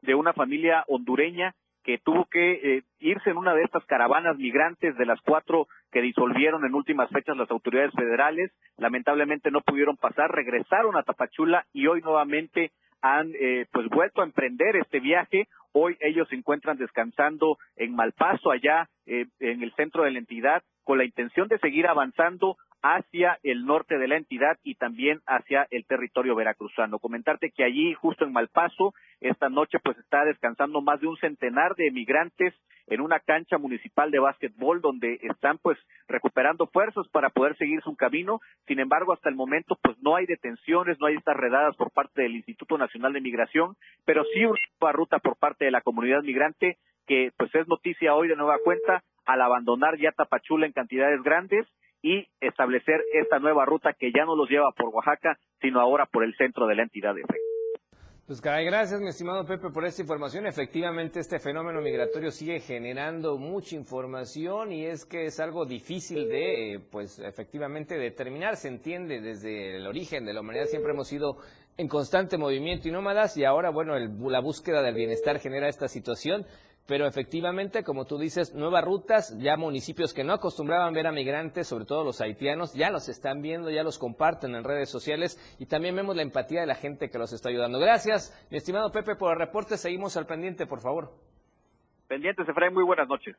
de 0.04 0.14
una 0.14 0.34
familia 0.34 0.84
hondureña 0.88 1.56
que 1.84 1.98
tuvo 1.98 2.26
que 2.26 2.52
eh, 2.54 2.84
irse 3.00 3.30
en 3.30 3.38
una 3.38 3.54
de 3.54 3.64
estas 3.64 3.86
caravanas 3.86 4.38
migrantes 4.38 4.96
de 4.98 5.06
las 5.06 5.20
cuatro 5.22 5.68
que 5.92 6.02
disolvieron 6.02 6.66
en 6.66 6.76
últimas 6.76 7.10
fechas 7.10 7.38
las 7.38 7.50
autoridades 7.50 7.92
federales. 7.96 8.52
Lamentablemente 8.78 9.52
no 9.52 9.62
pudieron 9.62 9.98
pasar, 9.98 10.32
regresaron 10.32 10.96
a 10.96 11.04
Tapachula 11.04 11.66
y 11.74 11.88
hoy 11.88 12.02
nuevamente 12.02 12.72
han 13.02 13.32
eh, 13.34 13.66
pues 13.72 13.88
vuelto 13.90 14.22
a 14.22 14.26
emprender 14.26 14.76
este 14.76 15.00
viaje. 15.00 15.48
Hoy 15.74 15.98
ellos 16.02 16.28
se 16.30 16.36
encuentran 16.36 16.78
descansando 16.78 17.58
en 17.76 17.96
Malpaso, 17.96 18.52
allá 18.52 18.88
eh, 19.06 19.26
en 19.40 19.64
el 19.64 19.74
centro 19.74 20.04
de 20.04 20.12
la 20.12 20.20
entidad, 20.20 20.64
con 20.84 20.98
la 20.98 21.06
intención 21.06 21.48
de 21.48 21.58
seguir 21.60 21.88
avanzando 21.88 22.58
hacia 22.82 23.40
el 23.44 23.66
norte 23.66 23.98
de 23.98 24.08
la 24.08 24.18
entidad 24.18 24.58
y 24.64 24.76
también 24.76 25.22
hacia 25.28 25.68
el 25.70 25.86
territorio 25.86 26.36
veracruzano. 26.36 27.00
Comentarte 27.00 27.52
que 27.52 27.64
allí, 27.64 27.94
justo 27.94 28.26
en 28.26 28.34
Malpaso, 28.34 28.94
esta 29.20 29.50
noche 29.50 29.80
pues 29.84 29.98
está 30.00 30.26
descansando 30.26 30.82
más 30.82 31.00
de 31.00 31.08
un 31.08 31.18
centenar 31.18 31.76
de 31.76 31.88
emigrantes 31.88 32.54
en 32.88 33.02
una 33.02 33.20
cancha 33.20 33.58
municipal 33.58 34.10
de 34.12 34.20
básquetbol 34.20 34.82
donde 34.82 35.20
están 35.22 35.60
pues 35.60 35.78
recuperando 36.08 36.68
fuerzas 36.68 37.08
para 37.10 37.30
poder 37.30 37.56
seguir 37.58 37.82
su 37.84 37.96
camino. 37.96 38.40
Sin 38.68 38.80
embargo, 38.80 39.14
hasta 39.14 39.30
el 39.30 39.36
momento 39.36 39.78
pues 39.82 39.98
no 40.02 40.16
hay 40.16 40.26
detenciones, 40.26 41.00
no 41.00 41.08
hay 41.08 41.16
estas 41.16 41.38
redadas 41.38 41.76
por 41.76 41.92
parte 41.92 42.24
del 42.24 42.36
Instituto 42.36 42.78
Nacional 42.78 43.14
de 43.14 43.22
Migración, 43.22 43.76
pero 44.06 44.24
sí 44.34 44.44
una 44.46 44.92
ruta 44.92 45.20
por 45.20 45.38
parte 45.38 45.66
de 45.66 45.72
la 45.72 45.82
comunidad 45.82 46.24
migrante 46.24 46.78
que 47.08 47.32
pues 47.38 47.54
es 47.56 47.68
noticia 47.68 48.16
hoy 48.16 48.28
de 48.28 48.36
nueva 48.36 48.58
cuenta 48.64 49.04
al 49.26 49.42
abandonar 49.42 49.98
ya 49.98 50.12
Tapachula 50.12 50.66
en 50.66 50.74
cantidades 50.74 51.22
grandes 51.22 51.68
y 52.02 52.28
establecer 52.40 53.02
esta 53.14 53.40
nueva 53.40 53.66
ruta 53.66 53.94
que 53.94 54.12
ya 54.12 54.26
no 54.26 54.36
los 54.36 54.50
lleva 54.50 54.72
por 54.72 54.90
Oaxaca, 54.90 55.38
sino 55.62 55.80
ahora 55.80 56.06
por 56.06 56.24
el 56.24 56.36
centro 56.36 56.68
de 56.68 56.76
la 56.76 56.84
entidad 56.84 57.14
de 57.14 57.22
Pues 58.28 58.40
caray, 58.40 58.66
gracias 58.66 59.02
mi 59.02 59.10
estimado 59.10 59.46
Pepe 59.46 59.70
por 59.72 59.84
esta 59.86 60.02
información. 60.02 60.46
Efectivamente 60.48 61.20
este 61.20 61.38
fenómeno 61.40 61.82
migratorio 61.82 62.32
sigue 62.32 62.62
generando 62.62 63.38
mucha 63.38 63.76
información 63.76 64.72
y 64.72 64.86
es 64.86 65.06
que 65.06 65.26
es 65.26 65.40
algo 65.40 65.66
difícil 65.66 66.30
de, 66.30 66.76
eh, 66.76 66.80
pues 66.80 67.20
efectivamente 67.20 67.98
determinar. 67.98 68.56
Se 68.56 68.70
entiende 68.70 69.20
desde 69.20 69.76
el 69.78 69.86
origen 69.86 70.26
de 70.26 70.34
la 70.34 70.42
humanidad 70.42 70.66
siempre 70.66 70.94
hemos 70.94 71.10
sido 71.10 71.38
en 71.78 71.88
constante 71.90 72.38
movimiento 72.38 72.88
y 72.88 72.92
nómadas 72.92 73.36
y 73.38 73.44
ahora 73.44 73.70
bueno 73.70 73.96
el- 73.98 74.12
la 74.32 74.40
búsqueda 74.40 74.82
del 74.82 74.96
bienestar 74.96 75.40
genera 75.40 75.68
esta 75.68 75.88
situación. 75.90 76.46
Pero 76.88 77.08
efectivamente, 77.08 77.84
como 77.84 78.06
tú 78.06 78.18
dices, 78.18 78.54
nuevas 78.54 78.84
rutas, 78.84 79.38
ya 79.40 79.56
municipios 79.56 80.14
que 80.14 80.24
no 80.24 80.34
acostumbraban 80.34 80.94
ver 80.94 81.08
a 81.08 81.12
migrantes, 81.12 81.68
sobre 81.68 81.86
todo 81.86 82.04
los 82.04 82.20
haitianos, 82.22 82.74
ya 82.74 82.90
los 82.90 83.08
están 83.08 83.42
viendo, 83.42 83.70
ya 83.70 83.84
los 83.84 83.98
comparten 84.00 84.56
en 84.56 84.64
redes 84.64 84.90
sociales 84.90 85.40
y 85.60 85.68
también 85.68 85.96
vemos 85.96 86.16
la 86.16 86.24
empatía 86.24 86.62
de 86.62 86.68
la 86.68 86.76
gente 86.76 87.10
que 87.10 87.18
los 87.18 87.34
está 87.34 87.50
ayudando. 87.50 87.80
Gracias, 87.80 88.34
mi 88.50 88.58
estimado 88.58 88.92
Pepe, 88.92 89.16
por 89.16 89.34
el 89.34 89.40
reporte. 89.40 89.78
Seguimos 89.78 90.18
al 90.18 90.26
pendiente, 90.26 90.66
por 90.66 90.82
favor. 90.82 91.12
Pendientes, 92.08 92.48
Efraín, 92.50 92.74
muy 92.74 92.84
buenas 92.84 93.08
noches. 93.08 93.38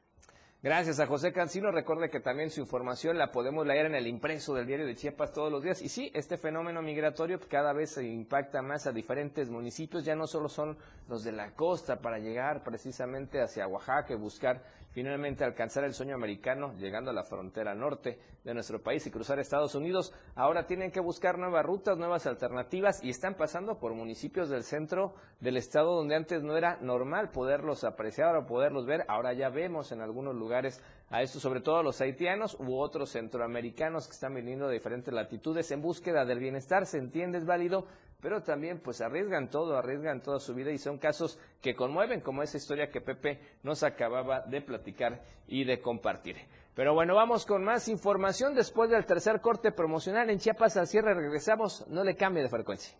Gracias 0.64 1.00
a 1.00 1.08
José 1.08 1.32
Cancino. 1.32 1.72
Recuerde 1.72 2.08
que 2.08 2.20
también 2.20 2.48
su 2.48 2.60
información 2.60 3.18
la 3.18 3.32
podemos 3.32 3.66
leer 3.66 3.86
en 3.86 3.96
el 3.96 4.06
impreso 4.06 4.54
del 4.54 4.68
diario 4.68 4.86
de 4.86 4.94
Chiapas 4.94 5.32
todos 5.32 5.50
los 5.50 5.60
días. 5.60 5.82
Y 5.82 5.88
sí, 5.88 6.12
este 6.14 6.36
fenómeno 6.36 6.80
migratorio 6.82 7.40
cada 7.48 7.72
vez 7.72 7.90
se 7.90 8.06
impacta 8.06 8.62
más 8.62 8.86
a 8.86 8.92
diferentes 8.92 9.50
municipios. 9.50 10.04
Ya 10.04 10.14
no 10.14 10.28
solo 10.28 10.48
son 10.48 10.78
los 11.08 11.24
de 11.24 11.32
la 11.32 11.50
costa 11.56 11.96
para 12.00 12.20
llegar 12.20 12.62
precisamente 12.62 13.42
hacia 13.42 13.66
Oaxaca 13.66 14.14
y 14.14 14.16
buscar 14.16 14.62
finalmente 14.92 15.44
alcanzar 15.44 15.84
el 15.84 15.94
sueño 15.94 16.14
americano 16.14 16.74
llegando 16.76 17.10
a 17.10 17.14
la 17.14 17.24
frontera 17.24 17.74
norte 17.74 18.18
de 18.44 18.54
nuestro 18.54 18.82
país 18.82 19.06
y 19.06 19.10
cruzar 19.10 19.38
Estados 19.38 19.74
Unidos. 19.74 20.12
Ahora 20.34 20.66
tienen 20.66 20.90
que 20.90 21.00
buscar 21.00 21.38
nuevas 21.38 21.64
rutas, 21.64 21.98
nuevas 21.98 22.26
alternativas 22.26 23.02
y 23.02 23.10
están 23.10 23.34
pasando 23.34 23.78
por 23.78 23.94
municipios 23.94 24.48
del 24.48 24.64
centro 24.64 25.14
del 25.40 25.56
estado 25.56 25.96
donde 25.96 26.16
antes 26.16 26.42
no 26.42 26.56
era 26.56 26.78
normal 26.80 27.30
poderlos 27.30 27.84
apreciar 27.84 28.36
o 28.36 28.46
poderlos 28.46 28.86
ver. 28.86 29.04
Ahora 29.08 29.32
ya 29.32 29.48
vemos 29.48 29.92
en 29.92 30.00
algunos 30.00 30.34
lugares 30.34 30.82
a 31.12 31.20
esto, 31.20 31.38
sobre 31.38 31.60
todo 31.60 31.76
a 31.76 31.82
los 31.82 32.00
haitianos 32.00 32.56
u 32.58 32.74
otros 32.78 33.10
centroamericanos 33.10 34.06
que 34.06 34.14
están 34.14 34.34
viniendo 34.34 34.66
de 34.66 34.74
diferentes 34.74 35.12
latitudes 35.12 35.70
en 35.70 35.82
búsqueda 35.82 36.24
del 36.24 36.38
bienestar. 36.38 36.86
Se 36.86 36.96
entiende, 36.96 37.36
es 37.36 37.44
válido, 37.44 37.86
pero 38.22 38.42
también 38.42 38.80
pues 38.80 39.02
arriesgan 39.02 39.50
todo, 39.50 39.76
arriesgan 39.76 40.22
toda 40.22 40.40
su 40.40 40.54
vida 40.54 40.70
y 40.70 40.78
son 40.78 40.96
casos 40.96 41.38
que 41.60 41.74
conmueven, 41.74 42.22
como 42.22 42.42
esa 42.42 42.56
historia 42.56 42.88
que 42.90 43.02
Pepe 43.02 43.40
nos 43.62 43.82
acababa 43.82 44.40
de 44.40 44.62
platicar 44.62 45.22
y 45.46 45.64
de 45.64 45.82
compartir. 45.82 46.36
Pero 46.74 46.94
bueno, 46.94 47.14
vamos 47.14 47.44
con 47.44 47.62
más 47.62 47.88
información 47.88 48.54
después 48.54 48.88
del 48.88 49.04
tercer 49.04 49.42
corte 49.42 49.70
promocional 49.70 50.30
en 50.30 50.38
Chiapas 50.38 50.78
al 50.78 50.86
cierre. 50.86 51.12
Regresamos, 51.12 51.86
no 51.88 52.02
le 52.04 52.16
cambie 52.16 52.42
de 52.42 52.48
frecuencia. 52.48 52.96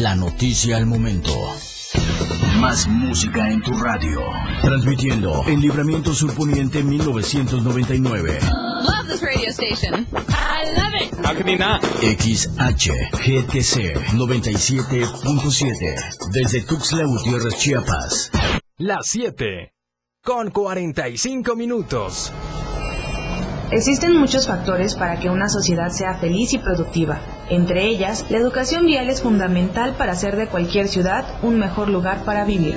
La 0.00 0.14
noticia 0.14 0.76
al 0.76 0.86
momento. 0.86 1.32
Más 2.60 2.86
música 2.86 3.50
en 3.50 3.60
tu 3.62 3.72
radio. 3.72 4.20
Transmitiendo 4.62 5.42
en 5.46 5.58
Libramiento 5.60 6.14
Surponiente 6.14 6.84
1999. 6.84 8.38
Love 8.82 9.08
this 9.08 9.22
radio 9.22 9.50
station. 9.50 10.06
I 10.28 10.66
love 10.76 10.94
it. 11.00 11.10
XHGTC 12.20 13.96
97.7. 14.14 15.72
Desde 16.32 16.60
Tuxtla 16.62 17.04
Gutiérrez, 17.04 17.56
Chiapas. 17.56 18.30
Las 18.76 19.06
7. 19.06 19.72
Con 20.22 20.50
45 20.50 21.56
minutos. 21.56 22.32
Existen 23.72 24.16
muchos 24.16 24.46
factores 24.46 24.94
para 24.94 25.18
que 25.18 25.28
una 25.28 25.48
sociedad 25.48 25.88
sea 25.90 26.14
feliz 26.18 26.52
y 26.52 26.58
productiva. 26.58 27.20
Entre 27.50 27.86
ellas, 27.86 28.26
la 28.28 28.38
educación 28.38 28.84
vial 28.86 29.08
es 29.08 29.22
fundamental 29.22 29.94
para 29.96 30.12
hacer 30.12 30.36
de 30.36 30.48
cualquier 30.48 30.88
ciudad 30.88 31.24
un 31.42 31.58
mejor 31.58 31.88
lugar 31.88 32.24
para 32.24 32.44
vivir. 32.44 32.76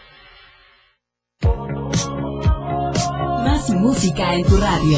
Música 3.69 4.33
en 4.33 4.43
tu 4.43 4.57
radio. 4.57 4.97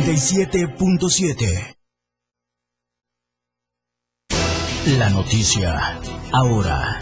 97.7. 0.00 1.76
La 4.96 5.10
noticia 5.10 6.00
ahora. 6.32 6.98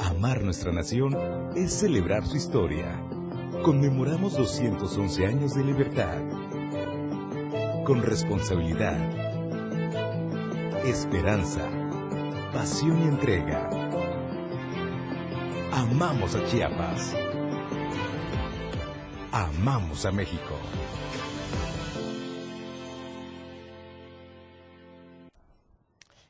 Amar 0.00 0.42
nuestra 0.42 0.72
nación 0.72 1.16
es 1.54 1.72
celebrar 1.72 2.26
su 2.26 2.36
historia. 2.36 3.00
Conmemoramos 3.62 4.36
211 4.36 5.26
años 5.26 5.54
de 5.54 5.62
libertad. 5.64 6.18
Con 7.84 8.02
responsabilidad, 8.02 9.17
esperanza, 10.84 11.68
pasión 12.52 13.02
y 13.02 13.08
entrega. 13.08 13.68
Amamos 15.72 16.34
a 16.34 16.44
Chiapas. 16.46 17.14
Amamos 19.32 20.04
a 20.06 20.12
México. 20.12 20.54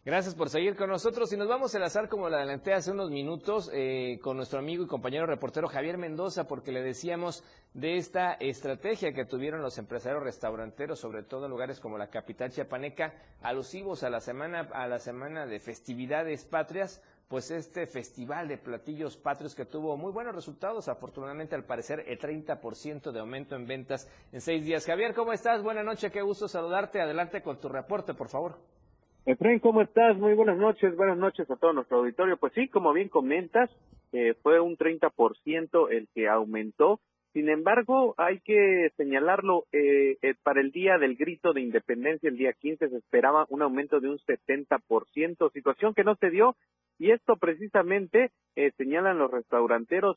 Gracias 0.08 0.34
por 0.34 0.48
seguir 0.48 0.74
con 0.74 0.88
nosotros 0.88 1.30
y 1.34 1.36
nos 1.36 1.48
vamos 1.48 1.74
a 1.74 1.76
enlazar 1.76 2.08
como 2.08 2.30
le 2.30 2.36
adelanté 2.36 2.72
hace 2.72 2.90
unos 2.90 3.10
minutos 3.10 3.70
eh, 3.74 4.18
con 4.22 4.38
nuestro 4.38 4.58
amigo 4.58 4.82
y 4.82 4.86
compañero 4.86 5.26
reportero 5.26 5.68
Javier 5.68 5.98
Mendoza 5.98 6.48
porque 6.48 6.72
le 6.72 6.80
decíamos 6.80 7.44
de 7.74 7.98
esta 7.98 8.32
estrategia 8.32 9.12
que 9.12 9.26
tuvieron 9.26 9.60
los 9.60 9.76
empresarios 9.76 10.22
restauranteros, 10.22 10.98
sobre 10.98 11.24
todo 11.24 11.44
en 11.44 11.50
lugares 11.50 11.78
como 11.78 11.98
la 11.98 12.08
capital 12.08 12.50
chiapaneca, 12.50 13.16
alusivos 13.42 14.02
a 14.02 14.08
la 14.08 14.20
semana 14.20 14.60
a 14.72 14.86
la 14.86 14.98
semana 14.98 15.44
de 15.44 15.60
festividades 15.60 16.46
patrias, 16.46 17.02
pues 17.28 17.50
este 17.50 17.86
festival 17.86 18.48
de 18.48 18.56
platillos 18.56 19.18
patrios 19.18 19.54
que 19.54 19.66
tuvo 19.66 19.98
muy 19.98 20.10
buenos 20.10 20.34
resultados, 20.34 20.88
afortunadamente 20.88 21.54
al 21.54 21.64
parecer 21.64 22.02
el 22.06 22.18
30% 22.18 23.12
de 23.12 23.20
aumento 23.20 23.56
en 23.56 23.66
ventas 23.66 24.08
en 24.32 24.40
seis 24.40 24.64
días. 24.64 24.86
Javier, 24.86 25.12
¿cómo 25.12 25.34
estás? 25.34 25.62
Buenas 25.62 25.84
noches, 25.84 26.10
qué 26.10 26.22
gusto 26.22 26.48
saludarte. 26.48 26.98
Adelante 26.98 27.42
con 27.42 27.60
tu 27.60 27.68
reporte, 27.68 28.14
por 28.14 28.30
favor. 28.30 28.77
Efraín, 29.28 29.58
¿cómo 29.58 29.82
estás? 29.82 30.16
Muy 30.16 30.32
buenas 30.32 30.56
noches, 30.56 30.96
buenas 30.96 31.18
noches 31.18 31.50
a 31.50 31.56
todo 31.56 31.74
nuestro 31.74 31.98
auditorio. 31.98 32.38
Pues 32.38 32.54
sí, 32.54 32.66
como 32.68 32.94
bien 32.94 33.10
comentas, 33.10 33.68
eh, 34.12 34.32
fue 34.42 34.58
un 34.58 34.78
30% 34.78 35.90
el 35.90 36.08
que 36.14 36.28
aumentó 36.28 37.00
Sin 37.34 37.50
embargo, 37.50 38.14
hay 38.16 38.40
que 38.40 38.88
señalarlo, 38.96 39.66
eh, 39.70 40.16
eh, 40.22 40.34
para 40.42 40.62
el 40.62 40.70
día 40.72 40.96
del 40.96 41.14
grito 41.14 41.52
de 41.52 41.60
independencia, 41.60 42.30
el 42.30 42.38
día 42.38 42.54
15, 42.54 42.88
se 42.88 42.96
esperaba 42.96 43.44
un 43.50 43.60
aumento 43.60 44.00
de 44.00 44.08
un 44.08 44.18
70%, 44.18 45.52
situación 45.52 45.92
que 45.92 46.04
no 46.04 46.14
se 46.14 46.30
dio, 46.30 46.56
y 46.98 47.10
esto 47.10 47.36
precisamente 47.36 48.30
eh, 48.56 48.72
señalan 48.78 49.18
los 49.18 49.30
restauranteros 49.30 50.16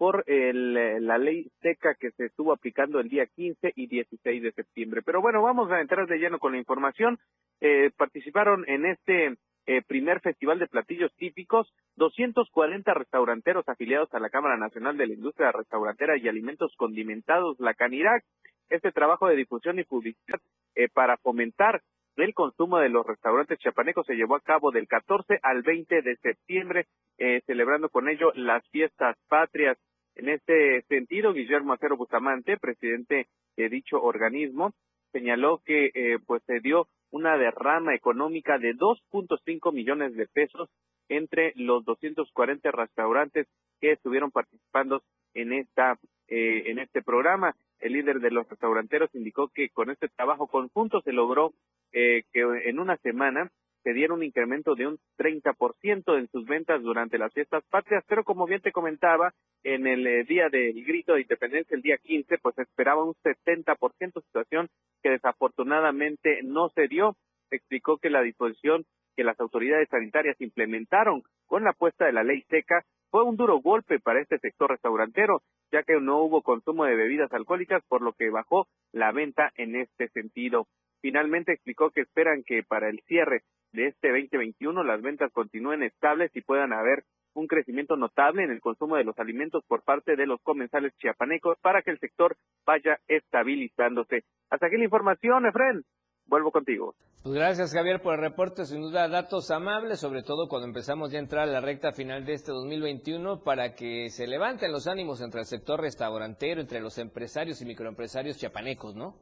por 0.00 0.24
el, 0.26 0.78
eh, 0.78 0.98
la 0.98 1.18
ley 1.18 1.50
seca 1.60 1.94
que 1.94 2.10
se 2.12 2.24
estuvo 2.24 2.54
aplicando 2.54 3.00
el 3.00 3.10
día 3.10 3.26
15 3.26 3.74
y 3.76 3.86
16 3.86 4.42
de 4.42 4.52
septiembre. 4.52 5.02
Pero 5.04 5.20
bueno, 5.20 5.42
vamos 5.42 5.70
a 5.70 5.78
entrar 5.78 6.06
de 6.06 6.16
lleno 6.16 6.38
con 6.38 6.52
la 6.52 6.58
información. 6.58 7.18
Eh, 7.60 7.90
participaron 7.98 8.64
en 8.66 8.86
este 8.86 9.36
eh, 9.66 9.82
primer 9.86 10.20
festival 10.20 10.58
de 10.58 10.68
platillos 10.68 11.14
típicos 11.16 11.70
240 11.96 12.94
restauranteros 12.94 13.68
afiliados 13.68 14.08
a 14.14 14.20
la 14.20 14.30
Cámara 14.30 14.56
Nacional 14.56 14.96
de 14.96 15.06
la 15.06 15.12
Industria 15.12 15.52
Restaurantera 15.52 16.16
y 16.16 16.28
Alimentos 16.28 16.72
Condimentados, 16.78 17.60
la 17.60 17.74
CANIRAC. 17.74 18.24
Este 18.70 18.92
trabajo 18.92 19.28
de 19.28 19.36
difusión 19.36 19.80
y 19.80 19.84
publicidad 19.84 20.40
eh, 20.76 20.88
para 20.88 21.18
fomentar 21.18 21.82
el 22.16 22.34
consumo 22.34 22.78
de 22.78 22.88
los 22.88 23.06
restaurantes 23.06 23.58
chiapanecos 23.58 24.06
se 24.06 24.14
llevó 24.14 24.36
a 24.36 24.40
cabo 24.40 24.70
del 24.70 24.86
14 24.88 25.38
al 25.42 25.62
20 25.62 26.02
de 26.02 26.16
septiembre, 26.16 26.86
eh, 27.18 27.40
celebrando 27.46 27.88
con 27.88 28.08
ello 28.08 28.32
las 28.34 28.66
fiestas 28.68 29.16
patrias. 29.28 29.78
En 30.20 30.28
este 30.28 30.82
sentido, 30.82 31.32
Guillermo 31.32 31.72
Acero 31.72 31.96
Bustamante, 31.96 32.58
presidente 32.58 33.28
de 33.56 33.68
dicho 33.70 34.02
organismo, 34.02 34.74
señaló 35.12 35.62
que 35.64 35.90
eh, 35.94 36.18
pues 36.26 36.42
se 36.42 36.60
dio 36.60 36.88
una 37.10 37.38
derrama 37.38 37.94
económica 37.94 38.58
de 38.58 38.74
2.5 38.74 39.72
millones 39.72 40.14
de 40.14 40.26
pesos 40.26 40.68
entre 41.08 41.54
los 41.56 41.86
240 41.86 42.70
restaurantes 42.70 43.46
que 43.80 43.92
estuvieron 43.92 44.30
participando 44.30 45.02
en 45.32 45.54
esta 45.54 45.98
eh, 46.28 46.64
en 46.66 46.80
este 46.80 47.00
programa. 47.00 47.56
El 47.78 47.94
líder 47.94 48.20
de 48.20 48.30
los 48.30 48.46
restauranteros 48.46 49.08
indicó 49.14 49.48
que 49.48 49.70
con 49.70 49.88
este 49.88 50.08
trabajo 50.08 50.48
conjunto 50.48 51.00
se 51.00 51.14
logró 51.14 51.54
eh, 51.92 52.24
que 52.34 52.40
en 52.66 52.78
una 52.78 52.98
semana 52.98 53.50
se 53.82 53.92
diera 53.92 54.14
un 54.14 54.22
incremento 54.22 54.74
de 54.74 54.86
un 54.86 54.98
30% 55.18 56.18
en 56.18 56.28
sus 56.28 56.44
ventas 56.46 56.82
durante 56.82 57.18
las 57.18 57.32
fiestas 57.32 57.64
patrias, 57.70 58.04
pero 58.06 58.24
como 58.24 58.46
bien 58.46 58.60
te 58.60 58.72
comentaba, 58.72 59.32
en 59.62 59.86
el 59.86 60.06
eh, 60.06 60.24
día 60.24 60.48
del 60.48 60.84
grito 60.84 61.14
de 61.14 61.22
independencia, 61.22 61.74
el 61.74 61.82
día 61.82 61.98
15, 61.98 62.38
pues 62.38 62.58
esperaba 62.58 63.04
un 63.04 63.14
70%, 63.22 64.22
situación 64.24 64.68
que 65.02 65.10
desafortunadamente 65.10 66.40
no 66.42 66.68
se 66.70 66.88
dio. 66.88 67.16
Explicó 67.50 67.98
que 67.98 68.10
la 68.10 68.22
disposición 68.22 68.84
que 69.16 69.24
las 69.24 69.38
autoridades 69.40 69.88
sanitarias 69.90 70.40
implementaron 70.40 71.22
con 71.46 71.64
la 71.64 71.72
puesta 71.72 72.06
de 72.06 72.12
la 72.12 72.22
ley 72.22 72.42
seca 72.48 72.84
fue 73.10 73.24
un 73.24 73.36
duro 73.36 73.60
golpe 73.60 73.98
para 73.98 74.20
este 74.20 74.38
sector 74.38 74.70
restaurantero, 74.70 75.42
ya 75.72 75.82
que 75.82 76.00
no 76.00 76.22
hubo 76.22 76.42
consumo 76.42 76.84
de 76.84 76.94
bebidas 76.94 77.32
alcohólicas, 77.32 77.82
por 77.88 78.02
lo 78.02 78.12
que 78.12 78.30
bajó 78.30 78.68
la 78.92 79.10
venta 79.10 79.52
en 79.56 79.74
este 79.74 80.08
sentido. 80.08 80.68
Finalmente 81.02 81.52
explicó 81.52 81.90
que 81.90 82.02
esperan 82.02 82.44
que 82.44 82.62
para 82.62 82.88
el 82.88 83.00
cierre 83.06 83.42
de 83.72 83.88
este 83.88 84.08
2021 84.08 84.82
las 84.84 85.02
ventas 85.02 85.32
continúen 85.32 85.82
estables 85.82 86.30
y 86.34 86.40
puedan 86.40 86.72
haber 86.72 87.04
un 87.34 87.46
crecimiento 87.46 87.96
notable 87.96 88.42
en 88.42 88.50
el 88.50 88.60
consumo 88.60 88.96
de 88.96 89.04
los 89.04 89.18
alimentos 89.18 89.64
por 89.66 89.82
parte 89.82 90.16
de 90.16 90.26
los 90.26 90.40
comensales 90.42 90.92
chiapanecos 90.98 91.58
para 91.60 91.82
que 91.82 91.92
el 91.92 92.00
sector 92.00 92.36
vaya 92.66 92.98
estabilizándose. 93.06 94.24
Hasta 94.50 94.66
aquí 94.66 94.76
la 94.76 94.84
información, 94.84 95.46
Efren. 95.46 95.84
Vuelvo 96.26 96.52
contigo. 96.52 96.94
Pues 97.22 97.34
gracias 97.34 97.74
Javier 97.74 98.00
por 98.00 98.14
el 98.14 98.20
reporte, 98.20 98.64
sin 98.64 98.80
duda 98.80 99.08
datos 99.08 99.50
amables, 99.50 100.00
sobre 100.00 100.22
todo 100.22 100.48
cuando 100.48 100.68
empezamos 100.68 101.10
ya 101.10 101.18
a 101.18 101.22
entrar 101.22 101.48
a 101.48 101.52
la 101.52 101.60
recta 101.60 101.92
final 101.92 102.24
de 102.24 102.34
este 102.34 102.52
2021 102.52 103.42
para 103.42 103.74
que 103.74 104.08
se 104.10 104.26
levanten 104.26 104.72
los 104.72 104.86
ánimos 104.86 105.20
entre 105.20 105.40
el 105.40 105.46
sector 105.46 105.80
restaurantero, 105.80 106.60
entre 106.60 106.80
los 106.80 106.98
empresarios 106.98 107.60
y 107.60 107.66
microempresarios 107.66 108.38
chiapanecos, 108.38 108.94
¿no? 108.94 109.16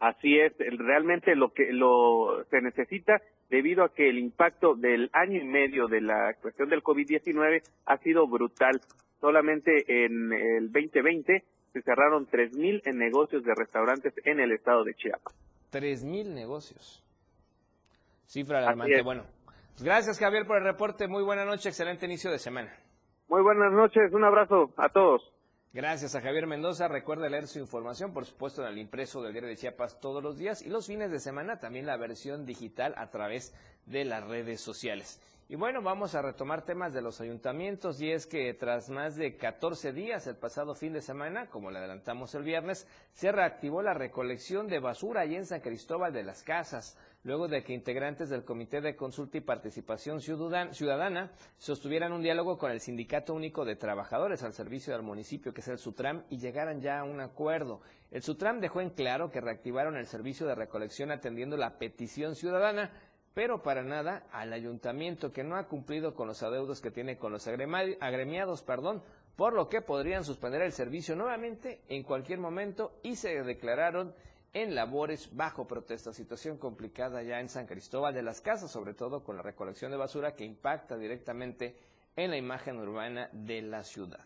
Así 0.00 0.38
es, 0.38 0.52
realmente 0.58 1.34
lo 1.36 1.52
que 1.52 1.72
lo 1.72 2.44
se 2.50 2.60
necesita 2.60 3.22
debido 3.54 3.84
a 3.84 3.94
que 3.94 4.08
el 4.08 4.18
impacto 4.18 4.74
del 4.74 5.10
año 5.12 5.40
y 5.40 5.44
medio 5.44 5.86
de 5.86 6.00
la 6.00 6.34
cuestión 6.42 6.68
del 6.68 6.82
COVID-19 6.82 7.62
ha 7.86 7.98
sido 7.98 8.26
brutal. 8.26 8.80
Solamente 9.20 9.84
en 9.86 10.32
el 10.32 10.72
2020 10.72 11.44
se 11.72 11.82
cerraron 11.82 12.26
3.000 12.26 12.82
en 12.84 12.98
negocios 12.98 13.44
de 13.44 13.54
restaurantes 13.54 14.12
en 14.24 14.40
el 14.40 14.50
estado 14.50 14.82
de 14.82 14.94
Chiapas. 14.94 15.32
Tres 15.70 16.02
mil 16.02 16.34
negocios. 16.34 17.04
Cifra 18.26 18.58
alarmante. 18.58 19.02
Bueno, 19.02 19.22
pues 19.74 19.84
gracias 19.84 20.18
Javier 20.18 20.46
por 20.46 20.58
el 20.58 20.64
reporte. 20.64 21.06
Muy 21.06 21.22
buena 21.22 21.44
noche, 21.44 21.68
excelente 21.68 22.06
inicio 22.06 22.32
de 22.32 22.40
semana. 22.40 22.72
Muy 23.28 23.42
buenas 23.42 23.72
noches, 23.72 24.12
un 24.12 24.24
abrazo 24.24 24.72
a 24.76 24.88
todos. 24.88 25.33
Gracias 25.74 26.14
a 26.14 26.20
Javier 26.20 26.46
Mendoza. 26.46 26.86
Recuerda 26.86 27.28
leer 27.28 27.48
su 27.48 27.58
información, 27.58 28.12
por 28.12 28.24
supuesto, 28.26 28.62
en 28.62 28.68
el 28.68 28.78
impreso 28.78 29.20
del 29.20 29.32
Diario 29.32 29.50
de 29.50 29.56
Chiapas 29.56 29.98
todos 29.98 30.22
los 30.22 30.38
días 30.38 30.62
y 30.62 30.68
los 30.68 30.86
fines 30.86 31.10
de 31.10 31.18
semana 31.18 31.58
también 31.58 31.84
la 31.84 31.96
versión 31.96 32.46
digital 32.46 32.94
a 32.96 33.10
través 33.10 33.52
de 33.84 34.04
las 34.04 34.22
redes 34.22 34.60
sociales. 34.60 35.18
Y 35.46 35.56
bueno, 35.56 35.82
vamos 35.82 36.14
a 36.14 36.22
retomar 36.22 36.64
temas 36.64 36.94
de 36.94 37.02
los 37.02 37.20
ayuntamientos 37.20 38.00
y 38.00 38.10
es 38.10 38.26
que 38.26 38.54
tras 38.54 38.88
más 38.88 39.14
de 39.14 39.36
14 39.36 39.92
días 39.92 40.26
el 40.26 40.36
pasado 40.36 40.74
fin 40.74 40.94
de 40.94 41.02
semana, 41.02 41.50
como 41.50 41.70
le 41.70 41.78
adelantamos 41.78 42.34
el 42.34 42.42
viernes, 42.44 42.88
se 43.12 43.30
reactivó 43.30 43.82
la 43.82 43.92
recolección 43.92 44.68
de 44.68 44.78
basura 44.78 45.20
allí 45.20 45.36
en 45.36 45.44
San 45.44 45.60
Cristóbal 45.60 46.14
de 46.14 46.22
las 46.24 46.42
Casas, 46.42 46.96
luego 47.24 47.46
de 47.46 47.62
que 47.62 47.74
integrantes 47.74 48.30
del 48.30 48.42
Comité 48.46 48.80
de 48.80 48.96
Consulta 48.96 49.36
y 49.36 49.42
Participación 49.42 50.20
Ciudadan- 50.20 50.72
Ciudadana 50.72 51.30
sostuvieran 51.58 52.12
un 52.14 52.22
diálogo 52.22 52.56
con 52.56 52.70
el 52.70 52.80
Sindicato 52.80 53.34
Único 53.34 53.66
de 53.66 53.76
Trabajadores 53.76 54.42
al 54.42 54.54
servicio 54.54 54.94
del 54.94 55.02
municipio, 55.02 55.52
que 55.52 55.60
es 55.60 55.68
el 55.68 55.78
SUTRAM, 55.78 56.24
y 56.30 56.38
llegaran 56.38 56.80
ya 56.80 57.00
a 57.00 57.04
un 57.04 57.20
acuerdo. 57.20 57.82
El 58.10 58.22
SUTRAM 58.22 58.60
dejó 58.60 58.80
en 58.80 58.90
claro 58.90 59.30
que 59.30 59.42
reactivaron 59.42 59.98
el 59.98 60.06
servicio 60.06 60.46
de 60.46 60.54
recolección 60.54 61.10
atendiendo 61.10 61.58
la 61.58 61.76
petición 61.76 62.34
ciudadana, 62.34 62.90
pero 63.34 63.62
para 63.62 63.82
nada 63.82 64.26
al 64.30 64.52
ayuntamiento 64.52 65.32
que 65.32 65.42
no 65.42 65.56
ha 65.56 65.66
cumplido 65.66 66.14
con 66.14 66.28
los 66.28 66.42
adeudos 66.42 66.80
que 66.80 66.92
tiene 66.92 67.18
con 67.18 67.32
los 67.32 67.46
agremiados, 67.46 68.62
perdón, 68.62 69.02
por 69.36 69.52
lo 69.52 69.68
que 69.68 69.82
podrían 69.82 70.24
suspender 70.24 70.62
el 70.62 70.72
servicio 70.72 71.16
nuevamente 71.16 71.82
en 71.88 72.04
cualquier 72.04 72.38
momento 72.38 72.92
y 73.02 73.16
se 73.16 73.42
declararon 73.42 74.14
en 74.52 74.76
labores 74.76 75.34
bajo 75.34 75.66
protesta, 75.66 76.12
situación 76.12 76.58
complicada 76.58 77.22
ya 77.24 77.40
en 77.40 77.48
San 77.48 77.66
Cristóbal 77.66 78.14
de 78.14 78.22
las 78.22 78.40
Casas, 78.40 78.70
sobre 78.70 78.94
todo 78.94 79.24
con 79.24 79.36
la 79.36 79.42
recolección 79.42 79.90
de 79.90 79.96
basura 79.96 80.36
que 80.36 80.44
impacta 80.44 80.96
directamente 80.96 81.76
en 82.14 82.30
la 82.30 82.36
imagen 82.36 82.78
urbana 82.78 83.28
de 83.32 83.62
la 83.62 83.82
ciudad. 83.82 84.24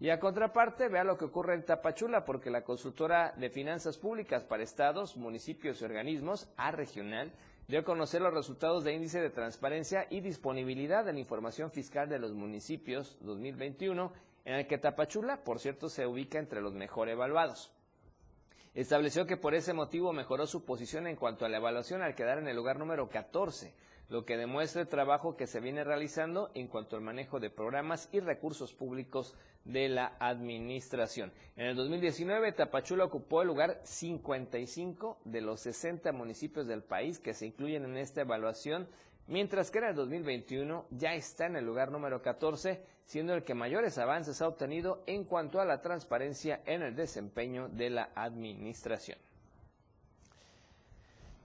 Y 0.00 0.10
a 0.10 0.18
contraparte, 0.18 0.88
vea 0.88 1.04
lo 1.04 1.16
que 1.16 1.24
ocurre 1.24 1.54
en 1.54 1.64
Tapachula, 1.64 2.24
porque 2.24 2.50
la 2.50 2.62
consultora 2.62 3.32
de 3.36 3.50
finanzas 3.50 3.96
públicas 3.98 4.42
para 4.44 4.62
estados, 4.62 5.16
municipios 5.16 5.80
y 5.80 5.84
organismos, 5.84 6.48
A 6.56 6.72
Regional, 6.72 7.32
dio 7.68 7.80
a 7.80 7.84
conocer 7.84 8.22
los 8.22 8.32
resultados 8.32 8.82
de 8.82 8.94
índice 8.94 9.20
de 9.20 9.28
transparencia 9.28 10.06
y 10.08 10.20
disponibilidad 10.20 11.04
de 11.04 11.12
la 11.12 11.18
información 11.18 11.70
fiscal 11.70 12.08
de 12.08 12.18
los 12.18 12.32
municipios 12.32 13.18
2021, 13.20 14.10
en 14.46 14.54
el 14.54 14.66
que 14.66 14.78
Tapachula, 14.78 15.44
por 15.44 15.60
cierto, 15.60 15.90
se 15.90 16.06
ubica 16.06 16.38
entre 16.38 16.62
los 16.62 16.72
mejor 16.72 17.10
evaluados. 17.10 17.70
Estableció 18.72 19.26
que 19.26 19.36
por 19.36 19.54
ese 19.54 19.74
motivo 19.74 20.14
mejoró 20.14 20.46
su 20.46 20.64
posición 20.64 21.06
en 21.06 21.16
cuanto 21.16 21.44
a 21.44 21.50
la 21.50 21.58
evaluación 21.58 22.00
al 22.00 22.14
quedar 22.14 22.38
en 22.38 22.48
el 22.48 22.56
lugar 22.56 22.78
número 22.78 23.10
14, 23.10 23.74
lo 24.08 24.24
que 24.24 24.36
demuestra 24.36 24.82
el 24.82 24.88
trabajo 24.88 25.36
que 25.36 25.46
se 25.46 25.60
viene 25.60 25.84
realizando 25.84 26.50
en 26.54 26.68
cuanto 26.68 26.96
al 26.96 27.02
manejo 27.02 27.40
de 27.40 27.50
programas 27.50 28.08
y 28.12 28.20
recursos 28.20 28.72
públicos 28.72 29.34
de 29.64 29.88
la 29.88 30.16
administración. 30.18 31.32
En 31.56 31.66
el 31.66 31.76
2019, 31.76 32.52
Tapachula 32.52 33.04
ocupó 33.04 33.42
el 33.42 33.48
lugar 33.48 33.80
55 33.84 35.18
de 35.24 35.40
los 35.42 35.60
60 35.60 36.10
municipios 36.12 36.66
del 36.66 36.82
país 36.82 37.18
que 37.18 37.34
se 37.34 37.46
incluyen 37.46 37.84
en 37.84 37.98
esta 37.98 38.22
evaluación, 38.22 38.88
mientras 39.26 39.70
que 39.70 39.78
en 39.78 39.84
el 39.84 39.94
2021 39.94 40.86
ya 40.90 41.14
está 41.14 41.46
en 41.46 41.56
el 41.56 41.66
lugar 41.66 41.90
número 41.90 42.22
14, 42.22 42.82
siendo 43.04 43.34
el 43.34 43.44
que 43.44 43.54
mayores 43.54 43.98
avances 43.98 44.40
ha 44.40 44.48
obtenido 44.48 45.02
en 45.06 45.24
cuanto 45.24 45.60
a 45.60 45.66
la 45.66 45.82
transparencia 45.82 46.62
en 46.64 46.82
el 46.82 46.96
desempeño 46.96 47.68
de 47.68 47.90
la 47.90 48.10
administración. 48.14 49.18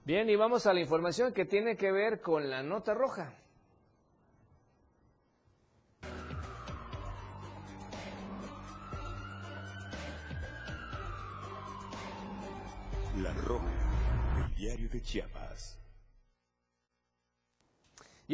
Bien, 0.04 0.28
y 0.28 0.36
vamos 0.36 0.66
a 0.66 0.74
la 0.74 0.80
información 0.80 1.32
que 1.32 1.46
tiene 1.46 1.78
que 1.78 1.90
ver 1.90 2.20
con 2.20 2.50
la 2.50 2.62
nota 2.62 2.92
roja. 2.92 3.32
La 13.22 13.32
Roja, 13.32 13.64
el 14.46 14.54
diario 14.54 14.90
de 14.90 15.00
Chiapas. 15.00 15.83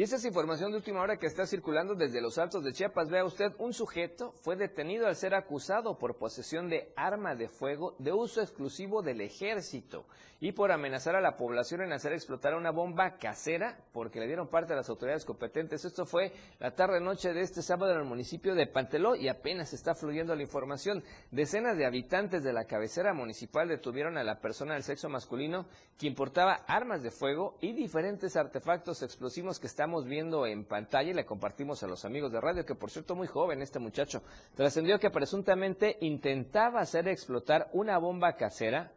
Y 0.01 0.03
esa 0.03 0.15
es 0.15 0.25
información 0.25 0.71
de 0.71 0.77
última 0.77 0.99
hora 0.99 1.17
que 1.17 1.27
está 1.27 1.45
circulando 1.45 1.93
desde 1.93 2.21
los 2.21 2.39
altos 2.39 2.63
de 2.63 2.73
Chiapas. 2.73 3.11
Vea 3.11 3.23
usted, 3.23 3.53
un 3.59 3.71
sujeto 3.71 4.31
fue 4.41 4.55
detenido 4.55 5.05
al 5.05 5.15
ser 5.15 5.35
acusado 5.35 5.99
por 5.99 6.17
posesión 6.17 6.69
de 6.69 6.91
arma 6.95 7.35
de 7.35 7.47
fuego 7.47 7.95
de 7.99 8.11
uso 8.11 8.41
exclusivo 8.41 9.03
del 9.03 9.21
ejército 9.21 10.07
y 10.39 10.53
por 10.53 10.71
amenazar 10.71 11.15
a 11.15 11.21
la 11.21 11.37
población 11.37 11.83
en 11.83 11.93
hacer 11.93 12.13
explotar 12.13 12.55
una 12.55 12.71
bomba 12.71 13.17
casera 13.17 13.77
porque 13.93 14.19
le 14.19 14.25
dieron 14.25 14.47
parte 14.47 14.73
a 14.73 14.75
las 14.75 14.89
autoridades 14.89 15.23
competentes. 15.23 15.85
Esto 15.85 16.07
fue 16.07 16.33
la 16.57 16.71
tarde-noche 16.71 17.31
de 17.31 17.41
este 17.41 17.61
sábado 17.61 17.93
en 17.93 17.99
el 17.99 18.05
municipio 18.05 18.55
de 18.55 18.65
Panteló 18.65 19.15
y 19.15 19.27
apenas 19.27 19.71
está 19.71 19.93
fluyendo 19.93 20.35
la 20.35 20.41
información. 20.41 21.03
Decenas 21.29 21.77
de 21.77 21.85
habitantes 21.85 22.43
de 22.43 22.53
la 22.53 22.65
cabecera 22.65 23.13
municipal 23.13 23.67
detuvieron 23.67 24.17
a 24.17 24.23
la 24.23 24.39
persona 24.41 24.73
del 24.73 24.81
sexo 24.81 25.09
masculino 25.09 25.67
quien 25.99 26.15
portaba 26.15 26.53
armas 26.65 27.03
de 27.03 27.11
fuego 27.11 27.59
y 27.61 27.73
diferentes 27.73 28.35
artefactos 28.35 29.03
explosivos 29.03 29.59
que 29.59 29.67
viendo 29.99 30.45
en 30.45 30.65
pantalla 30.65 31.11
y 31.11 31.13
le 31.13 31.25
compartimos 31.25 31.83
a 31.83 31.87
los 31.87 32.05
amigos 32.05 32.31
de 32.31 32.41
radio, 32.41 32.65
que 32.65 32.75
por 32.75 32.89
cierto 32.89 33.15
muy 33.15 33.27
joven 33.27 33.61
este 33.61 33.79
muchacho, 33.79 34.23
trascendió 34.55 34.99
que 34.99 35.09
presuntamente 35.09 35.97
intentaba 36.01 36.79
hacer 36.79 37.07
explotar 37.07 37.69
una 37.73 37.97
bomba 37.97 38.33
casera 38.33 38.91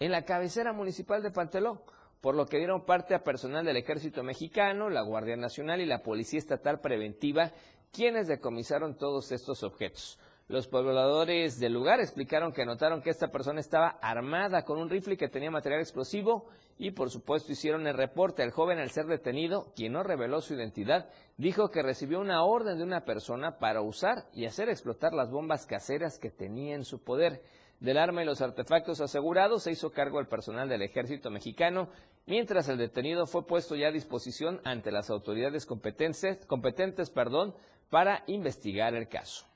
en 0.00 0.12
la 0.12 0.24
cabecera 0.24 0.72
municipal 0.72 1.22
de 1.22 1.30
Panteló, 1.30 1.82
por 2.20 2.34
lo 2.34 2.46
que 2.46 2.58
dieron 2.58 2.84
parte 2.84 3.14
a 3.14 3.22
personal 3.22 3.64
del 3.64 3.76
Ejército 3.76 4.22
Mexicano, 4.22 4.90
la 4.90 5.02
Guardia 5.02 5.36
Nacional 5.36 5.80
y 5.80 5.86
la 5.86 6.02
Policía 6.02 6.38
Estatal 6.38 6.80
Preventiva, 6.80 7.52
quienes 7.92 8.26
decomisaron 8.26 8.96
todos 8.96 9.32
estos 9.32 9.62
objetos. 9.62 10.18
Los 10.48 10.66
pobladores 10.66 11.60
del 11.60 11.74
lugar 11.74 12.00
explicaron 12.00 12.52
que 12.52 12.64
notaron 12.64 13.02
que 13.02 13.10
esta 13.10 13.28
persona 13.28 13.60
estaba 13.60 13.98
armada 14.00 14.64
con 14.64 14.78
un 14.78 14.88
rifle 14.88 15.16
que 15.16 15.28
tenía 15.28 15.50
material 15.50 15.80
explosivo 15.80 16.48
y 16.78 16.92
por 16.92 17.10
supuesto 17.10 17.52
hicieron 17.52 17.86
el 17.86 17.96
reporte. 17.96 18.42
El 18.42 18.52
joven 18.52 18.78
al 18.78 18.90
ser 18.90 19.06
detenido, 19.06 19.72
quien 19.74 19.92
no 19.92 20.02
reveló 20.02 20.40
su 20.40 20.54
identidad, 20.54 21.10
dijo 21.36 21.70
que 21.70 21.82
recibió 21.82 22.20
una 22.20 22.44
orden 22.44 22.78
de 22.78 22.84
una 22.84 23.04
persona 23.04 23.58
para 23.58 23.82
usar 23.82 24.26
y 24.32 24.46
hacer 24.46 24.68
explotar 24.68 25.12
las 25.12 25.30
bombas 25.30 25.66
caseras 25.66 26.18
que 26.18 26.30
tenía 26.30 26.76
en 26.76 26.84
su 26.84 27.02
poder. 27.02 27.42
Del 27.80 27.98
arma 27.98 28.22
y 28.22 28.26
los 28.26 28.40
artefactos 28.40 29.00
asegurados 29.00 29.64
se 29.64 29.72
hizo 29.72 29.90
cargo 29.90 30.20
el 30.20 30.26
personal 30.26 30.68
del 30.68 30.82
ejército 30.82 31.30
mexicano, 31.30 31.88
mientras 32.26 32.68
el 32.68 32.78
detenido 32.78 33.26
fue 33.26 33.46
puesto 33.46 33.76
ya 33.76 33.88
a 33.88 33.92
disposición 33.92 34.60
ante 34.64 34.90
las 34.90 35.10
autoridades 35.10 35.66
competentes, 35.66 36.44
competentes 36.46 37.10
perdón, 37.10 37.54
para 37.90 38.24
investigar 38.26 38.94
el 38.94 39.08
caso. 39.08 39.46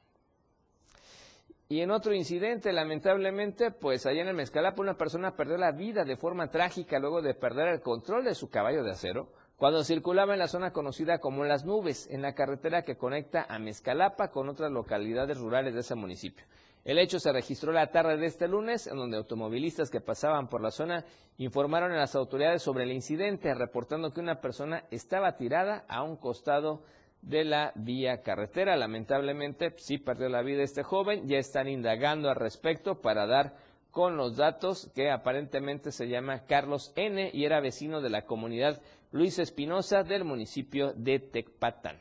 Y 1.73 1.81
en 1.81 1.91
otro 1.91 2.13
incidente, 2.13 2.71
lamentablemente, 2.71 3.71
pues 3.71 4.05
allá 4.05 4.21
en 4.21 4.29
el 4.29 4.35
Mezcalapa 4.35 4.83
una 4.83 4.99
persona 4.99 5.35
perdió 5.35 5.57
la 5.57 5.73
vida 5.73 6.05
de 6.05 6.19
forma 6.19 6.51
trágica 6.51 6.99
luego 6.99 7.23
de 7.23 7.33
perder 7.33 7.69
el 7.69 7.81
control 7.81 8.25
de 8.25 8.35
su 8.35 8.51
caballo 8.51 8.85
de 8.85 8.91
acero 8.91 9.33
cuando 9.57 9.83
circulaba 9.83 10.35
en 10.35 10.41
la 10.41 10.49
zona 10.49 10.75
conocida 10.75 11.19
como 11.19 11.45
Las 11.45 11.65
Nubes, 11.65 12.09
en 12.11 12.21
la 12.21 12.35
carretera 12.35 12.83
que 12.83 12.99
conecta 12.99 13.47
a 13.49 13.59
Mezcalapa 13.59 14.29
con 14.29 14.51
otras 14.51 14.71
localidades 14.71 15.39
rurales 15.39 15.73
de 15.73 15.81
ese 15.81 15.95
municipio. 15.95 16.45
El 16.85 16.99
hecho 16.99 17.19
se 17.19 17.33
registró 17.33 17.73
la 17.73 17.91
tarde 17.91 18.19
de 18.19 18.27
este 18.27 18.49
lunes, 18.49 18.87
en 18.87 18.99
donde 18.99 19.17
automovilistas 19.17 19.89
que 19.89 20.03
pasaban 20.03 20.49
por 20.49 20.61
la 20.61 20.73
zona 20.73 21.07
informaron 21.39 21.93
a 21.93 21.97
las 21.97 22.15
autoridades 22.15 22.61
sobre 22.61 22.85
el 22.85 22.93
incidente, 22.93 23.55
reportando 23.55 24.13
que 24.13 24.21
una 24.21 24.43
persona 24.43 24.85
estaba 24.91 25.39
tirada 25.39 25.87
a 25.89 26.03
un 26.03 26.17
costado 26.17 26.83
de 27.23 27.45
la 27.45 27.73
vía 27.75 28.21
carretera. 28.21 28.77
Lamentablemente, 28.77 29.73
sí 29.79 29.99
perdió 29.99 30.29
la 30.29 30.43
vida 30.43 30.63
este 30.63 30.83
joven. 30.83 31.27
Ya 31.27 31.39
están 31.39 31.69
indagando 31.69 32.29
al 32.29 32.37
respecto 32.37 33.01
para 33.01 33.27
dar 33.27 33.55
con 33.91 34.17
los 34.17 34.37
datos 34.37 34.91
que 34.95 35.11
aparentemente 35.11 35.93
se 35.93 36.09
llama 36.09 36.45
Carlos 36.47 36.93
N. 36.97 37.31
y 37.33 37.45
era 37.45 37.61
vecino 37.61 38.01
de 38.01 38.11
la 38.11 38.23
comunidad 38.23 38.81
Luis 39.13 39.39
Espinosa 39.39 40.03
del 40.03 40.25
municipio 40.25 40.93
de 40.95 41.21
Tecpatán. 41.21 41.99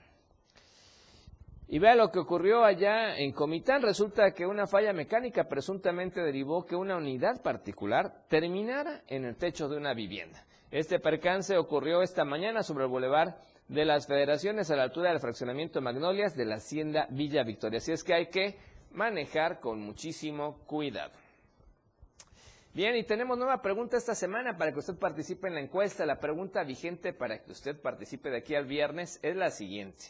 Y 1.68 1.80
vea 1.80 1.96
lo 1.96 2.12
que 2.12 2.20
ocurrió 2.20 2.66
allá 2.66 3.18
en 3.18 3.32
Comitán. 3.32 3.82
Resulta 3.82 4.32
que 4.32 4.46
una 4.46 4.68
falla 4.68 4.92
mecánica 4.92 5.48
presuntamente 5.48 6.22
derivó 6.22 6.66
que 6.66 6.76
una 6.76 6.98
unidad 6.98 7.42
particular 7.42 8.26
terminara 8.28 9.04
en 9.08 9.24
el 9.24 9.38
techo 9.38 9.70
de 9.70 9.78
una 9.78 9.94
vivienda. 9.94 10.46
Este 10.70 11.00
percance 11.00 11.58
ocurrió 11.58 12.02
esta 12.02 12.26
mañana 12.26 12.64
sobre 12.64 12.86
el 12.86 12.90
bulevar 12.90 13.38
de 13.72 13.86
las 13.86 14.06
federaciones 14.06 14.70
a 14.70 14.76
la 14.76 14.84
altura 14.84 15.12
del 15.12 15.22
fraccionamiento 15.22 15.80
Magnolias 15.80 16.36
de 16.36 16.44
la 16.44 16.56
hacienda 16.56 17.08
Villa 17.10 17.44
Victoria. 17.44 17.78
Así 17.78 17.94
es 17.94 18.04
que 18.04 18.14
hay 18.14 18.26
que 18.28 18.58
manejar 18.92 19.62
con 19.62 19.80
muchísimo 19.80 20.58
cuidado. 20.66 21.14
Bien, 22.74 22.98
y 22.98 23.04
tenemos 23.06 23.38
nueva 23.38 23.62
pregunta 23.62 23.96
esta 23.96 24.14
semana 24.14 24.58
para 24.58 24.74
que 24.74 24.80
usted 24.80 24.96
participe 24.96 25.48
en 25.48 25.54
la 25.54 25.62
encuesta. 25.62 26.06
La 26.06 26.20
pregunta 26.20 26.66
vigente 26.66 27.14
para 27.14 27.42
que 27.42 27.52
usted 27.54 27.80
participe 27.80 28.30
de 28.30 28.40
aquí 28.40 28.56
al 28.56 28.66
viernes 28.66 29.22
es 29.24 29.38
la 29.38 29.50
siguiente. 29.52 30.04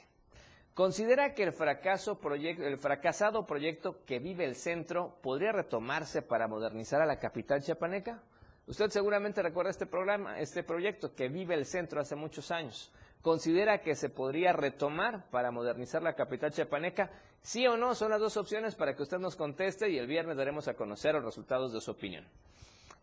¿Considera 0.73 1.35
que 1.35 1.43
el, 1.43 1.53
fracaso 1.53 2.19
proyecto, 2.19 2.63
el 2.63 2.79
fracasado 2.79 3.45
proyecto 3.45 4.03
que 4.05 4.17
vive 4.17 4.43
el 4.43 4.55
centro 4.55 5.19
podría 5.21 5.51
retomarse 5.51 6.23
para 6.23 6.47
modernizar 6.47 6.99
a 6.99 7.05
la 7.05 7.19
capital 7.19 7.61
chiapaneca? 7.61 8.23
Usted 8.65 8.89
seguramente 8.89 9.43
recuerda 9.43 9.69
este 9.69 9.85
programa, 9.85 10.39
este 10.39 10.63
proyecto 10.63 11.13
que 11.13 11.29
vive 11.29 11.53
el 11.53 11.65
centro 11.65 12.01
hace 12.01 12.15
muchos 12.15 12.49
años. 12.49 12.91
¿Considera 13.21 13.81
que 13.81 13.95
se 13.95 14.09
podría 14.09 14.51
retomar 14.51 15.29
para 15.29 15.51
modernizar 15.51 16.01
la 16.01 16.15
capital 16.15 16.51
chiapaneca? 16.51 17.11
Sí 17.41 17.67
o 17.67 17.77
no 17.77 17.93
son 17.93 18.09
las 18.11 18.19
dos 18.19 18.35
opciones 18.37 18.75
para 18.75 18.95
que 18.95 19.03
usted 19.03 19.19
nos 19.19 19.35
conteste 19.35 19.89
y 19.89 19.97
el 19.97 20.07
viernes 20.07 20.37
daremos 20.37 20.67
a 20.67 20.73
conocer 20.73 21.13
los 21.13 21.25
resultados 21.25 21.71
de 21.71 21.81
su 21.81 21.91
opinión. 21.91 22.27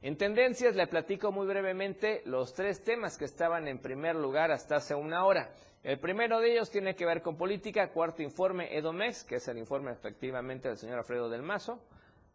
En 0.03 0.17
tendencias 0.17 0.77
le 0.77 0.87
platico 0.87 1.33
muy 1.33 1.47
brevemente 1.47 2.23
los 2.25 2.53
tres 2.53 2.83
temas 2.83 3.19
que 3.19 3.25
estaban 3.25 3.67
en 3.67 3.81
primer 3.81 4.15
lugar 4.15 4.53
hasta 4.53 4.77
hace 4.77 4.95
una 4.95 5.25
hora. 5.25 5.53
El 5.83 5.99
primero 5.99 6.41
de 6.41 6.53
ellos 6.53 6.71
tiene 6.71 6.95
que 6.95 7.07
ver 7.07 7.23
con 7.23 7.37
política, 7.37 7.91
cuarto 7.91 8.23
informe 8.23 8.77
Edomex, 8.77 9.25
que 9.25 9.37
es 9.37 9.49
el 9.49 9.59
informe 9.59 9.93
efectivamente 9.93 10.69
del 10.69 10.79
señor 10.79 10.99
Alfredo 10.99 11.29
del 11.29 11.43
Mazo. 11.43 11.81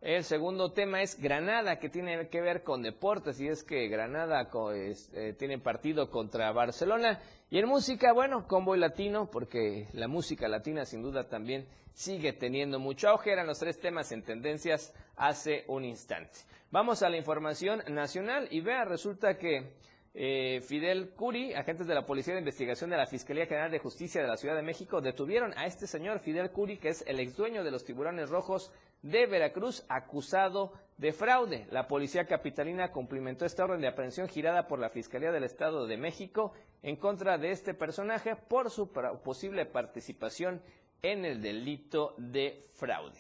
El 0.03 0.25
segundo 0.25 0.73
tema 0.73 1.01
es 1.01 1.17
Granada, 1.17 1.79
que 1.79 1.87
tiene 1.87 2.27
que 2.27 2.41
ver 2.41 2.63
con 2.63 2.81
deportes, 2.81 3.39
y 3.39 3.47
es 3.47 3.63
que 3.63 3.87
Granada 3.87 4.49
eh, 4.73 5.33
tiene 5.39 5.59
partido 5.59 6.09
contra 6.11 6.51
Barcelona. 6.51 7.21
Y 7.49 7.57
en 7.59 7.69
música, 7.69 8.11
bueno, 8.11 8.45
convoy 8.45 8.77
latino, 8.77 9.31
porque 9.31 9.87
la 9.93 10.09
música 10.09 10.49
latina 10.49 10.83
sin 10.83 11.01
duda 11.03 11.29
también 11.29 11.69
sigue 11.93 12.33
teniendo 12.33 12.79
mucho 12.79 13.07
auge. 13.07 13.31
Eran 13.31 13.47
los 13.47 13.59
tres 13.59 13.79
temas 13.79 14.11
en 14.11 14.23
tendencias 14.23 14.93
hace 15.15 15.63
un 15.69 15.85
instante. 15.85 16.39
Vamos 16.69 17.01
a 17.01 17.09
la 17.09 17.15
información 17.15 17.81
nacional 17.87 18.49
y 18.51 18.59
vea, 18.59 18.83
resulta 18.83 19.37
que 19.37 19.71
eh, 20.15 20.59
Fidel 20.67 21.11
Curi, 21.15 21.53
agentes 21.53 21.87
de 21.87 21.95
la 21.95 22.05
Policía 22.05 22.33
de 22.33 22.41
Investigación 22.41 22.89
de 22.89 22.97
la 22.97 23.07
Fiscalía 23.07 23.45
General 23.45 23.71
de 23.71 23.79
Justicia 23.79 24.21
de 24.21 24.27
la 24.27 24.35
Ciudad 24.35 24.55
de 24.55 24.63
México, 24.63 24.99
detuvieron 24.99 25.57
a 25.57 25.65
este 25.65 25.87
señor 25.87 26.19
Fidel 26.19 26.51
Curi, 26.51 26.77
que 26.77 26.89
es 26.89 27.05
el 27.07 27.21
ex 27.21 27.37
dueño 27.37 27.63
de 27.63 27.71
los 27.71 27.85
tiburones 27.85 28.29
rojos 28.29 28.71
de 29.03 29.27
Veracruz, 29.27 29.85
acusado 29.89 30.73
de 30.97 31.11
fraude. 31.11 31.67
La 31.69 31.87
policía 31.87 32.25
capitalina 32.25 32.91
cumplimentó 32.91 33.45
esta 33.45 33.65
orden 33.65 33.81
de 33.81 33.87
aprehensión 33.87 34.27
girada 34.27 34.67
por 34.67 34.79
la 34.79 34.89
Fiscalía 34.89 35.31
del 35.31 35.43
Estado 35.43 35.85
de 35.85 35.97
México 35.97 36.53
en 36.81 36.95
contra 36.95 37.37
de 37.37 37.51
este 37.51 37.73
personaje 37.73 38.35
por 38.35 38.71
su 38.71 38.91
posible 38.91 39.65
participación 39.65 40.61
en 41.01 41.25
el 41.25 41.41
delito 41.41 42.15
de 42.17 42.65
fraude. 42.73 43.19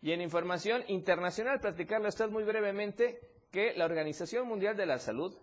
Y 0.00 0.12
en 0.12 0.20
información 0.20 0.84
internacional, 0.86 1.58
platicarle 1.60 2.08
a 2.08 2.26
muy 2.28 2.44
brevemente 2.44 3.20
que 3.50 3.74
la 3.74 3.84
Organización 3.84 4.46
Mundial 4.46 4.76
de 4.76 4.86
la 4.86 4.98
Salud, 4.98 5.36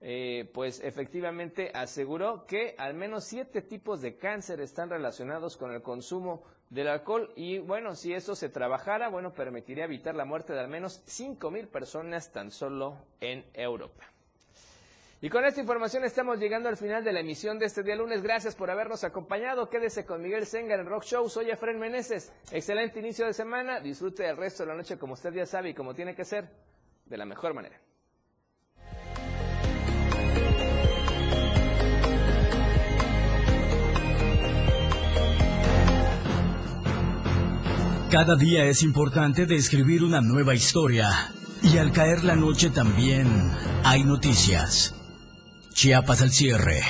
eh, 0.00 0.50
pues 0.54 0.80
efectivamente 0.82 1.70
aseguró 1.74 2.46
que 2.46 2.74
al 2.78 2.94
menos 2.94 3.24
siete 3.24 3.60
tipos 3.60 4.00
de 4.00 4.16
cáncer 4.16 4.62
están 4.62 4.88
relacionados 4.88 5.58
con 5.58 5.72
el 5.72 5.82
consumo 5.82 6.42
del 6.70 6.88
alcohol 6.88 7.32
y 7.36 7.58
bueno, 7.58 7.94
si 7.96 8.14
eso 8.14 8.34
se 8.34 8.48
trabajara, 8.48 9.08
bueno, 9.08 9.32
permitiría 9.32 9.84
evitar 9.84 10.14
la 10.14 10.24
muerte 10.24 10.52
de 10.52 10.60
al 10.60 10.68
menos 10.68 11.02
cinco 11.04 11.50
mil 11.50 11.68
personas 11.68 12.32
tan 12.32 12.50
solo 12.50 12.96
en 13.20 13.44
Europa. 13.52 14.04
Y 15.22 15.28
con 15.28 15.44
esta 15.44 15.60
información 15.60 16.02
estamos 16.04 16.38
llegando 16.38 16.70
al 16.70 16.78
final 16.78 17.04
de 17.04 17.12
la 17.12 17.20
emisión 17.20 17.58
de 17.58 17.66
este 17.66 17.82
día 17.82 17.94
lunes. 17.94 18.22
Gracias 18.22 18.56
por 18.56 18.70
habernos 18.70 19.04
acompañado. 19.04 19.68
Quédese 19.68 20.06
con 20.06 20.22
Miguel 20.22 20.46
Senga 20.46 20.76
en 20.76 20.86
Rock 20.86 21.04
Show. 21.04 21.28
Soy 21.28 21.50
Efren 21.50 21.78
Meneses. 21.78 22.32
Excelente 22.50 23.00
inicio 23.00 23.26
de 23.26 23.34
semana. 23.34 23.80
Disfrute 23.80 24.26
el 24.26 24.38
resto 24.38 24.62
de 24.62 24.70
la 24.70 24.76
noche 24.76 24.96
como 24.98 25.12
usted 25.12 25.34
ya 25.34 25.44
sabe 25.44 25.70
y 25.70 25.74
como 25.74 25.92
tiene 25.92 26.14
que 26.14 26.24
ser, 26.24 26.48
de 27.04 27.18
la 27.18 27.26
mejor 27.26 27.52
manera. 27.52 27.78
Cada 38.10 38.34
día 38.34 38.64
es 38.64 38.82
importante 38.82 39.46
describir 39.46 40.02
una 40.02 40.20
nueva 40.20 40.52
historia. 40.52 41.32
Y 41.62 41.78
al 41.78 41.92
caer 41.92 42.24
la 42.24 42.34
noche 42.34 42.70
también 42.70 43.52
hay 43.84 44.02
noticias. 44.02 44.96
Chiapas 45.72 46.20
al 46.20 46.32
cierre. 46.32 46.82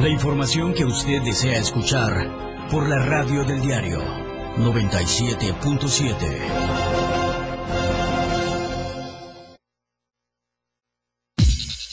La 0.00 0.08
información 0.08 0.72
que 0.72 0.86
usted 0.86 1.20
desea 1.22 1.58
escuchar 1.58 2.66
por 2.70 2.88
la 2.88 3.04
radio 3.04 3.44
del 3.44 3.60
diario 3.60 4.00
97.7. 4.56 6.40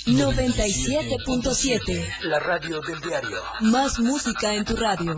97.7. 0.06 2.08
La 2.22 2.39
radio 2.39 2.80
del 2.80 3.02
diario. 3.02 3.42
Más 3.60 4.00
música 4.00 4.54
en 4.54 4.64
tu 4.64 4.78
radio. 4.78 5.18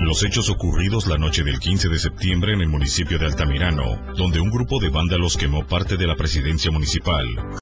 Los 0.00 0.24
hechos 0.24 0.50
ocurridos 0.50 1.06
la 1.06 1.18
noche 1.18 1.44
del 1.44 1.58
15 1.58 1.88
de 1.88 1.98
septiembre 1.98 2.54
en 2.54 2.60
el 2.60 2.68
municipio 2.68 3.18
de 3.18 3.26
Altamirano, 3.26 4.00
donde 4.16 4.40
un 4.40 4.50
grupo 4.50 4.80
de 4.80 4.88
vándalos 4.88 5.36
quemó 5.36 5.64
parte 5.66 5.96
de 5.96 6.06
la 6.06 6.16
presidencia 6.16 6.70
municipal, 6.70 7.24